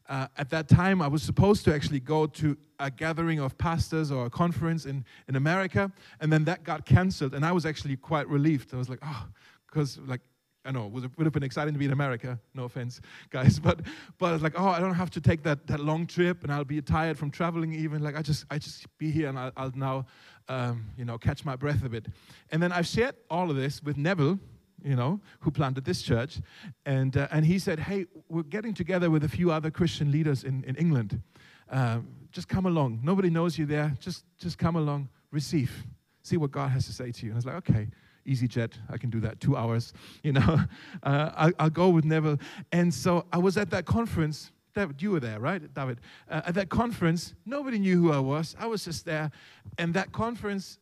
uh, 0.08 0.28
at 0.38 0.50
that 0.52 0.68
time, 0.68 1.02
I 1.02 1.08
was 1.08 1.24
supposed 1.24 1.66
to 1.66 1.74
actually 1.74 2.00
go 2.00 2.28
to 2.28 2.56
a 2.80 2.92
gathering 2.92 3.40
of 3.40 3.58
pastors 3.58 4.12
or 4.12 4.28
a 4.28 4.30
conference 4.30 4.86
in, 4.86 5.04
in 5.28 5.36
America, 5.36 5.92
and 6.20 6.32
then 6.32 6.46
that 6.46 6.64
got 6.64 6.86
canceled. 6.86 7.34
And 7.34 7.46
I 7.46 7.52
was 7.52 7.66
actually 7.66 7.96
quite 7.98 8.28
relieved. 8.28 8.74
I 8.74 8.78
was 8.78 8.90
like, 8.90 9.00
oh, 9.02 9.28
because 9.68 9.98
like 10.00 10.22
I 10.66 10.72
know 10.72 10.88
it 10.88 10.92
would 11.18 11.26
have 11.26 11.34
been 11.34 11.44
exciting 11.44 11.74
to 11.74 11.80
be 11.80 11.86
in 11.86 11.92
America. 11.92 12.40
No 12.54 12.64
offense, 12.64 13.00
guys, 13.30 13.60
but 13.60 13.82
but 14.18 14.34
it's 14.34 14.44
like, 14.44 14.60
oh, 14.60 14.68
I 14.68 14.80
don't 14.80 14.96
have 14.96 15.12
to 15.12 15.22
take 15.22 15.44
that, 15.44 15.68
that 15.68 15.80
long 15.80 16.08
trip, 16.08 16.44
and 16.44 16.52
I'll 16.52 16.66
be 16.66 16.82
tired 16.82 17.18
from 17.18 17.32
traveling. 17.32 17.74
Even 17.74 18.04
like 18.04 18.16
I 18.16 18.22
just 18.22 18.46
I 18.50 18.58
just 18.58 18.86
be 18.98 19.12
here, 19.12 19.30
and 19.30 19.38
I'll, 19.38 19.52
I'll 19.56 19.72
now, 19.76 20.06
um, 20.50 20.86
you 20.98 21.06
know, 21.06 21.18
catch 21.18 21.46
my 21.46 21.56
breath 21.56 21.84
a 21.84 21.90
bit. 21.90 22.08
And 22.52 22.62
then 22.62 22.72
I've 22.72 22.88
shared 22.88 23.16
all 23.30 23.50
of 23.50 23.56
this 23.56 23.82
with 23.84 23.98
Neville, 23.98 24.40
you 24.86 24.96
know, 24.96 25.20
who 25.40 25.52
planted 25.52 25.84
this 25.84 26.02
church. 26.04 26.40
And, 26.86 27.18
uh, 27.18 27.28
and 27.32 27.46
he 27.46 27.58
said, 27.58 27.80
Hey, 27.80 28.06
we're 28.30 28.44
getting 28.44 28.74
together 28.74 29.10
with 29.10 29.24
a 29.24 29.30
few 29.30 29.52
other 29.52 29.72
Christian 29.72 30.12
leaders 30.12 30.44
in, 30.44 30.64
in 30.64 30.76
England. 30.76 31.22
Um, 31.70 32.08
just 32.32 32.48
come 32.48 32.68
along. 32.68 33.00
Nobody 33.04 33.30
knows 33.30 33.58
you 33.58 33.66
there. 33.66 33.96
Just, 34.00 34.24
just 34.38 34.58
come 34.58 34.76
along, 34.76 35.10
receive, 35.32 35.86
see 36.22 36.38
what 36.38 36.52
God 36.52 36.70
has 36.70 36.86
to 36.86 36.94
say 36.94 37.12
to 37.12 37.26
you. 37.26 37.32
And 37.32 37.36
I 37.36 37.38
was 37.38 37.46
like, 37.46 37.56
Okay, 37.56 37.88
EasyJet, 38.28 38.74
I 38.90 38.98
can 38.98 39.10
do 39.10 39.20
that, 39.22 39.40
two 39.40 39.58
hours, 39.58 39.92
you 40.24 40.34
know. 40.34 40.60
Uh, 41.04 41.32
I'll, 41.36 41.52
I'll, 41.60 41.70
go 41.70 41.90
with 41.90 42.04
Neville. 42.04 42.40
And 42.72 42.92
so 42.92 43.26
I 43.32 43.38
was 43.38 43.58
at 43.58 43.70
that 43.70 43.86
conference. 43.86 44.52
David, 44.74 45.02
you 45.02 45.12
were 45.12 45.20
there, 45.20 45.40
right, 45.40 45.62
David? 45.74 46.00
Uh, 46.28 46.42
at 46.46 46.56
that 46.56 46.70
conference, 46.70 47.36
nobody 47.46 47.78
knew 47.78 48.02
who 48.02 48.12
I 48.12 48.18
was. 48.18 48.56
I 48.58 48.66
was 48.66 48.86
just 48.86 49.06
there. 49.06 49.30
And 49.78 49.94
that 49.94 50.12
conference 50.14 50.80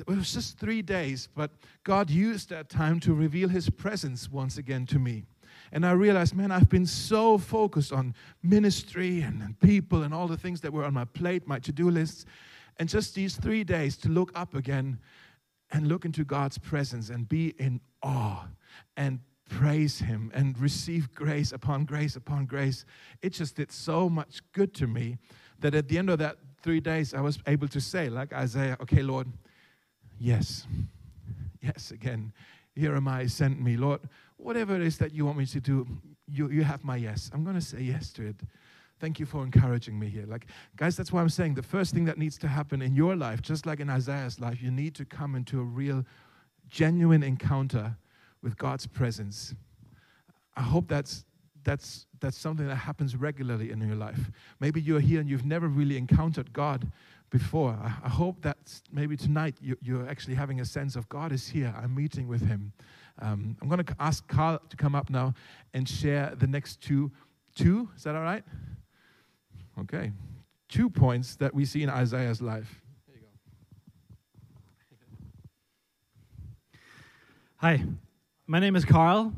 it 0.00 0.08
was 0.08 0.32
just 0.32 0.58
three 0.58 0.82
days, 0.82 1.28
but 1.34 1.50
God 1.84 2.10
used 2.10 2.50
that 2.50 2.68
time 2.68 3.00
to 3.00 3.14
reveal 3.14 3.48
His 3.48 3.70
presence 3.70 4.30
once 4.30 4.58
again 4.58 4.86
to 4.86 4.98
me. 4.98 5.24
And 5.72 5.84
I 5.84 5.92
realized, 5.92 6.34
man, 6.34 6.50
I've 6.50 6.68
been 6.68 6.86
so 6.86 7.38
focused 7.38 7.92
on 7.92 8.14
ministry 8.42 9.20
and, 9.20 9.58
people 9.60 10.02
and 10.02 10.14
all 10.14 10.28
the 10.28 10.36
things 10.36 10.60
that 10.62 10.72
were 10.72 10.84
on 10.84 10.94
my 10.94 11.04
plate, 11.04 11.46
my 11.46 11.58
to 11.60 11.72
do 11.72 11.90
lists. 11.90 12.24
And 12.78 12.88
just 12.88 13.14
these 13.14 13.36
three 13.36 13.64
days 13.64 13.96
to 13.98 14.08
look 14.08 14.30
up 14.34 14.54
again 14.54 14.98
and 15.72 15.88
look 15.88 16.04
into 16.04 16.24
God's 16.24 16.58
presence 16.58 17.10
and 17.10 17.28
be 17.28 17.54
in 17.58 17.80
awe 18.02 18.46
and 18.96 19.20
praise 19.48 19.98
Him 19.98 20.30
and 20.34 20.58
receive 20.58 21.12
grace 21.14 21.52
upon 21.52 21.84
grace 21.84 22.16
upon 22.16 22.46
grace. 22.46 22.84
It 23.22 23.30
just 23.30 23.56
did 23.56 23.72
so 23.72 24.08
much 24.08 24.40
good 24.52 24.74
to 24.74 24.86
me 24.86 25.18
that 25.58 25.74
at 25.74 25.88
the 25.88 25.98
end 25.98 26.10
of 26.10 26.18
that 26.18 26.38
three 26.62 26.80
days, 26.80 27.14
I 27.14 27.20
was 27.20 27.38
able 27.46 27.68
to 27.68 27.80
say, 27.80 28.08
like 28.08 28.32
Isaiah, 28.32 28.76
okay, 28.80 29.02
Lord, 29.02 29.26
Yes. 30.18 30.66
Yes, 31.60 31.90
again. 31.90 32.32
Here 32.74 32.94
am 32.94 33.08
I, 33.08 33.26
send 33.26 33.62
me. 33.62 33.76
Lord, 33.76 34.00
whatever 34.36 34.76
it 34.76 34.82
is 34.82 34.98
that 34.98 35.12
you 35.12 35.24
want 35.26 35.38
me 35.38 35.46
to 35.46 35.60
do, 35.60 35.86
you, 36.26 36.48
you 36.50 36.62
have 36.62 36.84
my 36.84 36.96
yes. 36.96 37.30
I'm 37.32 37.42
going 37.42 37.56
to 37.56 37.62
say 37.62 37.80
yes 37.80 38.12
to 38.14 38.26
it. 38.26 38.36
Thank 39.00 39.20
you 39.20 39.26
for 39.26 39.44
encouraging 39.44 39.98
me 39.98 40.08
here. 40.08 40.26
Like, 40.26 40.46
guys, 40.76 40.96
that's 40.96 41.12
why 41.12 41.20
I'm 41.20 41.28
saying 41.28 41.54
the 41.54 41.62
first 41.62 41.94
thing 41.94 42.04
that 42.06 42.18
needs 42.18 42.36
to 42.38 42.48
happen 42.48 42.82
in 42.82 42.94
your 42.94 43.14
life, 43.16 43.42
just 43.42 43.64
like 43.64 43.80
in 43.80 43.88
Isaiah's 43.88 44.40
life, 44.40 44.60
you 44.60 44.70
need 44.70 44.94
to 44.96 45.04
come 45.04 45.34
into 45.36 45.60
a 45.60 45.64
real, 45.64 46.04
genuine 46.68 47.22
encounter 47.22 47.96
with 48.42 48.56
God's 48.56 48.86
presence. 48.86 49.54
I 50.56 50.62
hope 50.62 50.88
that's 50.88 51.24
that's 51.68 52.06
that's 52.20 52.38
something 52.38 52.66
that 52.66 52.76
happens 52.76 53.14
regularly 53.14 53.70
in 53.70 53.86
your 53.86 53.94
life. 53.94 54.30
Maybe 54.58 54.80
you're 54.80 55.00
here 55.00 55.20
and 55.20 55.28
you've 55.28 55.44
never 55.44 55.68
really 55.68 55.98
encountered 55.98 56.50
God 56.52 56.90
before. 57.30 57.72
I, 57.72 57.92
I 58.04 58.08
hope 58.08 58.40
that 58.40 58.56
maybe 58.90 59.18
tonight 59.18 59.56
you, 59.60 60.00
are 60.00 60.08
actually 60.08 60.34
having 60.34 60.60
a 60.60 60.64
sense 60.64 60.96
of 60.96 61.06
God 61.10 61.30
is 61.30 61.46
here. 61.46 61.74
I'm 61.80 61.94
meeting 61.94 62.26
with 62.26 62.40
Him. 62.40 62.72
Um, 63.20 63.54
I'm 63.60 63.68
going 63.68 63.84
to 63.84 63.96
ask 64.00 64.26
Carl 64.26 64.60
to 64.66 64.76
come 64.76 64.94
up 64.94 65.10
now 65.10 65.34
and 65.74 65.86
share 65.86 66.32
the 66.34 66.46
next 66.46 66.80
two. 66.80 67.12
Two, 67.54 67.90
is 67.96 68.04
that 68.04 68.14
all 68.14 68.22
right? 68.22 68.44
Okay. 69.80 70.12
Two 70.68 70.88
points 70.88 71.36
that 71.36 71.52
we 71.52 71.66
see 71.66 71.82
in 71.82 71.90
Isaiah's 71.90 72.40
life. 72.40 72.80
Hi, 77.58 77.84
my 78.46 78.58
name 78.58 78.74
is 78.74 78.86
Carl. 78.86 79.34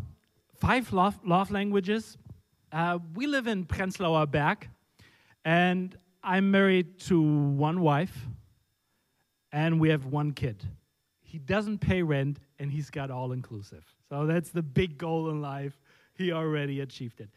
Five 0.61 0.93
love, 0.93 1.19
love 1.25 1.51
languages. 1.51 2.19
Uh, 2.73 3.01
we 3.15 3.27
live 3.27 3.49
in 3.49 3.65
Prenzlauer 3.65 4.31
Berg, 4.31 4.69
and 5.45 5.97
I'm 6.23 6.53
married 6.53 7.01
to 7.01 7.21
one 7.21 7.81
wife, 7.81 8.27
and 9.51 9.81
we 9.81 9.89
have 9.89 10.07
one 10.07 10.31
kid. 10.31 10.63
He 11.21 11.39
doesn't 11.39 11.79
pay 11.79 12.03
rent, 12.03 12.39
and 12.61 12.71
he's 12.71 12.89
got 12.89 13.11
all 13.11 13.33
inclusive. 13.33 13.85
So 14.09 14.27
that's 14.27 14.51
the 14.51 14.63
big 14.63 14.99
goal 14.99 15.31
in 15.31 15.41
life. 15.41 15.81
He 16.15 16.31
already 16.31 16.81
achieved 16.81 17.21
it. 17.21 17.31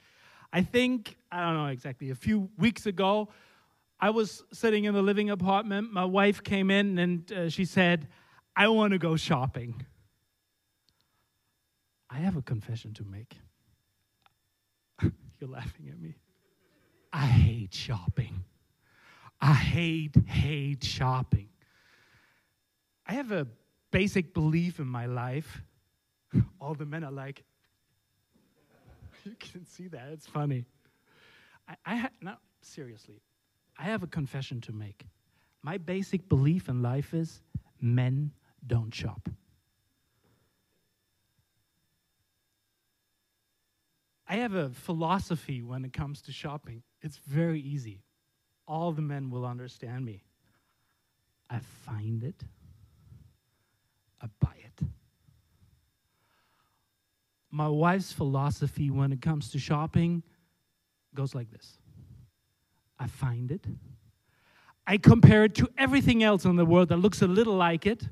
I 0.52 0.62
think, 0.62 1.18
I 1.32 1.42
don't 1.42 1.56
know 1.56 1.68
exactly, 1.68 2.12
a 2.12 2.16
few 2.16 2.50
weeks 2.60 2.86
ago, 2.86 3.30
I 4.00 4.12
was 4.12 4.44
sitting 4.52 4.84
in 4.84 4.94
the 4.94 5.02
living 5.02 5.32
apartment. 5.32 5.92
My 5.92 6.06
wife 6.06 6.44
came 6.44 6.70
in 6.70 7.00
and 7.00 7.32
uh, 7.32 7.50
she 7.50 7.66
said, 7.66 8.08
I 8.56 8.68
want 8.68 8.92
to 8.92 9.00
go 9.00 9.16
shopping. 9.16 9.84
I 12.08 12.18
have 12.18 12.38
a 12.38 12.44
confession 12.44 12.94
to 12.96 13.04
make. 13.04 13.38
You're 15.44 15.52
laughing 15.52 15.90
at 15.90 16.00
me. 16.00 16.16
I 17.12 17.26
hate 17.26 17.74
shopping. 17.74 18.46
I 19.42 19.54
hate, 19.54 20.16
hate 20.26 20.82
shopping. 20.86 21.50
I 23.06 23.16
have 23.16 23.34
a 23.34 23.46
basic 23.92 24.34
belief 24.34 24.80
in 24.80 24.88
my 24.88 25.06
life. 25.06 25.62
All 26.62 26.76
the 26.76 26.86
men 26.86 27.04
are 27.04 27.12
like, 27.12 27.44
you 29.26 29.36
can 29.38 29.66
see 29.66 29.90
that. 29.90 30.12
It's 30.14 30.26
funny. 30.26 30.64
I, 31.68 31.76
I 31.86 31.96
ha- 31.98 32.12
no, 32.22 32.36
seriously, 32.62 33.20
I 33.78 33.84
have 33.84 34.02
a 34.02 34.08
confession 34.08 34.62
to 34.62 34.72
make. 34.72 35.06
My 35.62 35.78
basic 35.78 36.30
belief 36.30 36.70
in 36.70 36.82
life 36.82 37.14
is 37.14 37.42
men 37.82 38.32
don't 38.66 38.96
shop. 38.96 39.28
I 44.34 44.38
have 44.38 44.56
a 44.56 44.72
philosophy 44.72 45.62
when 45.62 45.86
it 45.86 45.94
comes 45.94 46.20
to 46.24 46.32
shopping. 46.32 46.82
It's 47.04 47.18
very 47.18 47.62
easy 47.62 48.02
all 48.68 48.92
the 48.92 49.02
men 49.02 49.30
will 49.30 49.46
understand 49.46 50.04
me. 50.06 50.24
I 51.52 51.60
find 51.86 52.24
it, 52.24 52.42
I 54.20 54.26
buy 54.40 54.56
it. 54.58 54.88
My 57.52 57.68
wife's 57.68 58.12
philosophy 58.12 58.90
when 58.90 59.12
it 59.12 59.22
comes 59.22 59.52
to 59.52 59.60
shopping 59.60 60.24
goes 61.14 61.36
like 61.36 61.52
this 61.52 61.78
I 62.98 63.06
find 63.06 63.52
it, 63.52 63.68
I 64.88 64.98
compare 64.98 65.44
it 65.44 65.54
to 65.56 65.70
everything 65.78 66.24
else 66.24 66.44
in 66.44 66.56
the 66.56 66.66
world 66.66 66.90
that 66.90 66.98
looks 66.98 67.22
a 67.22 67.28
little 67.28 67.56
like 67.56 67.86
it. 67.86 68.10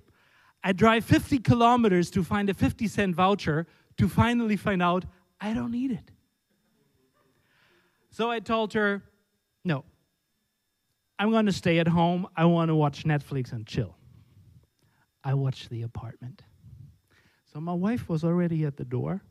I 0.63 0.71
drive 0.71 1.03
50 1.03 1.39
kilometers 1.39 2.12
to 2.12 2.23
find 2.23 2.47
a 2.47 2.53
50 2.53 2.88
cent 2.88 3.15
voucher 3.15 3.65
to 3.97 4.07
finally 4.07 4.55
find 4.55 4.84
out 4.84 5.05
I 5.41 5.54
don't 5.54 5.71
need 5.71 5.91
it. 5.91 6.12
So 8.12 8.30
I 8.30 8.39
told 8.39 8.73
her, 8.73 9.01
no, 9.65 9.84
I'm 11.17 11.32
going 11.32 11.47
to 11.47 11.51
stay 11.51 11.80
at 11.80 11.88
home. 11.88 12.27
I 12.36 12.45
want 12.45 12.69
to 12.69 12.75
watch 12.75 13.04
Netflix 13.04 13.51
and 13.51 13.65
chill. 13.65 13.95
I 15.23 15.34
watched 15.34 15.69
The 15.69 15.82
Apartment. 15.82 16.43
So 17.51 17.60
my 17.60 17.73
wife 17.73 18.08
was 18.08 18.23
already 18.23 18.63
at 18.63 18.77
the 18.77 18.86
door, 18.86 19.21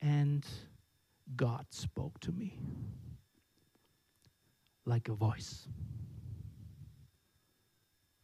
and 0.00 0.46
God 1.36 1.66
spoke 1.70 2.18
to 2.20 2.32
me 2.32 2.58
like 4.86 5.08
a 5.08 5.14
voice 5.14 5.68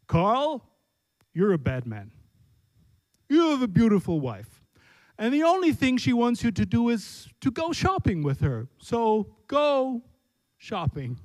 Carl, 0.09 0.65
you're 1.35 1.53
a 1.53 1.59
bad 1.59 1.87
man. 1.87 2.11
You 3.29 3.51
have 3.51 3.63
a 3.63 3.69
beautiful 3.69 4.21
wife. 4.21 4.58
And 5.19 5.35
the 5.35 5.43
only 5.43 5.73
thing 5.73 5.97
she 5.97 6.13
wants 6.13 6.45
you 6.45 6.53
to 6.53 6.65
do 6.65 6.89
is 6.91 7.29
to 7.41 7.51
go 7.51 7.73
shopping 7.73 8.23
with 8.23 8.41
her. 8.41 8.69
So 8.79 9.35
go 9.49 10.03
shopping. 10.59 11.19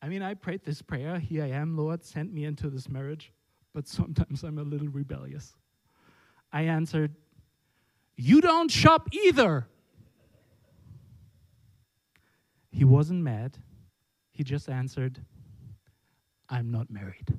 I 0.00 0.08
mean, 0.08 0.22
I 0.22 0.34
prayed 0.34 0.64
this 0.64 0.82
prayer 0.82 1.18
Here 1.18 1.44
I 1.44 1.50
am, 1.50 1.76
Lord, 1.76 2.04
send 2.04 2.32
me 2.32 2.44
into 2.44 2.70
this 2.70 2.88
marriage, 2.88 3.32
but 3.74 3.88
sometimes 3.88 4.44
I'm 4.44 4.58
a 4.58 4.62
little 4.62 4.88
rebellious. 4.88 5.54
I 6.52 6.62
answered, 6.62 7.14
You 8.16 8.40
don't 8.40 8.70
shop 8.70 9.08
either. 9.12 9.66
He 12.70 12.84
wasn't 12.84 13.22
mad. 13.22 13.58
He 14.30 14.44
just 14.44 14.68
answered, 14.68 15.20
I'm 16.48 16.70
not 16.70 16.90
married. 16.90 17.38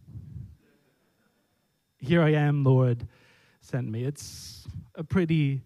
Here 1.97 2.21
I 2.21 2.31
am, 2.33 2.63
Lord, 2.63 3.07
send 3.63 3.91
me. 3.91 4.03
It's 4.03 4.67
a 4.95 5.03
pretty 5.03 5.61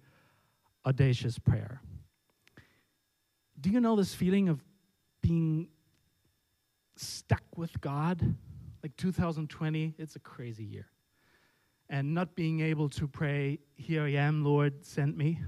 audacious 0.86 1.38
prayer. 1.40 1.82
do 3.60 3.72
you 3.72 3.82
know 3.82 3.96
this 3.96 4.14
feeling 4.14 4.50
of 4.50 4.64
being 5.22 5.68
stuck 6.96 7.44
with 7.58 7.82
God? 7.82 8.36
Like 8.84 8.96
2020, 8.98 9.96
it's 9.98 10.16
a 10.16 10.20
crazy 10.20 10.64
year. 10.64 10.86
And 11.90 12.14
not 12.14 12.36
being 12.36 12.60
able 12.60 12.90
to 12.90 13.08
pray, 13.08 13.60
Here 13.76 14.04
I 14.04 14.12
am, 14.12 14.44
Lord, 14.44 14.86
send 14.86 15.18
me. 15.18 15.40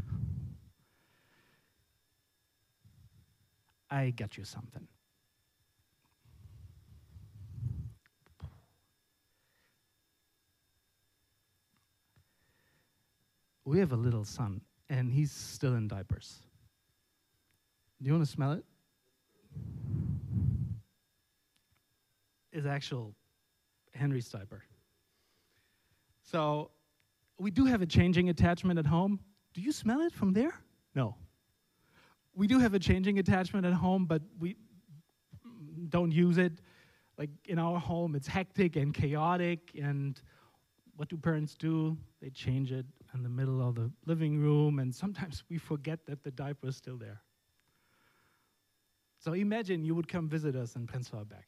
I 3.92 4.10
got 4.10 4.38
you 4.38 4.44
something. 4.44 4.88
We 13.70 13.78
have 13.78 13.92
a 13.92 13.96
little 13.96 14.26
son, 14.26 14.62
and 14.90 15.12
he's 15.12 15.32
still 15.32 15.76
in 15.76 15.88
diapers. 15.88 16.42
Do 18.02 18.08
you 18.08 18.14
want 18.14 18.26
to 18.26 18.32
smell 18.32 18.54
it? 18.54 18.66
It's 22.52 22.66
actual 22.66 23.14
Henry's 23.94 24.28
diaper. 24.28 24.64
So 26.24 26.72
we 27.38 27.52
do 27.52 27.66
have 27.66 27.84
a 27.84 27.86
changing 27.86 28.30
attachment 28.30 28.80
at 28.80 28.88
home. 28.88 29.20
Do 29.54 29.62
you 29.62 29.72
smell 29.72 30.02
it 30.02 30.14
from 30.14 30.34
there? 30.34 30.56
No. 30.96 31.16
We 32.34 32.48
do 32.48 32.58
have 32.58 32.74
a 32.74 32.80
changing 32.80 33.20
attachment 33.20 33.68
at 33.68 33.74
home, 33.74 34.08
but 34.08 34.24
we 34.40 34.56
don't 35.90 36.12
use 36.12 36.40
it. 36.40 36.54
Like 37.20 37.30
in 37.46 37.60
our 37.60 37.78
home, 37.78 38.16
it's 38.16 38.28
hectic 38.28 38.78
and 38.78 38.96
chaotic. 38.96 39.60
And 39.80 40.20
what 40.96 41.08
do 41.08 41.18
parents 41.18 41.54
do? 41.54 41.96
They 42.20 42.32
change 42.32 42.72
it 42.72 42.88
in 43.14 43.24
the 43.24 43.30
middle 43.30 43.68
of 43.68 43.76
the 43.76 43.92
living 44.06 44.40
room, 44.40 44.80
and 44.80 44.94
sometimes 44.94 45.44
we 45.50 45.58
forget 45.58 46.06
that 46.06 46.24
the 46.24 46.32
diaper 46.32 46.68
is 46.68 46.76
still 46.76 46.98
there. 46.98 47.22
So 49.20 49.34
imagine 49.34 49.84
you 49.84 49.96
would 49.96 50.08
come 50.08 50.30
visit 50.30 50.56
us 50.56 50.76
in 50.76 50.88
Prenzlauer 50.88 51.28
Berg. 51.28 51.44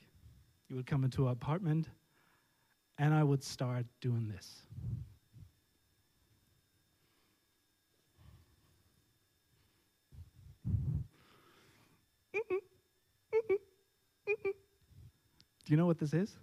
You 0.67 0.75
would 0.75 0.87
come 0.87 1.03
into 1.03 1.27
our 1.27 1.33
apartment, 1.33 1.87
and 2.97 3.13
I 3.13 3.23
would 3.23 3.43
start 3.43 3.85
doing 4.01 4.27
this. 4.27 4.61
Do 15.63 15.71
you 15.73 15.77
know 15.77 15.85
what 15.85 15.99
this 15.99 16.13
is? 16.13 16.37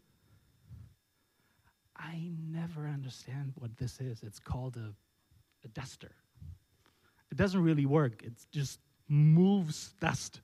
I 1.97 2.31
never 2.51 2.87
understand 2.87 3.53
what 3.57 3.77
this 3.77 4.01
is. 4.01 4.23
It's 4.23 4.39
called 4.39 4.77
a, 4.77 4.95
a 5.65 5.69
duster. 5.69 6.11
It 7.31 7.37
doesn't 7.37 7.63
really 7.63 7.87
work, 7.87 8.23
it 8.23 8.33
just 8.51 8.81
moves 9.09 9.95
dust 10.01 10.41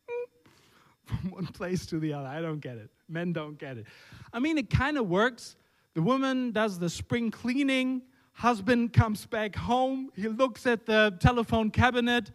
from 1.04 1.30
one 1.30 1.46
place 1.46 1.86
to 1.86 1.98
the 1.98 2.12
other. 2.12 2.28
I 2.28 2.40
don't 2.40 2.60
get 2.60 2.76
it. 2.76 2.90
Men 3.08 3.32
don't 3.32 3.58
get 3.58 3.78
it. 3.78 3.86
I 4.32 4.38
mean, 4.38 4.58
it 4.58 4.70
kind 4.70 4.98
of 4.98 5.08
works. 5.08 5.56
The 5.94 6.02
woman 6.02 6.52
does 6.52 6.78
the 6.78 6.90
spring 6.90 7.30
cleaning. 7.30 8.02
Husband 8.32 8.92
comes 8.92 9.26
back 9.26 9.56
home. 9.56 10.10
He 10.14 10.28
looks 10.28 10.66
at 10.66 10.86
the 10.86 11.16
telephone 11.20 11.70
cabinet 11.70 12.30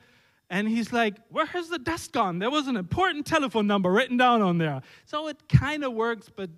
and 0.49 0.67
he's 0.67 0.91
like, 0.91 1.15
Where 1.29 1.45
has 1.45 1.69
the 1.69 1.79
dust 1.79 2.11
gone? 2.11 2.39
There 2.39 2.51
was 2.51 2.67
an 2.67 2.75
important 2.75 3.25
telephone 3.25 3.67
number 3.67 3.89
written 3.89 4.17
down 4.17 4.41
on 4.41 4.57
there. 4.57 4.81
So 5.05 5.27
it 5.27 5.37
kind 5.47 5.83
of 5.83 5.93
works, 5.93 6.29
but 6.33 6.49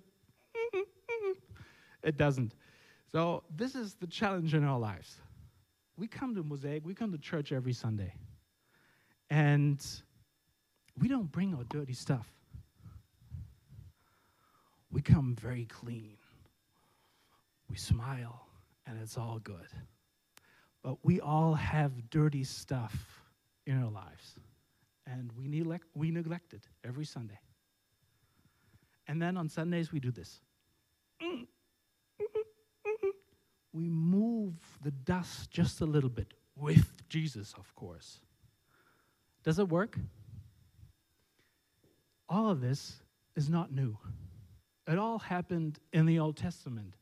it 2.02 2.16
doesn't. 2.16 2.54
So 3.12 3.44
this 3.54 3.74
is 3.74 3.94
the 3.94 4.06
challenge 4.06 4.54
in 4.54 4.64
our 4.64 4.78
lives. 4.78 5.16
We 5.96 6.06
come 6.06 6.34
to 6.34 6.42
Mosaic, 6.42 6.84
we 6.84 6.94
come 6.94 7.12
to 7.12 7.18
church 7.18 7.52
every 7.52 7.72
Sunday. 7.72 8.12
And 9.30 9.84
we 10.98 11.08
don't 11.08 11.30
bring 11.30 11.54
our 11.54 11.64
dirty 11.64 11.94
stuff. 11.94 12.28
We 14.90 15.02
come 15.02 15.36
very 15.40 15.64
clean. 15.66 16.16
We 17.68 17.76
smile, 17.76 18.46
and 18.86 18.98
it's 19.02 19.18
all 19.18 19.40
good. 19.42 19.68
But 20.82 20.98
we 21.04 21.20
all 21.20 21.54
have 21.54 22.10
dirty 22.10 22.44
stuff 22.44 23.20
in 23.66 23.82
our 23.82 23.90
lives, 23.90 24.38
and 25.06 25.32
we 25.36 25.48
neglect, 25.48 25.86
we 25.94 26.12
neglect 26.12 26.54
it 26.54 26.68
every 26.84 27.04
Sunday. 27.04 27.38
And 29.08 29.20
then 29.20 29.36
on 29.36 29.48
Sundays, 29.48 29.92
we 29.92 29.98
do 29.98 30.12
this. 30.12 30.40
Mm. 31.20 31.46
We 33.76 33.90
move 33.90 34.54
the 34.82 34.90
dust 34.90 35.50
just 35.50 35.82
a 35.82 35.84
little 35.84 36.08
bit 36.08 36.32
with 36.56 37.06
Jesus, 37.10 37.52
of 37.58 37.74
course. 37.74 38.20
Does 39.44 39.58
it 39.58 39.68
work? 39.68 39.98
all 42.28 42.50
of 42.50 42.60
this 42.60 42.96
is 43.34 43.48
not 43.48 43.72
new. 43.72 43.96
It 44.86 44.98
all 44.98 45.18
happened 45.18 45.78
in 45.92 46.06
the 46.06 46.18
Old 46.18 46.36
Testament. 46.36 46.94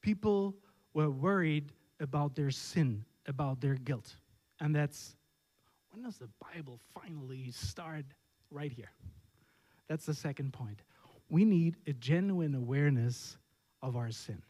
People 0.00 0.54
were 0.94 1.10
worried 1.10 1.72
about 2.00 2.34
their 2.34 2.50
sin, 2.50 3.04
about 3.26 3.60
their 3.60 3.74
guilt. 3.74 4.14
And 4.60 4.74
that's 4.74 5.16
when 5.90 6.02
does 6.02 6.18
the 6.18 6.28
Bible 6.54 6.80
finally 6.94 7.50
start? 7.50 8.04
Right 8.50 8.72
here. 8.72 8.90
That's 9.88 10.06
the 10.06 10.14
second 10.14 10.52
point. 10.52 10.80
We 11.28 11.44
need 11.44 11.76
a 11.86 11.92
genuine 11.92 12.54
awareness 12.54 13.36
of 13.82 13.96
our 13.96 14.10
sin. 14.10 14.42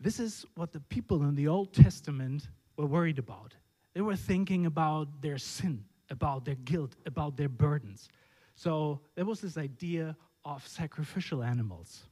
This 0.00 0.20
is 0.20 0.46
what 0.54 0.72
the 0.72 0.80
people 0.80 1.22
in 1.22 1.34
the 1.34 1.48
Old 1.48 1.72
Testament 1.72 2.48
were 2.76 2.86
worried 2.86 3.18
about. 3.18 3.54
They 3.94 4.00
were 4.00 4.16
thinking 4.16 4.66
about 4.66 5.20
their 5.20 5.38
sin, 5.38 5.84
about 6.10 6.44
their 6.44 6.54
guilt, 6.54 6.94
about 7.06 7.36
their 7.36 7.48
burdens. 7.48 8.08
So 8.54 9.00
there 9.16 9.24
was 9.24 9.40
this 9.40 9.56
idea 9.56 10.16
of 10.44 10.66
sacrificial 10.66 11.42
animals. 11.42 12.04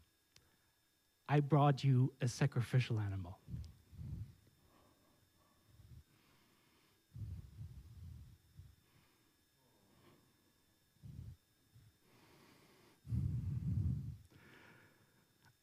I 1.29 1.41
brought 1.41 1.85
you 1.85 2.13
a 2.21 2.29
sacrificial 2.29 2.99
animal. 2.99 3.39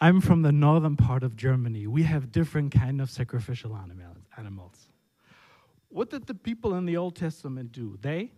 I'm 0.03 0.19
from 0.19 0.41
the 0.41 0.51
northern 0.51 0.97
part 0.97 1.23
of 1.23 1.37
Germany. 1.37 1.87
We 1.87 2.03
have 2.03 2.29
different 2.29 2.73
kind 2.73 2.99
of 2.99 3.09
sacrificial 3.09 3.79
animals. 4.37 4.75
What 5.87 6.09
did 6.09 6.27
the 6.27 6.33
people 6.33 6.75
in 6.75 6.85
the 6.85 6.97
Old 6.97 7.15
Testament 7.15 7.71
do? 7.71 7.97
They 8.01 8.29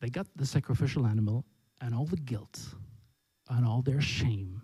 they 0.00 0.08
got 0.08 0.26
the 0.34 0.46
sacrificial 0.46 1.06
animal 1.06 1.44
and 1.82 1.94
all 1.94 2.06
the 2.06 2.16
guilt 2.16 2.58
and 3.50 3.66
all 3.66 3.82
their 3.82 4.00
shame 4.00 4.62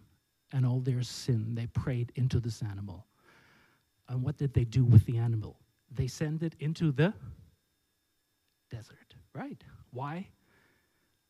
and 0.54 0.64
all 0.64 0.80
their 0.80 1.02
sin 1.02 1.54
they 1.54 1.66
prayed 1.66 2.10
into 2.14 2.40
this 2.40 2.62
animal. 2.62 3.06
And 4.08 4.22
what 4.22 4.38
did 4.38 4.54
they 4.54 4.64
do 4.64 4.82
with 4.82 5.04
the 5.04 5.18
animal? 5.18 5.58
They 5.90 6.06
sent 6.06 6.42
it 6.42 6.54
into 6.58 6.90
the 6.90 7.12
desert, 8.70 9.14
right? 9.34 9.62
Why? 9.90 10.28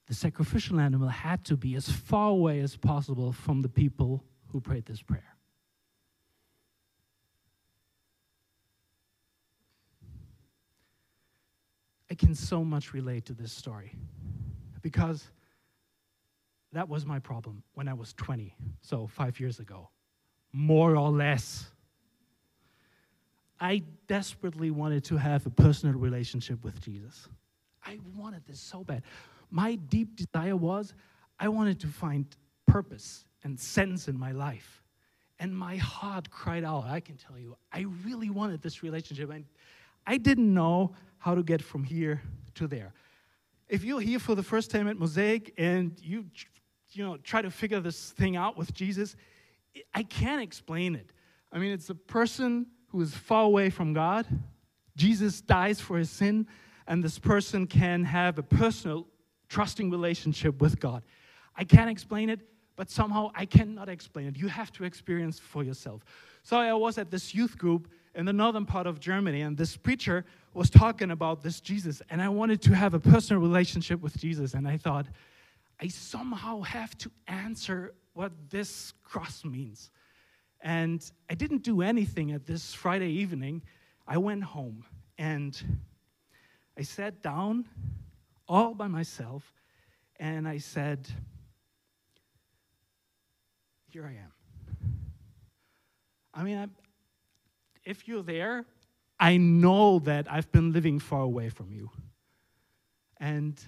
The 0.09 0.15
sacrificial 0.15 0.81
animal 0.81 1.09
had 1.09 1.45
to 1.47 1.57
be 1.57 1.75
as 1.75 1.91
far 1.91 2.31
away 2.31 2.61
as 2.61 2.77
possible 2.77 3.31
from 3.31 3.61
the 3.61 3.69
people 3.69 4.25
who 4.49 4.61
prayed 4.61 4.87
this 4.87 5.03
prayer. 5.03 5.37
I 12.11 12.15
can 12.15 12.35
so 12.35 12.65
much 12.65 12.95
relate 12.95 13.27
to 13.27 13.35
this 13.35 13.53
story 13.53 13.93
because 14.81 15.29
that 16.73 16.89
was 16.89 17.05
my 17.05 17.19
problem 17.19 17.63
when 17.75 17.87
I 17.87 17.93
was 17.93 18.15
20, 18.15 18.55
so 18.81 19.07
five 19.07 19.39
years 19.39 19.59
ago, 19.59 19.91
more 20.55 20.97
or 20.97 21.11
less. 21.11 21.67
I 23.61 23.83
desperately 24.07 24.71
wanted 24.71 25.05
to 25.05 25.19
have 25.19 25.45
a 25.45 25.51
personal 25.51 25.99
relationship 25.99 26.65
with 26.65 26.81
Jesus. 26.81 27.29
I 27.85 27.99
wanted 28.17 28.47
this 28.47 28.61
so 28.61 28.85
bad. 28.85 29.03
My 29.51 29.77
deep 29.77 30.17
desire 30.17 30.57
was 30.57 30.95
I 31.39 31.49
wanted 31.49 31.81
to 31.81 31.87
find 31.87 32.27
purpose 32.67 33.25
and 33.45 33.59
sense 33.59 34.09
in 34.09 34.19
my 34.19 34.33
life. 34.33 34.83
And 35.39 35.57
my 35.57 35.77
heart 35.77 36.31
cried 36.31 36.65
out, 36.65 36.85
I 36.87 37.01
can 37.01 37.17
tell 37.17 37.39
you, 37.39 37.57
I 37.73 37.87
really 38.05 38.29
wanted 38.29 38.61
this 38.61 38.83
relationship. 38.83 39.31
And 39.31 39.45
I 40.07 40.17
didn't 40.17 40.53
know 40.53 40.95
how 41.19 41.35
to 41.35 41.43
get 41.43 41.63
from 41.63 41.85
here 41.85 42.23
to 42.55 42.67
there. 42.67 42.93
If 43.69 43.85
you're 43.85 44.01
here 44.01 44.19
for 44.19 44.35
the 44.35 44.43
first 44.43 44.71
time 44.71 44.89
at 44.89 44.99
Mosaic 44.99 45.55
and 45.59 45.93
you, 46.03 46.25
you 46.93 47.05
know, 47.05 47.17
try 47.19 47.43
to 47.43 47.51
figure 47.51 47.81
this 47.81 48.11
thing 48.13 48.37
out 48.37 48.57
with 48.57 48.73
Jesus, 48.73 49.15
I 49.95 50.03
can't 50.03 50.43
explain 50.43 50.95
it. 50.95 51.11
I 51.53 51.59
mean, 51.59 51.73
it's 51.73 51.91
a 51.91 51.95
person 51.95 52.67
who 52.89 53.01
is 53.01 53.15
far 53.15 53.45
away 53.45 53.71
from 53.71 53.93
God. 53.93 54.27
Jesus 54.97 55.41
dies 55.41 55.81
for 55.81 55.99
his 55.99 56.11
sin, 56.11 56.47
and 56.87 57.05
this 57.05 57.19
person 57.19 57.67
can 57.67 58.05
have 58.05 58.39
a 58.39 58.43
personal, 58.43 59.07
trusting 59.49 59.91
relationship 59.91 60.61
with 60.61 60.79
God. 60.81 61.03
I 61.57 61.65
can't 61.65 61.91
explain 61.91 62.31
it, 62.31 62.41
but 62.77 62.91
somehow 62.91 63.31
I 63.35 63.45
cannot 63.47 63.89
explain 63.89 64.27
it. 64.29 64.37
You 64.37 64.49
have 64.49 64.73
to 64.73 64.85
experience 64.85 65.39
for 65.39 65.65
yourself. 65.65 66.05
So 66.43 66.57
I 66.57 66.73
was 66.75 66.99
at 66.99 67.11
this 67.11 67.35
youth 67.35 67.59
group, 67.59 67.89
in 68.15 68.25
the 68.25 68.33
northern 68.33 68.67
part 68.67 68.87
of 68.87 68.99
Germany, 68.99 69.43
and 69.43 69.57
this 69.57 69.77
preacher 69.77 70.25
was 70.53 70.71
talking 70.71 71.13
about 71.13 71.43
this 71.43 71.61
Jesus, 71.61 72.03
and 72.11 72.21
I 72.21 72.29
wanted 72.29 72.61
to 72.63 72.75
have 72.75 72.95
a 72.95 72.99
personal 72.99 73.41
relationship 73.41 74.01
with 74.01 74.17
Jesus, 74.17 74.55
and 74.55 74.67
I 74.67 74.77
thought, 74.77 75.07
I 75.81 75.87
somehow 75.89 76.63
have 76.63 76.99
to 76.99 77.11
answer 77.29 77.95
what 78.15 78.33
this 78.51 78.93
cross 79.05 79.45
means. 79.45 79.91
And 80.61 81.09
I 81.31 81.35
didn't 81.35 81.63
do 81.63 81.83
anything 81.83 82.33
at 82.33 82.47
this 82.47 82.75
Friday 82.75 83.11
evening. 83.11 83.63
I 84.07 84.19
went 84.19 84.43
home 84.43 84.85
and 85.17 85.81
I 86.77 86.83
sat 86.83 87.23
down 87.23 87.67
all 88.49 88.75
by 88.75 88.89
myself 88.89 89.53
and 90.19 90.49
I 90.49 90.59
said, 90.59 91.09
Here 93.91 94.05
I 94.05 94.11
am. 94.11 94.33
I 96.35 96.43
mean, 96.43 96.59
I'm, 96.59 96.71
if 97.85 98.07
you're 98.07 98.23
there, 98.23 98.65
I 99.19 99.37
know 99.37 99.99
that 100.01 100.31
I've 100.31 100.51
been 100.53 100.73
living 100.73 100.99
far 100.99 101.23
away 101.23 101.49
from 101.49 101.73
you. 101.73 101.91
And 103.19 103.61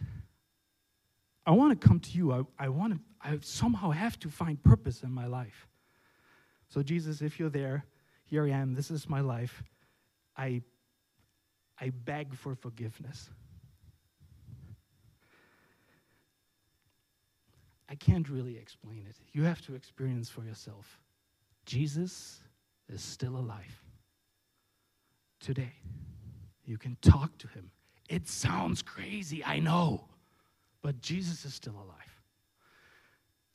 I 1.46 1.52
want 1.52 1.80
to 1.80 1.88
come 1.88 1.98
to 1.98 2.10
you. 2.10 2.32
I, 2.32 2.66
I 2.66 2.68
want 2.68 2.94
to, 2.94 3.00
I 3.20 3.38
somehow 3.40 3.90
have 3.90 4.18
to 4.20 4.28
find 4.28 4.62
purpose 4.62 5.02
in 5.02 5.10
my 5.10 5.26
life. 5.26 5.66
So, 6.68 6.82
Jesus, 6.82 7.22
if 7.22 7.40
you're 7.40 7.50
there, 7.50 7.84
here 8.24 8.44
I 8.44 8.50
am. 8.50 8.74
This 8.74 8.90
is 8.90 9.08
my 9.08 9.20
life. 9.20 9.64
I, 10.36 10.62
I 11.80 11.90
beg 11.90 12.34
for 12.34 12.54
forgiveness. 12.54 13.30
I 17.90 17.96
can't 17.96 18.28
really 18.28 18.56
explain 18.56 19.04
it. 19.08 19.16
You 19.32 19.42
have 19.42 19.60
to 19.62 19.74
experience 19.74 20.30
for 20.30 20.44
yourself. 20.44 21.00
Jesus 21.66 22.38
is 22.88 23.02
still 23.02 23.36
alive. 23.36 23.82
Today, 25.40 25.72
you 26.64 26.78
can 26.78 26.96
talk 27.02 27.36
to 27.38 27.48
him. 27.48 27.72
It 28.08 28.28
sounds 28.28 28.80
crazy, 28.80 29.44
I 29.44 29.58
know, 29.58 30.04
but 30.82 31.00
Jesus 31.00 31.44
is 31.44 31.54
still 31.54 31.74
alive. 31.74 32.22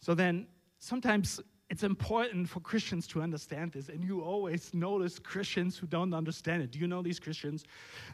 So 0.01 0.13
then, 0.13 0.47
sometimes 0.79 1.39
it's 1.69 1.83
important 1.83 2.47
for 2.47 2.59
Christians 2.59 3.07
to 3.07 3.21
understand 3.21 3.71
this, 3.71 3.89
and 3.89 4.03
you 4.03 4.21
always 4.21 4.71
notice 4.73 5.17
Christians 5.17 5.77
who 5.77 5.87
don't 5.87 6.13
understand 6.13 6.61
it. 6.61 6.71
Do 6.71 6.77
you 6.77 6.87
know 6.87 7.01
these 7.01 7.19
Christians? 7.19 7.63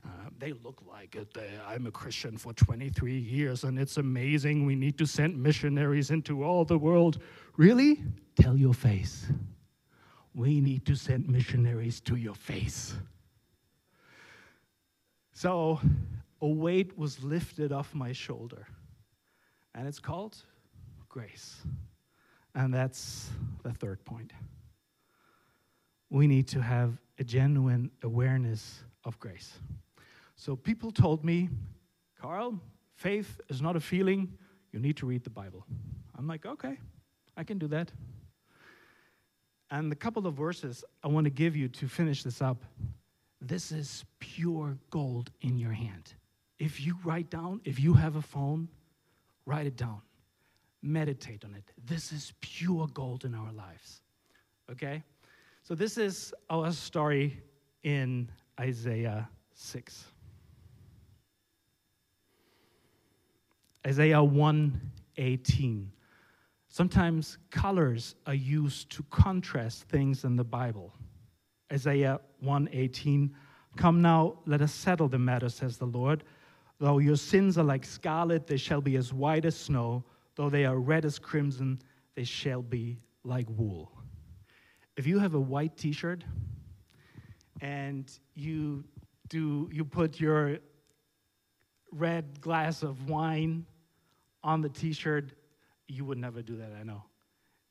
Uh, 0.06 0.30
they 0.40 0.54
look 0.54 0.82
like 0.90 1.16
it. 1.16 1.34
They, 1.34 1.50
I'm 1.68 1.86
a 1.86 1.92
Christian 1.92 2.38
for 2.38 2.54
23 2.54 3.18
years, 3.18 3.66
and 3.66 3.78
it's 3.78 3.98
amazing. 3.98 4.66
We 4.66 4.76
need 4.76 4.98
to 5.00 5.06
send 5.06 5.38
missionaries 5.38 6.12
into 6.12 6.44
all 6.44 6.64
the 6.64 6.78
world. 6.78 7.22
Really? 7.58 8.02
Tell 8.40 8.56
your 8.56 8.74
face. 8.74 9.28
We 10.34 10.62
need 10.62 10.86
to 10.86 10.96
send 10.96 11.28
missionaries 11.28 12.00
to 12.02 12.16
your 12.16 12.36
face. 12.36 12.96
So, 15.34 15.82
a 16.42 16.48
weight 16.48 16.98
was 16.98 17.22
lifted 17.22 17.74
off 17.74 17.94
my 17.94 18.14
shoulder, 18.14 18.66
and 19.76 19.88
it's 19.90 20.00
called 20.00 20.38
grace. 21.10 21.58
And 22.56 22.74
that's 22.74 23.30
the 23.64 23.72
third 23.72 24.04
point. 24.04 24.34
We 26.10 26.28
need 26.28 26.48
to 26.50 26.62
have 26.62 26.98
a 27.18 27.24
genuine 27.24 27.92
awareness 28.04 28.84
of 29.06 29.20
grace. 29.20 29.54
So 30.36 30.56
people 30.56 30.92
told 30.92 31.24
me, 31.24 31.50
Carl, 32.20 32.60
faith 32.96 33.40
is 33.50 33.62
not 33.62 33.76
a 33.76 33.80
feeling, 33.80 34.34
you 34.72 34.80
need 34.80 34.98
to 34.98 35.06
read 35.06 35.24
the 35.24 35.30
Bible. 35.30 35.66
I'm 36.18 36.28
like, 36.28 36.46
okay, 36.46 36.78
I 37.38 37.44
can 37.44 37.58
do 37.58 37.68
that. 37.68 37.92
And 39.70 39.92
the 39.92 39.96
couple 39.96 40.28
of 40.28 40.34
verses 40.36 40.84
I 41.04 41.08
want 41.08 41.26
to 41.26 41.30
give 41.32 41.56
you 41.56 41.70
to 41.70 41.88
finish 41.88 42.24
this 42.24 42.42
up 42.42 42.66
this 43.42 43.72
is 43.72 44.06
pure 44.20 44.78
gold 44.92 45.32
in 45.42 45.58
your 45.58 45.72
hand. 45.72 46.14
If 46.60 46.80
you 46.80 46.96
write 47.04 47.32
down, 47.32 47.60
if 47.66 47.80
you 47.80 47.96
have 47.96 48.16
a 48.16 48.22
phone, 48.22 48.70
write 49.48 49.66
it 49.66 49.76
down 49.76 50.02
meditate 50.82 51.44
on 51.46 51.54
it. 51.54 51.64
This 51.86 52.12
is 52.12 52.34
pure 52.42 52.88
gold 52.94 53.26
in 53.26 53.36
our 53.36 53.52
lives. 53.52 54.02
Okay? 54.72 55.04
So, 55.64 55.76
this 55.76 55.98
is 55.98 56.34
our 56.50 56.72
story 56.72 57.42
in 57.84 58.30
Isaiah 58.60 59.30
6. 59.54 60.06
Isaiah 63.86 64.24
118. 64.24 65.92
Sometimes 66.68 67.38
colors 67.50 68.16
are 68.28 68.34
used 68.34 68.90
to 68.92 69.04
contrast 69.10 69.84
things 69.84 70.24
in 70.24 70.36
the 70.36 70.44
Bible. 70.44 70.94
Isaiah 71.72 72.20
118. 72.40 73.36
Come 73.76 74.02
now, 74.02 74.36
let 74.46 74.62
us 74.62 74.74
settle 74.74 75.08
the 75.08 75.20
matter, 75.20 75.50
says 75.50 75.78
the 75.78 75.86
Lord. 75.86 76.24
Though 76.80 77.00
your 77.00 77.16
sins 77.16 77.58
are 77.58 77.64
like 77.64 77.86
scarlet, 77.86 78.48
they 78.48 78.58
shall 78.58 78.82
be 78.82 78.96
as 78.96 79.14
white 79.14 79.46
as 79.46 79.56
snow. 79.56 80.04
Though 80.36 80.50
they 80.50 80.66
are 80.66 80.78
red 80.78 81.06
as 81.06 81.20
crimson, 81.20 81.82
they 82.16 82.24
shall 82.24 82.62
be 82.62 83.00
like 83.24 83.48
wool. 83.50 83.92
If 84.98 85.08
you 85.08 85.20
have 85.20 85.34
a 85.34 85.40
white 85.40 85.78
t 85.78 85.92
shirt 85.92 86.24
and 87.62 88.12
you 88.36 88.84
do 89.30 89.70
you 89.72 89.86
put 89.86 90.20
your 90.20 90.60
red 91.92 92.42
glass 92.42 92.84
of 92.84 93.10
wine 93.10 93.66
on 94.44 94.62
the 94.62 94.70
t 94.70 94.94
shirt, 94.94 95.34
you 95.88 96.06
would 96.06 96.18
never 96.18 96.42
do 96.42 96.58
that, 96.58 96.72
I 96.80 96.84
know. 96.84 97.04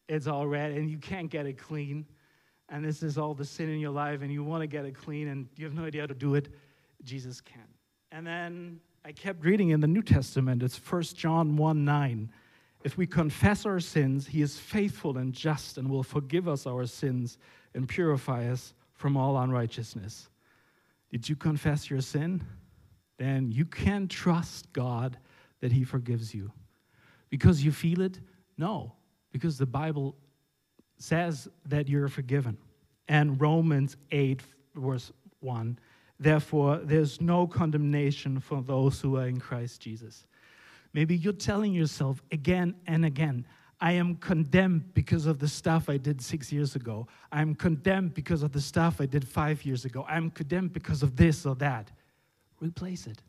It's 0.08 0.26
all 0.26 0.46
red 0.46 0.72
and 0.72 0.90
you 0.90 0.98
can't 0.98 1.30
get 1.30 1.46
it 1.46 1.58
clean. 1.58 2.06
And 2.68 2.84
this 2.84 3.02
is 3.02 3.18
all 3.18 3.34
the 3.34 3.44
sin 3.44 3.68
in 3.68 3.80
your 3.80 3.90
life, 3.90 4.22
and 4.22 4.32
you 4.32 4.44
want 4.44 4.62
to 4.62 4.68
get 4.68 4.84
it 4.84 4.94
clean, 4.94 5.26
and 5.26 5.48
you 5.56 5.64
have 5.64 5.74
no 5.74 5.84
idea 5.84 6.02
how 6.02 6.06
to 6.06 6.14
do 6.14 6.36
it. 6.36 6.48
Jesus 7.02 7.40
can. 7.40 7.66
And 8.12 8.24
then 8.24 8.80
I 9.04 9.10
kept 9.10 9.44
reading 9.44 9.70
in 9.70 9.80
the 9.80 9.88
New 9.88 10.02
Testament. 10.02 10.62
It's 10.62 10.78
1 10.78 11.02
John 11.02 11.56
1 11.56 11.84
9. 11.84 12.30
If 12.82 12.96
we 12.96 13.06
confess 13.06 13.66
our 13.66 13.80
sins, 13.80 14.26
he 14.26 14.40
is 14.40 14.58
faithful 14.58 15.18
and 15.18 15.32
just 15.32 15.76
and 15.76 15.88
will 15.88 16.02
forgive 16.02 16.48
us 16.48 16.66
our 16.66 16.86
sins 16.86 17.38
and 17.74 17.88
purify 17.88 18.48
us 18.48 18.74
from 18.94 19.16
all 19.16 19.36
unrighteousness. 19.38 20.28
Did 21.10 21.28
you 21.28 21.36
confess 21.36 21.90
your 21.90 22.00
sin? 22.00 22.42
Then 23.18 23.50
you 23.52 23.66
can 23.66 24.08
trust 24.08 24.72
God 24.72 25.18
that 25.60 25.72
he 25.72 25.84
forgives 25.84 26.34
you. 26.34 26.52
Because 27.28 27.62
you 27.64 27.70
feel 27.70 28.00
it? 28.00 28.18
No, 28.56 28.94
because 29.30 29.58
the 29.58 29.66
Bible 29.66 30.16
says 30.98 31.48
that 31.66 31.88
you're 31.88 32.08
forgiven. 32.08 32.56
And 33.08 33.40
Romans 33.40 33.96
8, 34.10 34.42
verse 34.74 35.12
1 35.40 35.78
Therefore, 36.18 36.80
there's 36.82 37.18
no 37.18 37.46
condemnation 37.46 38.40
for 38.40 38.60
those 38.60 39.00
who 39.00 39.16
are 39.16 39.26
in 39.26 39.40
Christ 39.40 39.80
Jesus. 39.80 40.26
Maybe 40.92 41.16
you're 41.16 41.32
telling 41.32 41.72
yourself 41.72 42.22
again 42.32 42.74
and 42.86 43.04
again, 43.04 43.46
I 43.80 43.92
am 43.92 44.16
condemned 44.16 44.92
because 44.92 45.26
of 45.26 45.38
the 45.38 45.48
stuff 45.48 45.88
I 45.88 45.96
did 45.96 46.20
six 46.20 46.52
years 46.52 46.76
ago. 46.76 47.06
I'm 47.32 47.54
condemned 47.54 48.12
because 48.12 48.42
of 48.42 48.52
the 48.52 48.60
stuff 48.60 49.00
I 49.00 49.06
did 49.06 49.26
five 49.26 49.64
years 49.64 49.84
ago. 49.84 50.04
I'm 50.08 50.30
condemned 50.30 50.72
because 50.72 51.02
of 51.02 51.16
this 51.16 51.46
or 51.46 51.54
that. 51.56 51.90
Replace 52.60 53.06
it. 53.06 53.22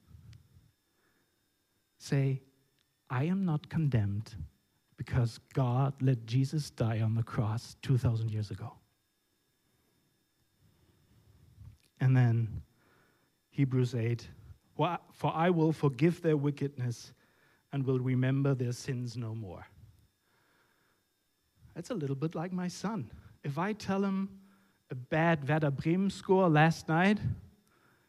Say, 2.00 2.41
I 3.10 3.26
am 3.26 3.45
not 3.45 3.69
condemned 3.69 4.36
because 4.97 5.39
God 5.54 5.93
let 6.02 6.26
Jesus 6.26 6.69
die 6.69 7.00
on 7.02 7.15
the 7.15 7.24
cross 7.24 7.78
2,000 7.82 8.30
years 8.30 8.52
ago. 8.52 8.74
And 12.02 12.17
then 12.17 12.62
Hebrews 13.52 13.95
8 13.95 14.28
For 14.76 15.32
I 15.34 15.50
will 15.50 15.71
forgive 15.71 16.21
their 16.21 16.36
wickedness 16.36 17.13
and 17.72 17.86
will 17.86 18.00
remember 18.00 18.54
their 18.54 18.72
sins 18.72 19.18
no 19.18 19.34
more. 19.34 19.66
That's 21.76 21.90
a 21.90 21.94
little 21.94 22.16
bit 22.16 22.36
like 22.36 22.52
my 22.52 22.68
son. 22.68 23.12
If 23.44 23.58
I 23.58 23.74
tell 23.74 24.04
him 24.04 24.30
a 24.90 24.96
bad 24.96 25.48
Werder 25.48 25.72
Bremen 25.72 26.10
score 26.10 26.50
last 26.50 26.88
night, 26.90 27.19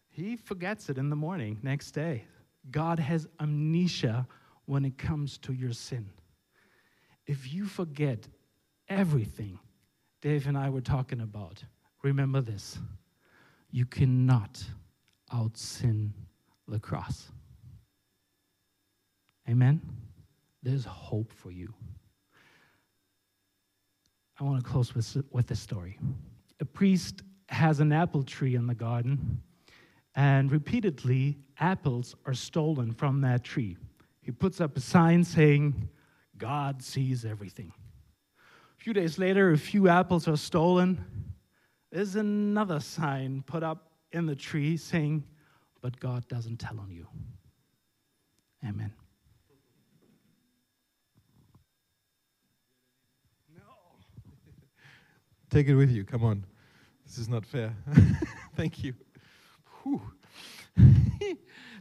he 0.08 0.36
forgets 0.36 0.90
it 0.90 0.98
in 0.98 1.10
the 1.10 1.16
morning, 1.16 1.58
next 1.62 1.92
day. 1.92 2.24
God 2.70 2.98
has 2.98 3.26
amnesia 3.40 4.26
when 4.66 4.84
it 4.84 4.98
comes 4.98 5.38
to 5.38 5.52
your 5.52 5.72
sin. 5.72 6.10
If 7.26 7.52
you 7.52 7.66
forget 7.66 8.28
everything 8.88 9.58
Dave 10.22 10.46
and 10.46 10.56
I 10.56 10.70
were 10.70 10.80
talking 10.80 11.20
about, 11.20 11.62
remember 12.02 12.40
this 12.40 12.78
you 13.70 13.86
cannot 13.86 14.62
out 15.32 15.56
sin 15.56 16.12
the 16.68 16.78
cross. 16.78 17.30
Amen? 19.48 19.80
There's 20.62 20.84
hope 20.84 21.32
for 21.32 21.50
you. 21.50 21.72
I 24.38 24.44
want 24.44 24.62
to 24.62 24.68
close 24.68 24.94
with, 24.94 25.16
with 25.30 25.46
this 25.46 25.60
story. 25.60 25.98
A 26.60 26.64
priest 26.64 27.22
has 27.48 27.80
an 27.80 27.92
apple 27.92 28.22
tree 28.22 28.54
in 28.54 28.66
the 28.66 28.74
garden, 28.74 29.42
and 30.14 30.50
repeatedly, 30.50 31.38
apples 31.58 32.14
are 32.26 32.34
stolen 32.34 32.92
from 32.92 33.20
that 33.22 33.44
tree. 33.44 33.76
He 34.20 34.30
puts 34.30 34.60
up 34.60 34.76
a 34.76 34.80
sign 34.80 35.24
saying, 35.24 35.88
God 36.38 36.82
sees 36.82 37.24
everything. 37.24 37.72
A 38.38 38.82
few 38.82 38.92
days 38.92 39.18
later, 39.18 39.52
a 39.52 39.58
few 39.58 39.88
apples 39.88 40.28
are 40.28 40.36
stolen, 40.36 41.04
there's 41.92 42.16
another 42.16 42.80
sign 42.80 43.44
put 43.46 43.62
up 43.62 43.92
in 44.12 44.26
the 44.26 44.34
tree 44.34 44.76
saying, 44.76 45.24
But 45.82 46.00
God 46.00 46.26
doesn't 46.26 46.56
tell 46.58 46.80
on 46.80 46.90
you. 46.90 47.06
Amen. 48.66 48.92
Take 55.52 55.68
it 55.68 55.74
with 55.74 55.90
you. 55.90 56.02
Come 56.02 56.24
on. 56.24 56.46
This 57.04 57.18
is 57.18 57.28
not 57.28 57.44
fair. 57.44 57.74
Thank 58.56 58.82
you. 58.82 58.94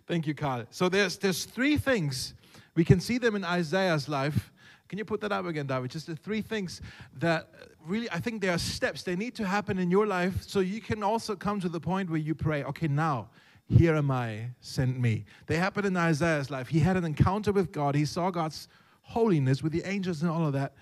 Thank 0.07 0.27
you, 0.27 0.33
Carl. 0.33 0.65
So 0.71 0.89
there's 0.89 1.17
there's 1.17 1.45
three 1.45 1.77
things. 1.77 2.33
We 2.75 2.83
can 2.83 2.99
see 2.99 3.17
them 3.17 3.33
in 3.33 3.45
Isaiah's 3.45 4.09
life. 4.09 4.51
Can 4.89 4.97
you 4.97 5.05
put 5.05 5.21
that 5.21 5.31
up 5.31 5.45
again, 5.45 5.67
David? 5.67 5.89
Just 5.89 6.07
the 6.07 6.17
three 6.17 6.41
things 6.41 6.81
that 7.19 7.47
really 7.85 8.11
I 8.11 8.19
think 8.19 8.41
there 8.41 8.51
are 8.51 8.57
steps. 8.57 9.03
They 9.03 9.15
need 9.15 9.35
to 9.35 9.47
happen 9.47 9.79
in 9.79 9.89
your 9.89 10.05
life 10.05 10.43
so 10.43 10.59
you 10.59 10.81
can 10.81 11.01
also 11.01 11.33
come 11.37 11.61
to 11.61 11.69
the 11.69 11.79
point 11.79 12.09
where 12.09 12.19
you 12.19 12.35
pray, 12.35 12.65
okay, 12.65 12.89
now 12.89 13.29
here 13.69 13.95
am 13.95 14.11
I, 14.11 14.49
send 14.59 15.01
me. 15.01 15.23
They 15.47 15.55
happened 15.55 15.85
in 15.85 15.95
Isaiah's 15.95 16.51
life. 16.51 16.67
He 16.67 16.79
had 16.79 16.97
an 16.97 17.05
encounter 17.05 17.53
with 17.53 17.71
God. 17.71 17.95
He 17.95 18.03
saw 18.03 18.31
God's 18.31 18.67
holiness 19.03 19.63
with 19.63 19.71
the 19.71 19.83
angels 19.85 20.23
and 20.23 20.29
all 20.29 20.45
of 20.45 20.51
that. 20.51 20.73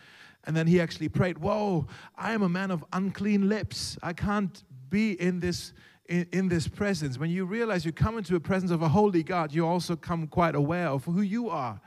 And 0.46 0.56
then 0.56 0.68
he 0.68 0.80
actually 0.80 1.10
prayed, 1.10 1.38
Whoa, 1.38 1.88
I 2.18 2.34
am 2.34 2.42
a 2.42 2.50
man 2.50 2.72
of 2.72 2.84
unclean 2.94 3.50
lips. 3.50 3.98
I 4.02 4.14
can't 4.14 4.64
be 4.90 5.20
in 5.22 5.40
this. 5.40 5.74
In, 6.08 6.26
in 6.32 6.50
this 6.50 6.68
presence, 6.68 7.20
when 7.20 7.30
you 7.30 7.46
realize 7.46 7.86
you 7.86 7.92
come 7.92 8.18
into 8.18 8.36
a 8.36 8.40
presence 8.40 8.72
of 8.72 8.82
a 8.82 8.90
holy 8.90 9.22
God, 9.22 9.54
you 9.54 9.68
also 9.68 9.96
come 9.96 10.26
quite 10.26 10.56
aware 10.56 10.88
of 10.88 11.06
who 11.06 11.22
you 11.22 11.52
are. 11.52 11.80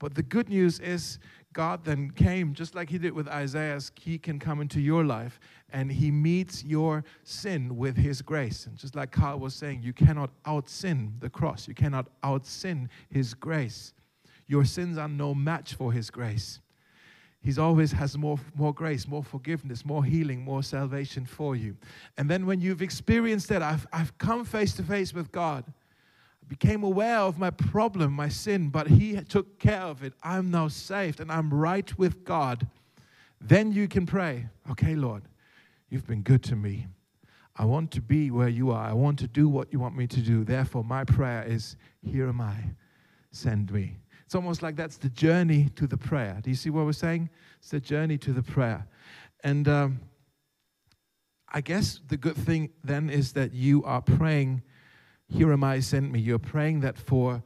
But 0.00 0.16
the 0.16 0.24
good 0.24 0.48
news 0.48 0.80
is, 0.80 1.20
God 1.54 1.84
then 1.84 2.10
came, 2.10 2.52
just 2.52 2.74
like 2.74 2.90
He 2.90 2.98
did 2.98 3.12
with 3.14 3.28
Isaiah's, 3.28 3.90
He 3.98 4.18
can 4.18 4.38
come 4.38 4.60
into 4.60 4.80
your 4.80 5.04
life 5.04 5.40
and 5.70 5.90
He 5.90 6.10
meets 6.10 6.64
your 6.64 7.04
sin 7.22 7.76
with 7.76 7.96
His 7.96 8.20
grace. 8.20 8.66
And 8.66 8.76
just 8.76 8.96
like 8.96 9.12
Carl 9.12 9.38
was 9.38 9.54
saying, 9.54 9.82
you 9.82 9.92
cannot 9.92 10.30
out 10.44 10.68
sin 10.68 11.14
the 11.20 11.30
cross, 11.30 11.66
you 11.66 11.74
cannot 11.74 12.08
out 12.22 12.44
sin 12.44 12.90
His 13.08 13.32
grace. 13.34 13.94
Your 14.46 14.64
sins 14.64 14.98
are 14.98 15.08
no 15.08 15.32
match 15.32 15.74
for 15.74 15.92
His 15.92 16.10
grace. 16.10 16.60
He's 17.44 17.58
always 17.58 17.92
has 17.92 18.16
more, 18.16 18.38
more 18.56 18.72
grace, 18.72 19.06
more 19.06 19.22
forgiveness, 19.22 19.84
more 19.84 20.02
healing, 20.02 20.42
more 20.42 20.62
salvation 20.62 21.26
for 21.26 21.54
you. 21.54 21.76
And 22.16 22.30
then 22.30 22.46
when 22.46 22.62
you've 22.62 22.80
experienced 22.80 23.50
that, 23.50 23.60
I've, 23.60 23.86
I've 23.92 24.16
come 24.16 24.46
face 24.46 24.72
to 24.76 24.82
face 24.82 25.12
with 25.12 25.30
God. 25.30 25.64
I 25.68 26.46
became 26.48 26.82
aware 26.82 27.18
of 27.18 27.38
my 27.38 27.50
problem, 27.50 28.14
my 28.14 28.30
sin, 28.30 28.70
but 28.70 28.88
He 28.88 29.20
took 29.20 29.58
care 29.58 29.82
of 29.82 30.02
it. 30.02 30.14
I'm 30.22 30.50
now 30.50 30.68
saved 30.68 31.20
and 31.20 31.30
I'm 31.30 31.52
right 31.52 31.96
with 31.98 32.24
God. 32.24 32.66
Then 33.42 33.72
you 33.72 33.88
can 33.88 34.06
pray, 34.06 34.48
okay, 34.70 34.94
Lord, 34.94 35.24
you've 35.90 36.06
been 36.06 36.22
good 36.22 36.42
to 36.44 36.56
me. 36.56 36.86
I 37.56 37.66
want 37.66 37.90
to 37.90 38.00
be 38.00 38.30
where 38.30 38.48
you 38.48 38.70
are. 38.70 38.86
I 38.88 38.94
want 38.94 39.18
to 39.18 39.28
do 39.28 39.50
what 39.50 39.70
you 39.70 39.78
want 39.78 39.96
me 39.96 40.06
to 40.06 40.20
do. 40.20 40.44
Therefore, 40.44 40.82
my 40.82 41.04
prayer 41.04 41.44
is, 41.46 41.76
Here 42.02 42.26
am 42.26 42.40
I, 42.40 42.56
send 43.32 43.70
me. 43.70 43.96
It's 44.24 44.34
almost 44.34 44.62
like 44.62 44.76
that's 44.76 44.96
the 44.96 45.10
journey 45.10 45.68
to 45.76 45.86
the 45.86 45.96
prayer. 45.96 46.40
Do 46.42 46.50
you 46.50 46.56
see 46.56 46.70
what 46.70 46.86
we're 46.86 46.92
saying? 46.92 47.30
It's 47.58 47.70
the 47.70 47.80
journey 47.80 48.18
to 48.18 48.32
the 48.32 48.42
prayer. 48.42 48.86
And 49.42 49.68
um, 49.68 50.00
I 51.52 51.60
guess 51.60 52.00
the 52.08 52.16
good 52.16 52.36
thing 52.36 52.70
then 52.82 53.10
is 53.10 53.32
that 53.34 53.52
you 53.52 53.84
are 53.84 54.00
praying, 54.00 54.62
Here 55.28 55.52
am 55.52 55.62
I, 55.62 55.80
send 55.80 56.10
me. 56.10 56.20
You're 56.20 56.38
praying 56.38 56.80
that 56.80 56.96
for, 56.98 57.42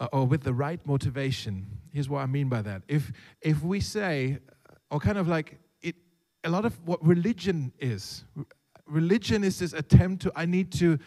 uh, 0.00 0.08
or 0.12 0.26
with 0.26 0.42
the 0.42 0.52
right 0.52 0.84
motivation. 0.86 1.66
Here's 1.92 2.08
what 2.08 2.20
I 2.20 2.26
mean 2.26 2.48
by 2.48 2.62
that. 2.62 2.82
If, 2.88 3.12
if 3.40 3.62
we 3.62 3.80
say, 3.80 4.38
or 4.90 4.98
kind 4.98 5.18
of 5.18 5.28
like, 5.28 5.58
it, 5.82 5.94
a 6.42 6.50
lot 6.50 6.64
of 6.64 6.74
what 6.86 7.04
religion 7.06 7.72
is, 7.78 8.24
religion 8.86 9.44
is 9.44 9.60
this 9.60 9.72
attempt 9.72 10.22
to, 10.22 10.32
I 10.34 10.46
need 10.46 10.72
to 10.72 10.98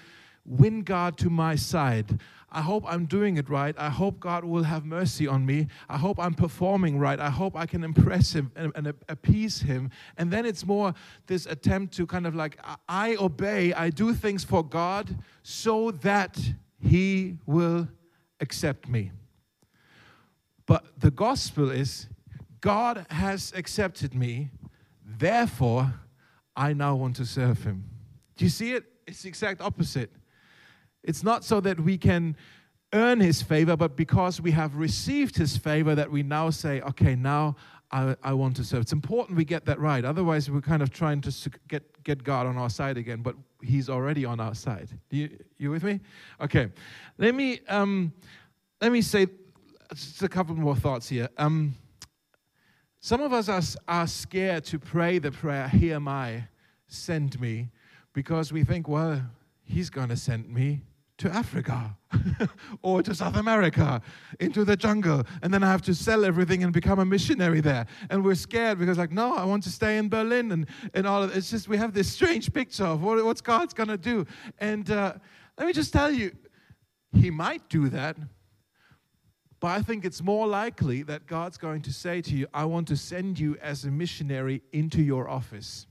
win 0.48 0.82
God 0.82 1.18
to 1.20 1.30
my 1.30 1.56
side. 1.56 2.20
I 2.50 2.62
hope 2.62 2.86
I'm 2.88 3.06
doing 3.06 3.36
it 3.38 3.50
right. 3.50 3.76
I 3.78 3.90
hope 3.90 4.20
God 4.22 4.46
will 4.46 4.64
have 4.64 4.86
mercy 4.86 5.28
on 5.28 5.46
me. 5.46 5.68
I 5.90 5.98
hope 5.98 6.18
I'm 6.18 6.34
performing 6.34 6.98
right. 6.98 7.20
I 7.20 7.30
hope 7.30 7.58
I 7.58 7.66
can 7.66 7.84
impress 7.84 8.34
Him 8.34 8.52
and, 8.56 8.72
and 8.74 8.88
appease 9.10 9.62
Him. 9.62 9.92
And 10.18 10.32
then 10.32 10.46
it's 10.46 10.66
more 10.66 10.94
this 11.28 11.46
attempt 11.46 11.94
to 11.96 12.08
kind 12.08 12.26
of 12.26 12.36
like, 12.36 12.58
I 12.88 13.18
obey, 13.18 13.74
I 13.74 13.90
do 13.90 14.14
things 14.14 14.46
for 14.46 14.64
God 14.64 15.18
so 15.44 15.92
that 15.92 16.40
He 16.80 17.38
will 17.46 17.90
accept 18.40 18.88
me. 18.88 19.12
But 20.66 20.86
the 20.98 21.12
gospel 21.12 21.70
is 21.70 22.08
God 22.62 23.06
has 23.10 23.52
accepted 23.56 24.16
me, 24.16 24.52
therefore, 25.06 25.94
I 26.56 26.74
now 26.74 26.96
want 26.96 27.18
to 27.18 27.26
serve 27.26 27.64
Him. 27.64 27.84
Do 28.38 28.46
you 28.46 28.50
see 28.50 28.72
it? 28.72 28.86
It's 29.06 29.22
the 29.22 29.30
exact 29.30 29.62
opposite. 29.62 30.12
It's 31.08 31.24
not 31.24 31.46
so 31.46 31.62
that 31.62 31.80
we 31.80 31.98
can 31.98 32.36
earn 32.92 33.22
his 33.22 33.42
favor, 33.42 33.78
but 33.78 33.96
because 33.96 34.42
we 34.42 34.52
have 34.52 34.76
received 34.76 35.38
his 35.38 35.58
favor, 35.58 35.96
that 35.96 36.12
we 36.12 36.22
now 36.22 36.50
say, 36.50 36.82
okay, 36.82 37.16
now 37.16 37.56
I, 37.92 38.16
I, 38.22 38.34
want 38.34 38.58
to 38.58 38.66
serve. 38.66 38.82
It's 38.82 38.92
important 38.92 39.38
we 39.38 39.46
get 39.46 39.66
that 39.66 39.80
right. 39.80 40.04
Otherwise, 40.04 40.52
we're 40.52 40.60
kind 40.60 40.82
of 40.82 40.92
trying 40.92 41.22
to 41.22 41.52
get, 41.70 42.04
get 42.04 42.24
God 42.24 42.46
on 42.46 42.58
our 42.58 42.70
side 42.70 42.98
again, 42.98 43.22
but 43.22 43.36
he's 43.62 43.90
already 43.90 44.26
on 44.26 44.42
our 44.42 44.54
side. 44.54 44.90
You, 45.10 45.30
you 45.58 45.72
with 45.72 45.84
me? 45.84 46.02
Okay. 46.42 46.70
Let 47.18 47.34
me, 47.34 47.62
um, 47.70 48.12
let 48.82 48.92
me 48.92 49.02
say 49.02 49.28
just 49.94 50.22
a 50.24 50.30
couple 50.30 50.56
more 50.56 50.76
thoughts 50.76 51.08
here. 51.08 51.30
Um, 51.38 51.74
some 53.00 53.22
of 53.22 53.32
us 53.32 53.48
are, 53.48 53.62
are 53.88 54.08
scared 54.08 54.66
to 54.66 54.80
pray 54.80 55.20
the 55.20 55.32
prayer, 55.32 55.70
Here 55.70 55.96
am 55.96 56.10
I, 56.10 56.50
send 56.88 57.40
me, 57.40 57.70
because 58.12 58.52
we 58.52 58.66
think, 58.66 58.90
well, 58.90 59.22
he's 59.64 59.90
going 59.90 60.10
to 60.10 60.18
send 60.18 60.50
me 60.50 60.82
to 61.18 61.30
Africa 61.30 61.98
or 62.82 63.02
to 63.02 63.16
South 63.16 63.36
America 63.38 64.02
into 64.40 64.64
the 64.64 64.76
jungle 64.76 65.24
and 65.42 65.54
then 65.54 65.64
I 65.64 65.72
have 65.72 65.82
to 65.84 65.96
sell 65.96 66.24
everything 66.24 66.64
and 66.64 66.72
become 66.72 67.00
a 67.00 67.06
missionary 67.06 67.60
there. 67.60 67.88
And 68.10 68.24
we're 68.24 68.36
scared 68.36 68.80
because 68.80 68.98
like 68.98 69.12
no 69.12 69.36
I 69.36 69.46
want 69.46 69.64
to 69.64 69.72
stay 69.72 69.98
in 69.98 70.10
Berlin 70.10 70.52
and, 70.52 70.68
and 70.94 71.08
all 71.08 71.24
of 71.24 71.36
it's 71.36 71.50
just 71.50 71.68
we 71.68 71.78
have 71.78 71.94
this 71.94 72.12
strange 72.12 72.54
picture 72.54 72.86
of 72.86 73.02
what, 73.02 73.24
what's 73.26 73.42
God's 73.42 73.74
gonna 73.74 73.98
do. 73.98 74.26
And 74.60 74.90
uh, 74.92 75.14
let 75.58 75.68
me 75.68 75.74
just 75.74 75.92
tell 75.92 76.12
you 76.12 76.32
he 77.14 77.32
might 77.32 77.68
do 77.70 77.90
that 77.90 78.18
but 79.60 79.70
I 79.70 79.82
think 79.82 80.06
it's 80.06 80.22
more 80.22 80.46
likely 80.46 81.02
that 81.04 81.26
God's 81.26 81.58
going 81.58 81.82
to 81.84 81.94
say 81.94 82.22
to 82.22 82.36
you 82.36 82.48
I 82.54 82.66
want 82.66 82.88
to 82.90 82.98
send 82.98 83.40
you 83.40 83.58
as 83.62 83.86
a 83.86 83.92
missionary 83.92 84.62
into 84.72 85.02
your 85.02 85.28
office 85.28 85.88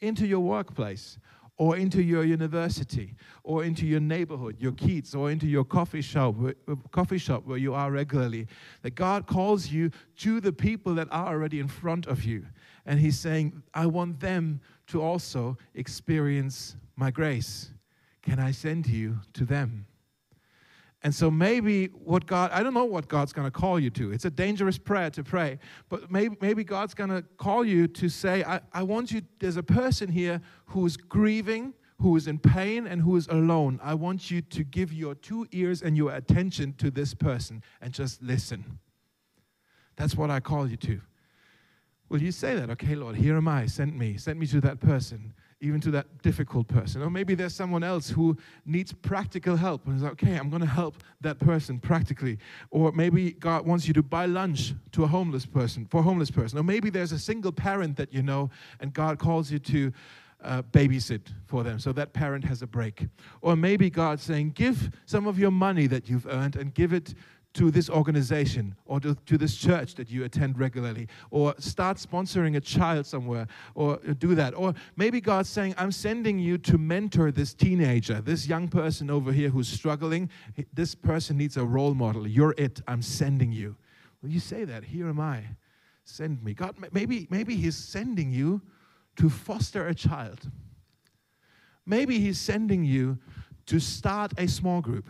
into 0.00 0.26
your 0.26 0.40
workplace 0.40 1.18
or 1.58 1.76
into 1.76 2.00
your 2.00 2.24
university 2.24 3.14
or 3.42 3.64
into 3.64 3.84
your 3.84 4.00
neighborhood, 4.00 4.56
your 4.60 4.72
kids, 4.72 5.14
or 5.14 5.30
into 5.30 5.46
your 5.46 5.64
coffee 5.64 6.00
shop, 6.00 6.36
coffee 6.92 7.18
shop 7.18 7.44
where 7.44 7.58
you 7.58 7.74
are 7.74 7.90
regularly. 7.90 8.46
That 8.82 8.94
God 8.94 9.26
calls 9.26 9.68
you 9.68 9.90
to 10.18 10.40
the 10.40 10.52
people 10.52 10.94
that 10.94 11.08
are 11.10 11.26
already 11.26 11.58
in 11.58 11.66
front 11.66 12.06
of 12.06 12.24
you. 12.24 12.46
And 12.86 13.00
He's 13.00 13.18
saying, 13.18 13.62
I 13.74 13.86
want 13.86 14.20
them 14.20 14.60
to 14.86 15.02
also 15.02 15.58
experience 15.74 16.76
my 16.96 17.10
grace. 17.10 17.70
Can 18.22 18.38
I 18.38 18.52
send 18.52 18.86
you 18.86 19.18
to 19.34 19.44
them? 19.44 19.87
And 21.02 21.14
so 21.14 21.30
maybe 21.30 21.86
what 21.86 22.26
God, 22.26 22.50
I 22.52 22.62
don't 22.62 22.74
know 22.74 22.84
what 22.84 23.06
God's 23.06 23.32
going 23.32 23.46
to 23.46 23.52
call 23.52 23.78
you 23.78 23.88
to. 23.90 24.10
It's 24.12 24.24
a 24.24 24.30
dangerous 24.30 24.78
prayer 24.78 25.10
to 25.10 25.22
pray. 25.22 25.58
But 25.88 26.10
maybe, 26.10 26.36
maybe 26.40 26.64
God's 26.64 26.94
going 26.94 27.10
to 27.10 27.22
call 27.36 27.64
you 27.64 27.86
to 27.86 28.08
say, 28.08 28.42
I, 28.42 28.60
I 28.72 28.82
want 28.82 29.12
you, 29.12 29.22
there's 29.38 29.56
a 29.56 29.62
person 29.62 30.10
here 30.10 30.40
who 30.66 30.84
is 30.86 30.96
grieving, 30.96 31.74
who 32.00 32.16
is 32.16 32.26
in 32.26 32.40
pain, 32.40 32.88
and 32.88 33.00
who 33.00 33.16
is 33.16 33.28
alone. 33.28 33.78
I 33.82 33.94
want 33.94 34.30
you 34.30 34.40
to 34.42 34.64
give 34.64 34.92
your 34.92 35.14
two 35.14 35.46
ears 35.52 35.82
and 35.82 35.96
your 35.96 36.12
attention 36.14 36.74
to 36.78 36.90
this 36.90 37.14
person 37.14 37.62
and 37.80 37.92
just 37.92 38.20
listen. 38.20 38.80
That's 39.94 40.16
what 40.16 40.30
I 40.30 40.40
call 40.40 40.68
you 40.68 40.76
to. 40.78 41.00
Will 42.08 42.22
you 42.22 42.32
say 42.32 42.56
that? 42.56 42.70
Okay, 42.70 42.96
Lord, 42.96 43.16
here 43.16 43.36
am 43.36 43.46
I. 43.46 43.66
Send 43.66 43.96
me. 43.96 44.16
Send 44.16 44.40
me 44.40 44.46
to 44.48 44.60
that 44.62 44.80
person 44.80 45.34
even 45.60 45.80
to 45.80 45.90
that 45.90 46.22
difficult 46.22 46.68
person. 46.68 47.02
Or 47.02 47.10
maybe 47.10 47.34
there's 47.34 47.54
someone 47.54 47.82
else 47.82 48.08
who 48.08 48.36
needs 48.64 48.92
practical 48.92 49.56
help 49.56 49.86
and 49.86 49.96
is 49.96 50.02
like, 50.02 50.12
okay, 50.12 50.36
I'm 50.36 50.50
going 50.50 50.62
to 50.62 50.68
help 50.68 51.02
that 51.20 51.38
person 51.38 51.80
practically. 51.80 52.38
Or 52.70 52.92
maybe 52.92 53.32
God 53.32 53.66
wants 53.66 53.88
you 53.88 53.94
to 53.94 54.02
buy 54.02 54.26
lunch 54.26 54.74
to 54.92 55.04
a 55.04 55.06
homeless 55.06 55.46
person, 55.46 55.86
for 55.86 56.00
a 56.00 56.02
homeless 56.02 56.30
person. 56.30 56.58
Or 56.58 56.62
maybe 56.62 56.90
there's 56.90 57.12
a 57.12 57.18
single 57.18 57.52
parent 57.52 57.96
that 57.96 58.12
you 58.12 58.22
know 58.22 58.50
and 58.80 58.92
God 58.92 59.18
calls 59.18 59.50
you 59.50 59.58
to 59.58 59.92
uh, 60.42 60.62
babysit 60.62 61.22
for 61.46 61.64
them 61.64 61.78
so 61.78 61.92
that 61.92 62.12
parent 62.12 62.44
has 62.44 62.62
a 62.62 62.66
break. 62.66 63.06
Or 63.40 63.56
maybe 63.56 63.90
God's 63.90 64.22
saying, 64.22 64.50
give 64.50 64.90
some 65.06 65.26
of 65.26 65.38
your 65.38 65.50
money 65.50 65.86
that 65.88 66.08
you've 66.08 66.26
earned 66.26 66.56
and 66.56 66.72
give 66.72 66.92
it 66.92 67.14
to 67.54 67.70
this 67.70 67.88
organization 67.88 68.74
or 68.84 69.00
to, 69.00 69.14
to, 69.26 69.38
this 69.38 69.56
church 69.56 69.94
that 69.94 70.10
you 70.10 70.24
attend 70.24 70.58
regularly, 70.58 71.08
or 71.30 71.54
start 71.58 71.96
sponsoring 71.96 72.56
a 72.56 72.60
child 72.60 73.06
somewhere, 73.06 73.46
or 73.74 73.96
do 74.18 74.34
that. 74.34 74.54
Or 74.54 74.74
maybe 74.96 75.20
God's 75.20 75.48
saying, 75.48 75.74
I'm 75.78 75.92
sending 75.92 76.38
you 76.38 76.58
to 76.58 76.78
mentor 76.78 77.32
this 77.32 77.54
teenager, 77.54 78.20
this 78.20 78.46
young 78.46 78.68
person 78.68 79.10
over 79.10 79.32
here 79.32 79.48
who's 79.48 79.68
struggling. 79.68 80.28
This 80.74 80.94
person 80.94 81.38
needs 81.38 81.56
a 81.56 81.64
role 81.64 81.94
model. 81.94 82.26
You're 82.26 82.54
it. 82.58 82.80
I'm 82.86 83.02
sending 83.02 83.50
you. 83.50 83.76
Will 84.22 84.30
you 84.30 84.40
say 84.40 84.64
that? 84.64 84.84
Here 84.84 85.08
am 85.08 85.20
I. 85.20 85.42
Send 86.04 86.42
me. 86.42 86.54
God, 86.54 86.76
maybe, 86.92 87.26
maybe 87.30 87.56
He's 87.56 87.76
sending 87.76 88.30
you 88.30 88.60
to 89.16 89.28
foster 89.28 89.88
a 89.88 89.94
child. 89.94 90.50
Maybe 91.86 92.18
He's 92.18 92.38
sending 92.38 92.84
you 92.84 93.18
to 93.66 93.78
start 93.78 94.32
a 94.38 94.46
small 94.46 94.80
group 94.80 95.08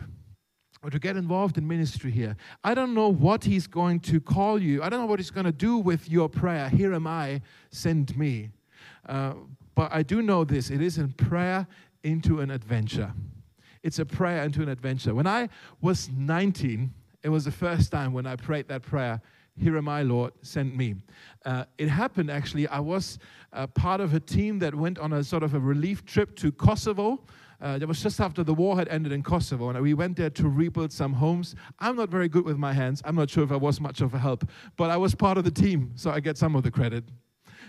or 0.83 0.89
to 0.89 0.99
get 0.99 1.17
involved 1.17 1.57
in 1.57 1.67
ministry 1.67 2.11
here. 2.11 2.35
I 2.63 2.73
don't 2.73 2.93
know 2.93 3.09
what 3.09 3.43
He's 3.43 3.67
going 3.67 3.99
to 4.01 4.19
call 4.19 4.61
you, 4.61 4.81
I 4.81 4.89
don't 4.89 4.99
know 4.99 5.05
what 5.05 5.19
He's 5.19 5.31
going 5.31 5.45
to 5.45 5.51
do 5.51 5.77
with 5.77 6.09
your 6.09 6.29
prayer. 6.29 6.69
Here 6.69 6.93
am 6.93 7.07
I, 7.07 7.41
send 7.71 8.17
me. 8.17 8.49
Uh, 9.07 9.33
but 9.75 9.93
I 9.93 10.03
do 10.03 10.21
know 10.21 10.43
this 10.43 10.69
it 10.69 10.81
is 10.81 10.97
in 10.97 11.13
prayer 11.13 11.67
into 12.03 12.41
an 12.41 12.51
adventure. 12.51 13.13
It's 13.83 13.99
a 13.99 14.05
prayer 14.05 14.43
into 14.43 14.61
an 14.61 14.69
adventure. 14.69 15.15
When 15.15 15.27
I 15.27 15.49
was 15.81 16.09
19, 16.09 16.93
it 17.23 17.29
was 17.29 17.45
the 17.45 17.51
first 17.51 17.91
time 17.91 18.13
when 18.13 18.25
I 18.25 18.35
prayed 18.35 18.67
that 18.67 18.81
prayer 18.81 19.21
Here 19.57 19.77
am 19.77 19.89
I, 19.89 20.03
Lord, 20.03 20.33
send 20.41 20.75
me. 20.75 20.95
Uh, 21.45 21.65
it 21.77 21.89
happened 21.89 22.29
actually, 22.29 22.67
I 22.67 22.79
was 22.79 23.19
uh, 23.51 23.67
part 23.67 23.99
of 24.01 24.13
a 24.13 24.19
team 24.19 24.59
that 24.59 24.73
went 24.73 24.99
on 24.99 25.13
a 25.13 25.23
sort 25.23 25.43
of 25.43 25.53
a 25.53 25.59
relief 25.59 26.05
trip 26.05 26.35
to 26.37 26.51
Kosovo. 26.51 27.23
Uh, 27.61 27.77
that 27.77 27.87
was 27.87 28.01
just 28.01 28.21
after 28.21 28.41
the 28.41 28.53
war 28.53 28.77
had 28.77 28.87
ended 28.87 29.11
in 29.11 29.21
Kosovo, 29.21 29.69
and 29.69 29.81
we 29.81 29.93
went 29.93 30.15
there 30.15 30.29
to 30.29 30.47
rebuild 30.47 30.93
some 30.93 31.11
homes. 31.13 31.55
I'm 31.79 31.97
not 31.97 32.09
very 32.09 32.29
good 32.29 32.45
with 32.45 32.57
my 32.57 32.71
hands. 32.71 33.01
I'm 33.03 33.15
not 33.15 33.29
sure 33.29 33.43
if 33.43 33.51
I 33.51 33.57
was 33.57 33.81
much 33.81 33.99
of 33.99 34.13
a 34.13 34.17
help, 34.17 34.49
but 34.77 34.89
I 34.89 34.95
was 34.95 35.13
part 35.13 35.37
of 35.37 35.43
the 35.43 35.51
team, 35.51 35.91
so 35.95 36.09
I 36.09 36.21
get 36.21 36.37
some 36.37 36.55
of 36.55 36.63
the 36.63 36.71
credit. 36.71 37.03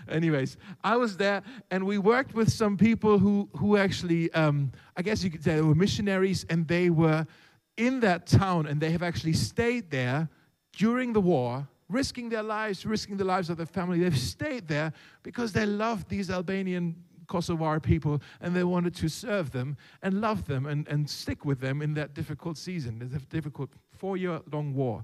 Anyways, 0.07 0.55
I 0.83 0.95
was 0.95 1.17
there, 1.17 1.43
and 1.71 1.85
we 1.85 1.97
worked 1.97 2.33
with 2.33 2.49
some 2.51 2.77
people 2.77 3.19
who 3.19 3.49
who 3.57 3.75
actually, 3.75 4.31
um, 4.33 4.71
I 4.95 5.01
guess 5.01 5.23
you 5.23 5.29
could 5.29 5.43
say, 5.43 5.55
they 5.55 5.61
were 5.61 5.75
missionaries, 5.75 6.45
and 6.49 6.67
they 6.67 6.89
were 6.89 7.27
in 7.75 7.99
that 7.99 8.27
town, 8.27 8.67
and 8.67 8.79
they 8.79 8.91
have 8.91 9.03
actually 9.03 9.33
stayed 9.33 9.91
there 9.91 10.29
during 10.77 11.11
the 11.11 11.21
war 11.21 11.67
risking 11.91 12.29
their 12.29 12.43
lives, 12.43 12.85
risking 12.85 13.17
the 13.17 13.25
lives 13.25 13.49
of 13.49 13.57
their 13.57 13.65
family. 13.65 13.99
They've 13.99 14.17
stayed 14.17 14.67
there 14.67 14.93
because 15.23 15.51
they 15.51 15.65
loved 15.65 16.07
these 16.07 16.29
Albanian 16.29 16.95
Kosovar 17.31 17.81
people 17.81 18.21
and 18.41 18.53
they 18.53 18.63
wanted 18.63 18.93
to 18.95 19.07
serve 19.07 19.51
them 19.51 19.77
and 20.03 20.19
love 20.19 20.45
them 20.45 20.65
and, 20.65 20.87
and 20.89 21.09
stick 21.09 21.45
with 21.45 21.59
them 21.61 21.81
in 21.81 21.93
that 21.93 22.13
difficult 22.13 22.57
season, 22.57 22.99
the 22.99 23.19
difficult 23.37 23.69
four 23.93 24.17
year 24.17 24.41
long 24.51 24.73
war. 24.75 25.03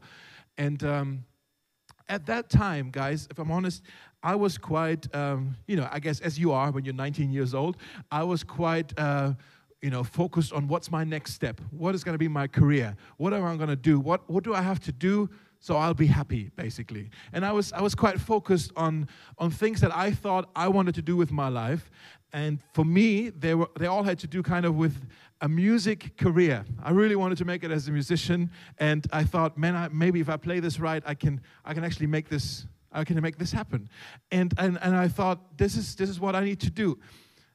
And 0.58 0.84
um, 0.84 1.24
at 2.10 2.26
that 2.26 2.50
time, 2.50 2.90
guys, 2.92 3.28
if 3.32 3.40
I'm 3.40 3.52
honest, 3.52 3.82
I 4.22 4.36
was 4.36 4.58
quite, 4.58 5.14
um, 5.16 5.56
you 5.68 5.78
know, 5.78 5.88
I 5.90 6.00
guess 6.00 6.20
as 6.20 6.38
you 6.38 6.52
are 6.52 6.72
when 6.72 6.84
you're 6.84 6.94
19 6.94 7.32
years 7.32 7.54
old, 7.54 7.78
I 8.12 8.24
was 8.24 8.44
quite. 8.44 8.98
Uh, 8.98 9.34
you 9.84 9.92
know, 9.92 10.04
focused 10.04 10.52
on 10.54 10.68
what's 10.68 10.90
my 10.90 11.04
next 11.04 11.34
step, 11.34 11.62
what 11.70 11.94
is 11.94 12.04
going 12.04 12.16
to 12.16 12.18
be 12.18 12.28
my 12.28 12.48
career, 12.48 12.96
what 13.18 13.32
am 13.32 13.46
I 13.46 13.56
going 13.58 13.70
to 13.70 13.76
do, 13.76 14.00
what, 14.00 14.28
what 14.28 14.44
do 14.44 14.56
I 14.56 14.62
have 14.64 14.80
to 14.80 14.92
do 14.92 15.30
so 15.60 15.76
I'll 15.76 15.94
be 15.94 16.08
happy, 16.08 16.52
basically. 16.56 17.10
And 17.34 17.46
I 17.46 17.52
was, 17.52 17.74
I 17.74 17.82
was 17.82 17.96
quite 17.96 18.20
focused 18.20 18.72
on, 18.76 19.08
on 19.38 19.50
things 19.50 19.82
that 19.82 19.96
I 19.96 20.12
thought 20.12 20.50
I 20.56 20.68
wanted 20.68 20.96
to 20.96 21.02
do 21.02 21.16
with 21.16 21.32
my 21.32 21.50
life. 21.50 21.90
And 22.34 22.60
for 22.74 22.84
me, 22.86 23.30
they, 23.30 23.56
were, 23.56 23.70
they 23.80 23.88
all 23.88 24.04
had 24.04 24.20
to 24.20 24.28
do 24.28 24.44
kind 24.44 24.66
of 24.66 24.76
with 24.76 25.08
a 25.42 25.48
music 25.48 26.18
career. 26.18 26.66
I 26.84 26.92
really 26.92 27.16
wanted 27.16 27.38
to 27.40 27.46
make 27.46 27.64
it 27.64 27.72
as 27.72 27.88
a 27.88 27.92
musician. 27.92 28.52
And 28.80 29.06
I 29.12 29.24
thought, 29.24 29.58
man, 29.58 29.76
I, 29.76 29.88
maybe 29.90 30.20
if 30.20 30.30
I 30.30 30.38
play 30.38 30.60
this 30.60 30.80
right, 30.80 31.04
I 31.06 31.14
can, 31.14 31.42
I 31.64 31.74
can 31.74 31.84
actually 31.84 32.08
make 32.08 32.28
this, 32.30 32.66
I 32.92 33.04
can 33.04 33.22
make 33.22 33.38
this 33.38 33.52
happen. 33.52 33.90
And, 34.32 34.54
and, 34.58 34.78
and 34.82 34.96
I 34.96 35.08
thought, 35.08 35.58
this 35.58 35.76
is, 35.78 35.96
this 35.96 36.10
is 36.10 36.20
what 36.20 36.36
I 36.36 36.44
need 36.44 36.60
to 36.62 36.70
do. 36.70 37.00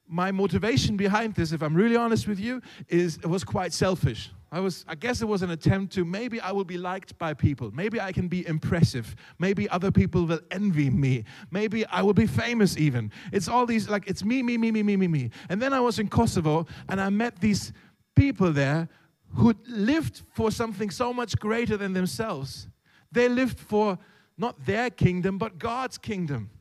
My 0.07 0.31
motivation 0.31 0.97
behind 0.97 1.35
this, 1.35 1.51
if 1.51 1.61
I'm 1.61 1.75
really 1.75 1.95
honest 1.95 2.27
with 2.27 2.39
you, 2.39 2.61
is 2.87 3.17
it 3.17 3.27
was 3.27 3.43
quite 3.43 3.73
selfish. 3.73 4.31
I 4.53 4.59
was 4.59 4.85
I 4.87 4.93
guess 4.93 5.23
it 5.23 5.27
was 5.27 5.41
an 5.41 5.49
attempt 5.49 5.93
to 5.95 6.05
maybe 6.05 6.39
I 6.39 6.51
will 6.51 6.63
be 6.63 6.77
liked 6.77 7.17
by 7.17 7.33
people. 7.33 7.71
Maybe 7.73 7.99
I 7.99 8.11
can 8.11 8.27
be 8.27 8.45
impressive. 8.45 9.15
Maybe 9.39 9.67
other 9.69 9.89
people 9.89 10.27
will 10.27 10.41
envy 10.51 10.91
me. 10.91 11.23
Maybe 11.49 11.87
I 11.87 12.03
will 12.03 12.13
be 12.13 12.27
famous 12.27 12.77
even. 12.77 13.11
It's 13.31 13.47
all 13.47 13.65
these 13.65 13.89
like 13.89 14.07
it's 14.07 14.23
me 14.23 14.43
me 14.43 14.59
me 14.59 14.69
me 14.69 14.83
me 14.83 14.95
me 14.95 15.07
me. 15.07 15.31
And 15.49 15.59
then 15.59 15.73
I 15.73 15.79
was 15.79 15.97
in 15.97 16.07
Kosovo 16.07 16.67
and 16.87 17.01
I 17.01 17.09
met 17.09 17.41
these 17.41 17.73
people 18.15 18.53
there 18.53 18.89
who 19.33 19.55
lived 19.67 20.21
for 20.35 20.51
something 20.51 20.91
so 20.91 21.11
much 21.11 21.35
greater 21.39 21.75
than 21.75 21.93
themselves. 21.93 22.67
They 23.11 23.27
lived 23.27 23.59
for 23.59 23.97
not 24.37 24.63
their 24.67 24.91
kingdom 24.91 25.39
but 25.39 25.57
God's 25.57 25.97
kingdom. 25.97 26.51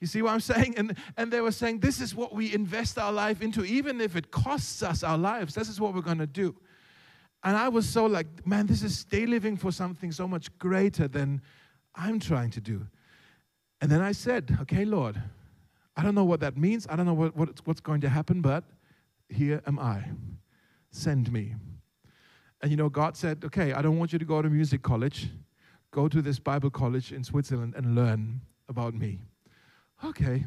You 0.00 0.08
see 0.08 0.20
what 0.20 0.32
I'm 0.32 0.40
saying? 0.40 0.74
And, 0.76 0.96
and 1.16 1.32
they 1.32 1.42
were 1.42 1.52
saying, 1.52 1.78
This 1.78 2.00
is 2.00 2.12
what 2.12 2.34
we 2.34 2.52
invest 2.52 2.98
our 2.98 3.12
life 3.12 3.40
into, 3.40 3.64
even 3.64 4.00
if 4.00 4.16
it 4.16 4.32
costs 4.32 4.82
us 4.82 5.04
our 5.04 5.18
lives. 5.18 5.54
This 5.54 5.68
is 5.68 5.80
what 5.80 5.94
we're 5.94 6.00
going 6.00 6.18
to 6.18 6.26
do. 6.26 6.56
And 7.42 7.56
I 7.56 7.68
was 7.68 7.88
so 7.88 8.06
like, 8.06 8.46
man, 8.46 8.66
this 8.66 8.82
is 8.82 8.98
stay 8.98 9.26
living 9.26 9.56
for 9.56 9.72
something 9.72 10.12
so 10.12 10.28
much 10.28 10.56
greater 10.58 11.08
than 11.08 11.40
I'm 11.94 12.20
trying 12.20 12.50
to 12.50 12.60
do. 12.60 12.86
And 13.80 13.90
then 13.90 14.02
I 14.02 14.12
said, 14.12 14.58
okay, 14.62 14.84
Lord, 14.84 15.20
I 15.96 16.02
don't 16.02 16.14
know 16.14 16.24
what 16.24 16.40
that 16.40 16.56
means. 16.56 16.86
I 16.90 16.96
don't 16.96 17.06
know 17.06 17.14
what, 17.14 17.34
what, 17.34 17.48
what's 17.64 17.80
going 17.80 18.02
to 18.02 18.08
happen, 18.08 18.42
but 18.42 18.64
here 19.28 19.62
am 19.66 19.78
I. 19.78 20.04
Send 20.90 21.32
me. 21.32 21.54
And 22.60 22.70
you 22.70 22.76
know, 22.76 22.90
God 22.90 23.16
said, 23.16 23.42
okay, 23.44 23.72
I 23.72 23.80
don't 23.80 23.98
want 23.98 24.12
you 24.12 24.18
to 24.18 24.24
go 24.24 24.42
to 24.42 24.50
music 24.50 24.82
college. 24.82 25.30
Go 25.92 26.08
to 26.08 26.20
this 26.20 26.38
Bible 26.38 26.70
college 26.70 27.10
in 27.12 27.24
Switzerland 27.24 27.74
and 27.76 27.94
learn 27.94 28.42
about 28.68 28.94
me. 28.94 29.20
Okay. 30.04 30.44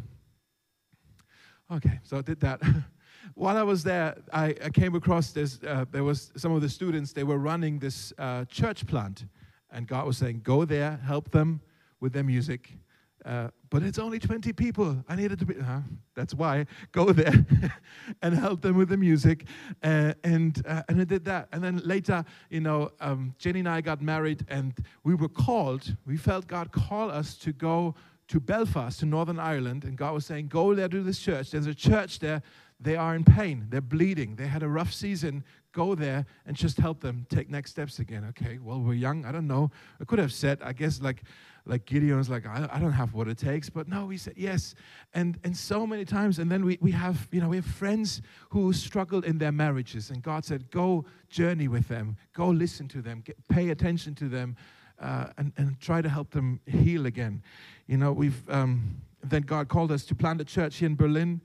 Okay, 1.72 2.00
so 2.04 2.18
I 2.18 2.22
did 2.22 2.39
that. 2.41 2.62
while 3.36 3.57
I 3.57 3.63
was 3.63 3.84
there, 3.84 4.15
I, 4.32 4.55
I 4.63 4.69
came 4.69 4.95
across 4.95 5.32
this. 5.32 5.59
Uh, 5.65 5.86
there 5.91 6.03
was 6.03 6.32
some 6.36 6.51
of 6.51 6.61
the 6.61 6.69
students. 6.69 7.13
They 7.13 7.24
were 7.24 7.38
running 7.38 7.80
this 7.80 8.13
uh, 8.17 8.45
church 8.45 8.86
plant, 8.86 9.26
and 9.71 9.88
God 9.88 10.05
was 10.05 10.17
saying, 10.17 10.41
"Go 10.43 10.65
there, 10.65 10.99
help 11.05 11.32
them 11.32 11.61
with 11.99 12.13
their 12.13 12.24
music." 12.24 12.78
Uh, 13.26 13.47
but 13.69 13.84
it's 13.84 13.99
only 13.99 14.19
20 14.19 14.51
people. 14.53 15.01
I 15.07 15.15
needed 15.15 15.39
to 15.39 15.45
be. 15.45 15.55
Huh? 15.55 15.80
That's 16.13 16.34
why 16.34 16.65
go 16.91 17.11
there 17.13 17.45
and 18.21 18.36
help 18.36 18.61
them 18.61 18.78
with 18.78 18.89
the 18.89 18.97
music, 18.97 19.45
uh, 19.82 20.13
and 20.24 20.61
uh, 20.67 20.84
and 20.89 21.01
I 21.01 21.05
did 21.05 21.26
that. 21.26 21.47
And 21.51 21.63
then 21.63 21.78
later, 21.84 22.26
you 22.49 22.59
know, 22.59 22.91
um, 22.99 23.34
Jenny 23.39 23.59
and 23.59 23.69
I 23.69 23.82
got 23.82 24.01
married, 24.01 24.45
and 24.49 24.74
we 25.03 25.15
were 25.15 25.30
called. 25.30 25.95
We 26.05 26.17
felt 26.17 26.47
God 26.47 26.71
call 26.71 27.09
us 27.09 27.36
to 27.38 27.53
go 27.53 27.95
to 28.28 28.39
Belfast, 28.39 28.99
to 28.99 29.05
Northern 29.05 29.39
Ireland, 29.39 29.86
and 29.86 29.97
God 29.97 30.13
was 30.13 30.26
saying, 30.26 30.47
"Go 30.47 30.76
there 30.76 30.89
to 30.89 31.01
this 31.01 31.19
church. 31.19 31.51
There's 31.51 31.67
a 31.67 31.76
church 31.76 32.19
there 32.19 32.41
they 32.84 32.95
are 32.95 33.15
in 33.15 33.23
pain, 33.23 33.67
they're 33.69 33.81
bleeding, 33.81 34.36
they 34.36 34.47
had 34.47 34.63
a 34.63 34.67
rough 34.67 34.93
season. 34.93 35.43
Go 35.71 35.95
there 35.95 36.27
and 36.45 36.55
just 36.55 36.77
help 36.77 36.99
them 36.99 37.25
take 37.29 37.49
next 37.49 37.71
steps 37.71 37.97
again. 37.97 38.23
Okay, 38.29 38.59
well, 38.59 38.79
we're 38.79 38.93
young. 38.93 39.25
I 39.25 39.31
don't 39.31 39.47
know. 39.47 39.71
I 39.99 40.05
could 40.05 40.19
have 40.19 40.31
said, 40.31 40.59
I 40.61 40.71
guess, 40.71 41.01
like, 41.01 41.23
like 41.65 41.86
Gideon's 41.88 42.29
like, 42.29 42.45
I, 42.45 42.69
I 42.71 42.77
don't 42.77 42.91
have 42.91 43.15
what 43.15 43.27
it 43.27 43.39
takes. 43.39 43.71
But 43.71 43.88
no, 43.88 44.05
we 44.05 44.17
said 44.17 44.36
yes. 44.38 44.75
And, 45.15 45.39
and 45.43 45.57
so 45.57 45.88
many 45.88 46.05
times. 46.05 46.38
And 46.38 46.51
then 46.51 46.63
we, 46.63 46.77
we 46.79 46.91
have, 46.91 47.27
you 47.31 47.41
know, 47.41 47.49
we 47.49 47.55
have 47.55 47.65
friends 47.65 48.21
who 48.49 48.71
struggled 48.71 49.25
in 49.25 49.39
their 49.39 49.51
marriages. 49.51 50.11
And 50.11 50.21
God 50.21 50.45
said, 50.45 50.69
go 50.69 51.05
journey 51.27 51.67
with 51.67 51.88
them. 51.88 52.17
Go 52.34 52.49
listen 52.49 52.88
to 52.89 53.01
them. 53.01 53.21
Get, 53.25 53.36
pay 53.47 53.71
attention 53.71 54.13
to 54.13 54.29
them. 54.29 54.55
Uh, 54.99 55.25
and, 55.39 55.53
and 55.57 55.79
try 55.79 56.03
to 56.03 56.07
help 56.07 56.29
them 56.29 56.59
heal 56.67 57.07
again. 57.07 57.41
You 57.88 57.97
know, 57.97 58.11
we've, 58.11 58.47
um, 58.47 59.01
then 59.23 59.41
God 59.41 59.69
called 59.69 59.91
us 59.91 60.05
to 60.05 60.13
plant 60.13 60.39
a 60.39 60.45
church 60.45 60.77
here 60.77 60.86
in 60.86 60.95
Berlin. 60.95 61.41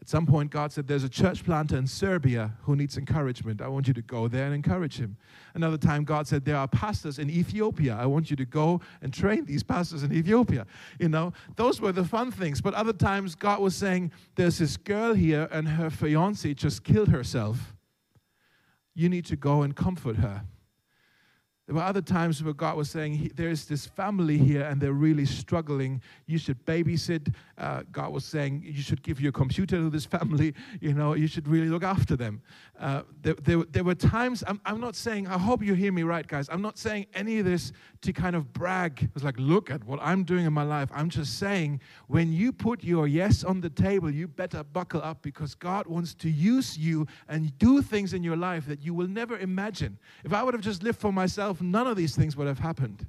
At 0.00 0.08
some 0.08 0.26
point, 0.26 0.50
God 0.50 0.70
said, 0.70 0.86
There's 0.86 1.04
a 1.04 1.08
church 1.08 1.44
planter 1.44 1.76
in 1.76 1.86
Serbia 1.86 2.52
who 2.62 2.76
needs 2.76 2.98
encouragement. 2.98 3.62
I 3.62 3.68
want 3.68 3.88
you 3.88 3.94
to 3.94 4.02
go 4.02 4.28
there 4.28 4.44
and 4.44 4.54
encourage 4.54 4.98
him. 4.98 5.16
Another 5.54 5.78
time, 5.78 6.04
God 6.04 6.26
said, 6.26 6.44
There 6.44 6.56
are 6.56 6.68
pastors 6.68 7.18
in 7.18 7.30
Ethiopia. 7.30 7.96
I 7.98 8.04
want 8.06 8.30
you 8.30 8.36
to 8.36 8.44
go 8.44 8.80
and 9.00 9.14
train 9.14 9.46
these 9.46 9.62
pastors 9.62 10.02
in 10.02 10.12
Ethiopia. 10.12 10.66
You 10.98 11.08
know, 11.08 11.32
those 11.56 11.80
were 11.80 11.92
the 11.92 12.04
fun 12.04 12.30
things. 12.30 12.60
But 12.60 12.74
other 12.74 12.92
times, 12.92 13.34
God 13.34 13.60
was 13.60 13.74
saying, 13.74 14.12
There's 14.34 14.58
this 14.58 14.76
girl 14.76 15.14
here, 15.14 15.48
and 15.50 15.68
her 15.68 15.88
fiance 15.88 16.52
just 16.54 16.84
killed 16.84 17.08
herself. 17.08 17.74
You 18.94 19.08
need 19.08 19.24
to 19.26 19.36
go 19.36 19.62
and 19.62 19.74
comfort 19.74 20.16
her. 20.16 20.44
There 21.66 21.76
were 21.76 21.82
other 21.82 22.02
times 22.02 22.44
where 22.44 22.52
God 22.52 22.76
was 22.76 22.90
saying, 22.90 23.30
There's 23.36 23.64
this 23.64 23.86
family 23.86 24.36
here 24.36 24.64
and 24.64 24.78
they're 24.78 24.92
really 24.92 25.24
struggling. 25.24 26.02
You 26.26 26.36
should 26.36 26.62
babysit. 26.66 27.34
Uh, 27.56 27.84
God 27.90 28.12
was 28.12 28.26
saying, 28.26 28.62
You 28.66 28.82
should 28.82 29.02
give 29.02 29.18
your 29.18 29.32
computer 29.32 29.76
to 29.76 29.88
this 29.88 30.04
family. 30.16 30.52
You 30.82 30.92
know, 30.92 31.14
you 31.14 31.26
should 31.26 31.48
really 31.48 31.68
look 31.68 31.82
after 31.82 32.16
them. 32.16 32.42
Uh, 32.78 33.02
there, 33.22 33.34
there, 33.34 33.62
there, 33.70 33.84
were 33.84 33.94
times, 33.94 34.44
I'm, 34.46 34.60
I'm 34.66 34.80
not 34.80 34.94
saying, 34.94 35.26
I 35.26 35.38
hope 35.38 35.62
you 35.62 35.72
hear 35.72 35.92
me 35.92 36.02
right, 36.02 36.26
guys. 36.26 36.48
I'm 36.50 36.60
not 36.60 36.76
saying 36.76 37.06
any 37.14 37.38
of 37.38 37.46
this 37.46 37.72
to 38.02 38.12
kind 38.12 38.36
of 38.36 38.52
brag. 38.52 39.08
It's 39.14 39.24
like, 39.24 39.38
Look 39.38 39.70
at 39.70 39.82
what 39.84 40.00
I'm 40.02 40.24
doing 40.24 40.44
in 40.44 40.52
my 40.52 40.64
life. 40.64 40.90
I'm 40.92 41.08
just 41.08 41.38
saying, 41.38 41.80
when 42.08 42.30
you 42.30 42.52
put 42.52 42.84
your 42.84 43.08
yes 43.08 43.42
on 43.42 43.62
the 43.62 43.70
table, 43.70 44.10
you 44.10 44.28
better 44.28 44.62
buckle 44.64 45.00
up 45.02 45.22
because 45.22 45.54
God 45.54 45.86
wants 45.86 46.12
to 46.14 46.28
use 46.28 46.76
you 46.76 47.06
and 47.26 47.56
do 47.58 47.80
things 47.80 48.12
in 48.12 48.22
your 48.22 48.36
life 48.36 48.66
that 48.66 48.82
you 48.82 48.92
will 48.92 49.08
never 49.08 49.38
imagine. 49.38 49.98
If 50.24 50.34
I 50.34 50.42
would 50.42 50.52
have 50.52 50.62
just 50.62 50.82
lived 50.82 51.00
for 51.00 51.12
myself, 51.12 51.53
myself, 51.54 51.62
none 51.62 51.86
of 51.86 51.96
these 51.96 52.16
things 52.16 52.36
would 52.36 52.46
have 52.46 52.58
happened. 52.58 53.06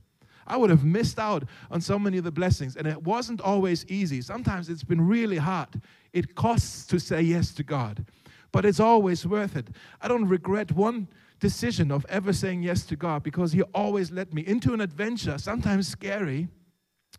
I 0.48 0.58
would 0.58 0.70
have 0.70 0.84
missed 0.84 1.18
out 1.18 1.44
on 1.72 1.82
so 1.82 1.98
many 1.98 2.20
of 2.20 2.24
the 2.24 2.32
blessings. 2.32 2.76
And 2.76 2.88
it 2.88 3.02
wasn't 3.04 3.42
always 3.42 3.86
easy. 3.88 4.22
Sometimes 4.22 4.70
it's 4.70 4.84
been 4.84 5.02
really 5.02 5.38
hard. 5.38 5.82
It 6.14 6.36
costs 6.36 6.86
to 6.88 7.00
say 7.00 7.22
yes 7.22 7.54
to 7.56 7.64
God, 7.64 8.06
but 8.52 8.64
it's 8.66 8.80
always 8.80 9.26
worth 9.26 9.56
it. 9.56 9.70
I 10.02 10.08
don't 10.08 10.28
regret 10.28 10.72
one 10.72 11.08
decision 11.40 11.92
of 11.92 12.06
ever 12.10 12.32
saying 12.32 12.64
yes 12.64 12.86
to 12.86 12.96
God 12.96 13.24
because 13.24 13.54
He 13.54 13.64
always 13.74 14.12
led 14.12 14.34
me 14.34 14.44
into 14.46 14.74
an 14.74 14.82
adventure, 14.82 15.38
sometimes 15.38 15.88
scary, 15.88 16.48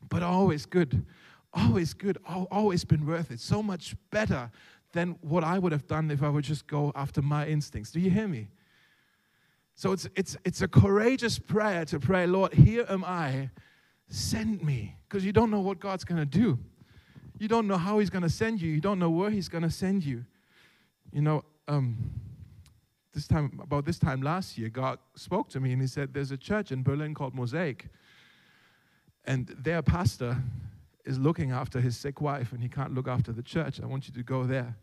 but 0.08 0.22
always 0.22 0.66
good, 0.66 1.04
always 1.52 1.94
good, 1.94 2.18
always 2.50 2.84
been 2.84 3.04
worth 3.04 3.30
it, 3.30 3.40
so 3.40 3.62
much 3.62 3.96
better 4.10 4.50
than 4.92 5.18
what 5.20 5.44
I 5.44 5.58
would 5.58 5.72
have 5.72 5.86
done 5.86 6.10
if 6.10 6.22
I 6.22 6.28
would 6.28 6.44
just 6.44 6.66
go 6.66 6.92
after 6.94 7.20
my 7.20 7.46
instincts. 7.46 7.90
Do 7.90 8.00
you 8.00 8.10
hear 8.10 8.28
me? 8.28 8.48
So 9.76 9.92
it's, 9.92 10.08
it's, 10.16 10.36
it's 10.44 10.62
a 10.62 10.68
courageous 10.68 11.38
prayer 11.38 11.84
to 11.84 12.00
pray, 12.00 12.26
Lord, 12.26 12.54
here 12.54 12.86
am 12.88 13.04
I, 13.04 13.50
send 14.08 14.62
me. 14.62 14.96
Because 15.06 15.24
you 15.24 15.32
don't 15.32 15.50
know 15.50 15.60
what 15.60 15.78
God's 15.78 16.02
going 16.02 16.18
to 16.18 16.26
do. 16.26 16.58
You 17.38 17.46
don't 17.46 17.66
know 17.66 17.76
how 17.76 17.98
He's 17.98 18.08
going 18.08 18.22
to 18.22 18.30
send 18.30 18.60
you. 18.60 18.72
You 18.72 18.80
don't 18.80 18.98
know 18.98 19.10
where 19.10 19.30
He's 19.30 19.48
going 19.48 19.64
to 19.64 19.70
send 19.70 20.02
you. 20.02 20.24
You 21.12 21.20
know, 21.20 21.44
um, 21.68 21.96
this 23.12 23.28
time, 23.28 23.60
about 23.62 23.84
this 23.84 23.98
time 23.98 24.22
last 24.22 24.56
year, 24.56 24.70
God 24.70 24.98
spoke 25.14 25.50
to 25.50 25.60
me 25.60 25.72
and 25.72 25.82
He 25.82 25.88
said, 25.88 26.14
There's 26.14 26.30
a 26.30 26.38
church 26.38 26.72
in 26.72 26.82
Berlin 26.82 27.14
called 27.14 27.34
Mosaic. 27.34 27.88
And 29.26 29.54
their 29.58 29.82
pastor 29.82 30.38
is 31.04 31.18
looking 31.18 31.50
after 31.50 31.80
his 31.80 31.96
sick 31.96 32.20
wife 32.20 32.52
and 32.52 32.62
he 32.62 32.68
can't 32.68 32.94
look 32.94 33.08
after 33.08 33.32
the 33.32 33.42
church. 33.42 33.80
I 33.80 33.86
want 33.86 34.08
you 34.08 34.14
to 34.14 34.22
go 34.22 34.44
there. 34.44 34.76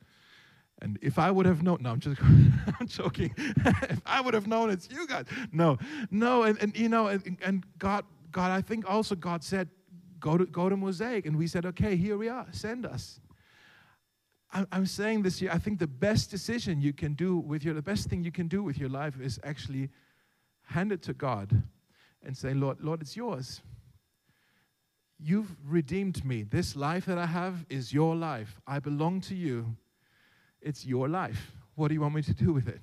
And 0.82 1.00
if 1.02 1.18
I 1.18 1.32
would 1.32 1.46
have 1.46 1.64
known, 1.64 1.80
no, 1.82 1.92
I'm 1.92 2.00
just, 2.00 2.22
I'm 2.80 2.88
joking. 2.88 3.34
if 3.38 4.02
I 4.06 4.22
would 4.22 4.34
have 4.34 4.48
known 4.48 4.70
it's 4.70 4.90
you 4.90 5.08
guys, 5.08 5.26
no, 5.52 5.78
no, 6.12 6.44
and, 6.44 6.58
and 6.62 6.78
you 6.78 6.90
know, 6.90 7.08
and, 7.08 7.38
and 7.42 7.64
God, 7.78 8.06
God, 8.32 8.52
I 8.52 8.62
think 8.62 8.90
also 8.90 9.16
God 9.16 9.44
said, 9.44 9.70
go 10.20 10.38
to 10.38 10.46
go 10.46 10.70
to 10.70 10.76
Mosaic, 10.78 11.26
and 11.26 11.38
we 11.38 11.48
said, 11.48 11.66
okay, 11.66 11.96
here 11.96 12.18
we 12.18 12.30
are, 12.30 12.48
send 12.52 12.86
us. 12.86 13.20
I'm, 14.54 14.68
I'm 14.72 14.86
saying 14.86 15.24
this 15.24 15.42
year, 15.42 15.52
I 15.52 15.58
think 15.58 15.80
the 15.80 15.88
best 15.88 16.30
decision 16.30 16.82
you 16.82 16.94
can 16.94 17.14
do 17.14 17.38
with 17.38 17.64
your, 17.64 17.74
the 17.74 17.82
best 17.82 18.10
thing 18.10 18.24
you 18.24 18.32
can 18.32 18.48
do 18.48 18.62
with 18.64 18.78
your 18.78 18.90
life 18.90 19.20
is 19.20 19.40
actually 19.44 19.90
hand 20.64 20.92
it 20.92 21.02
to 21.04 21.14
God 21.14 21.64
and 22.24 22.38
say, 22.38 22.54
Lord, 22.54 22.82
Lord, 22.82 23.02
it's 23.02 23.18
yours. 23.18 23.62
You've 25.20 25.56
redeemed 25.66 26.24
me. 26.26 26.44
This 26.44 26.76
life 26.76 27.06
that 27.06 27.18
I 27.18 27.26
have 27.26 27.66
is 27.70 27.94
your 27.94 28.16
life. 28.16 28.60
I 28.68 28.80
belong 28.80 29.22
to 29.22 29.36
you. 29.36 29.76
It's 30.64 30.86
your 30.86 31.08
life. 31.08 31.52
What 31.76 31.90
do 31.90 31.94
you 31.94 32.02
want 32.02 32.16
me 32.16 32.22
to 32.24 32.34
do 32.34 32.54
with 32.54 32.68
it? 32.68 32.80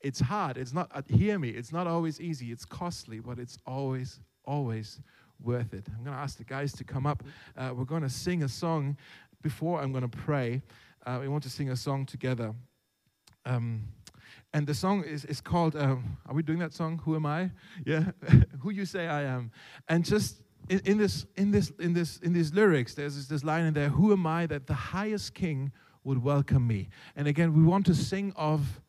It's 0.00 0.20
hard. 0.20 0.56
It's 0.58 0.72
not, 0.72 0.90
uh, 0.94 1.02
hear 1.08 1.38
me, 1.38 1.50
it's 1.50 1.72
not 1.72 1.86
always 1.86 2.20
easy. 2.20 2.50
It's 2.50 2.64
costly, 2.64 3.20
but 3.20 3.38
it's 3.38 3.56
always, 3.66 4.20
always 4.44 5.00
worth 5.40 5.72
it. 5.74 5.86
I'm 5.88 6.04
going 6.04 6.16
to 6.16 6.22
ask 6.22 6.38
the 6.38 6.44
guys 6.44 6.72
to 6.74 6.84
come 6.84 7.06
up. 7.06 7.22
Uh, 7.56 7.72
we're 7.74 7.84
going 7.84 8.02
to 8.02 8.10
sing 8.10 8.42
a 8.42 8.48
song 8.48 8.96
before 9.42 9.80
I'm 9.80 9.92
going 9.92 10.08
to 10.08 10.16
pray. 10.16 10.62
Uh, 11.06 11.18
we 11.20 11.28
want 11.28 11.42
to 11.44 11.50
sing 11.50 11.70
a 11.70 11.76
song 11.76 12.04
together. 12.04 12.54
Um, 13.44 13.88
and 14.52 14.66
the 14.66 14.74
song 14.74 15.04
is, 15.04 15.24
is 15.24 15.40
called, 15.40 15.76
um, 15.76 16.18
are 16.26 16.34
we 16.34 16.42
doing 16.42 16.58
that 16.58 16.74
song? 16.74 17.00
Who 17.04 17.16
am 17.16 17.26
I? 17.26 17.50
Yeah, 17.86 18.10
who 18.60 18.70
you 18.70 18.84
say 18.84 19.06
I 19.06 19.22
am. 19.22 19.50
And 19.88 20.04
just 20.04 20.42
in, 20.68 20.80
in, 20.80 20.98
this, 20.98 21.26
in, 21.36 21.50
this, 21.50 21.72
in, 21.80 21.92
this, 21.92 22.18
in 22.18 22.32
these 22.32 22.52
lyrics, 22.52 22.94
there's 22.94 23.16
this, 23.16 23.26
this 23.26 23.44
line 23.44 23.64
in 23.64 23.74
there, 23.74 23.88
who 23.88 24.12
am 24.12 24.26
I 24.26 24.46
that 24.46 24.66
the 24.66 24.74
highest 24.74 25.34
king 25.34 25.72
would 26.04 26.22
welcome 26.22 26.66
me. 26.66 26.88
And 27.16 27.28
again, 27.28 27.54
we 27.54 27.62
want 27.62 27.86
to 27.86 27.94
sing 27.94 28.32
of 28.36 28.80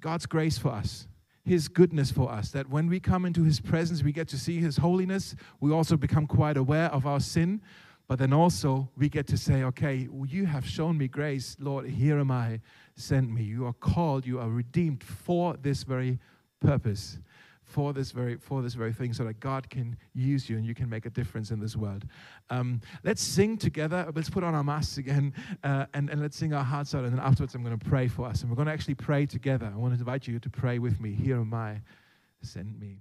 God's 0.00 0.26
grace 0.26 0.58
for 0.58 0.70
us, 0.70 1.06
His 1.44 1.68
goodness 1.68 2.10
for 2.10 2.30
us, 2.30 2.50
that 2.50 2.68
when 2.68 2.88
we 2.88 3.00
come 3.00 3.24
into 3.24 3.44
His 3.44 3.60
presence, 3.60 4.02
we 4.02 4.12
get 4.12 4.28
to 4.28 4.38
see 4.38 4.58
His 4.58 4.76
holiness. 4.76 5.34
We 5.60 5.72
also 5.72 5.96
become 5.96 6.26
quite 6.26 6.56
aware 6.56 6.86
of 6.86 7.06
our 7.06 7.20
sin. 7.20 7.62
But 8.08 8.18
then 8.18 8.32
also, 8.32 8.90
we 8.96 9.08
get 9.08 9.26
to 9.28 9.38
say, 9.38 9.62
okay, 9.62 10.08
you 10.26 10.44
have 10.44 10.66
shown 10.66 10.98
me 10.98 11.08
grace. 11.08 11.56
Lord, 11.58 11.88
here 11.88 12.18
am 12.18 12.30
I. 12.30 12.60
Send 12.96 13.32
me. 13.32 13.42
You 13.42 13.66
are 13.66 13.72
called, 13.72 14.26
you 14.26 14.38
are 14.38 14.50
redeemed 14.50 15.02
for 15.02 15.56
this 15.56 15.82
very 15.82 16.18
purpose 16.60 17.18
for 17.72 17.92
this 17.92 18.10
very 18.10 18.36
for 18.36 18.60
this 18.62 18.74
very 18.74 18.92
thing 18.92 19.12
so 19.12 19.24
that 19.24 19.40
god 19.40 19.68
can 19.70 19.96
use 20.14 20.48
you 20.48 20.56
and 20.58 20.66
you 20.66 20.74
can 20.74 20.88
make 20.88 21.06
a 21.06 21.10
difference 21.10 21.50
in 21.50 21.58
this 21.58 21.74
world. 21.74 22.04
Um, 22.50 22.80
let's 23.02 23.22
sing 23.22 23.56
together. 23.56 24.10
Let's 24.14 24.30
put 24.30 24.44
on 24.44 24.54
our 24.54 24.64
masks 24.64 24.98
again 24.98 25.32
uh, 25.64 25.86
and, 25.94 26.10
and 26.10 26.20
let's 26.20 26.36
sing 26.36 26.52
our 26.52 26.64
hearts 26.64 26.94
out 26.94 27.04
and 27.04 27.12
then 27.12 27.24
afterwards 27.24 27.54
i'm 27.54 27.64
going 27.64 27.78
to 27.78 27.88
pray 27.88 28.08
for 28.08 28.26
us 28.26 28.42
and 28.42 28.50
we're 28.50 28.56
going 28.56 28.66
to 28.66 28.72
actually 28.72 28.94
pray 28.94 29.24
together. 29.26 29.70
I 29.74 29.78
want 29.78 29.94
to 29.94 30.00
invite 30.00 30.28
you 30.28 30.38
to 30.38 30.50
pray 30.50 30.78
with 30.78 31.00
me. 31.00 31.12
Here 31.14 31.36
am 31.36 31.54
i. 31.54 31.80
Send 32.42 32.78
me 32.78 32.98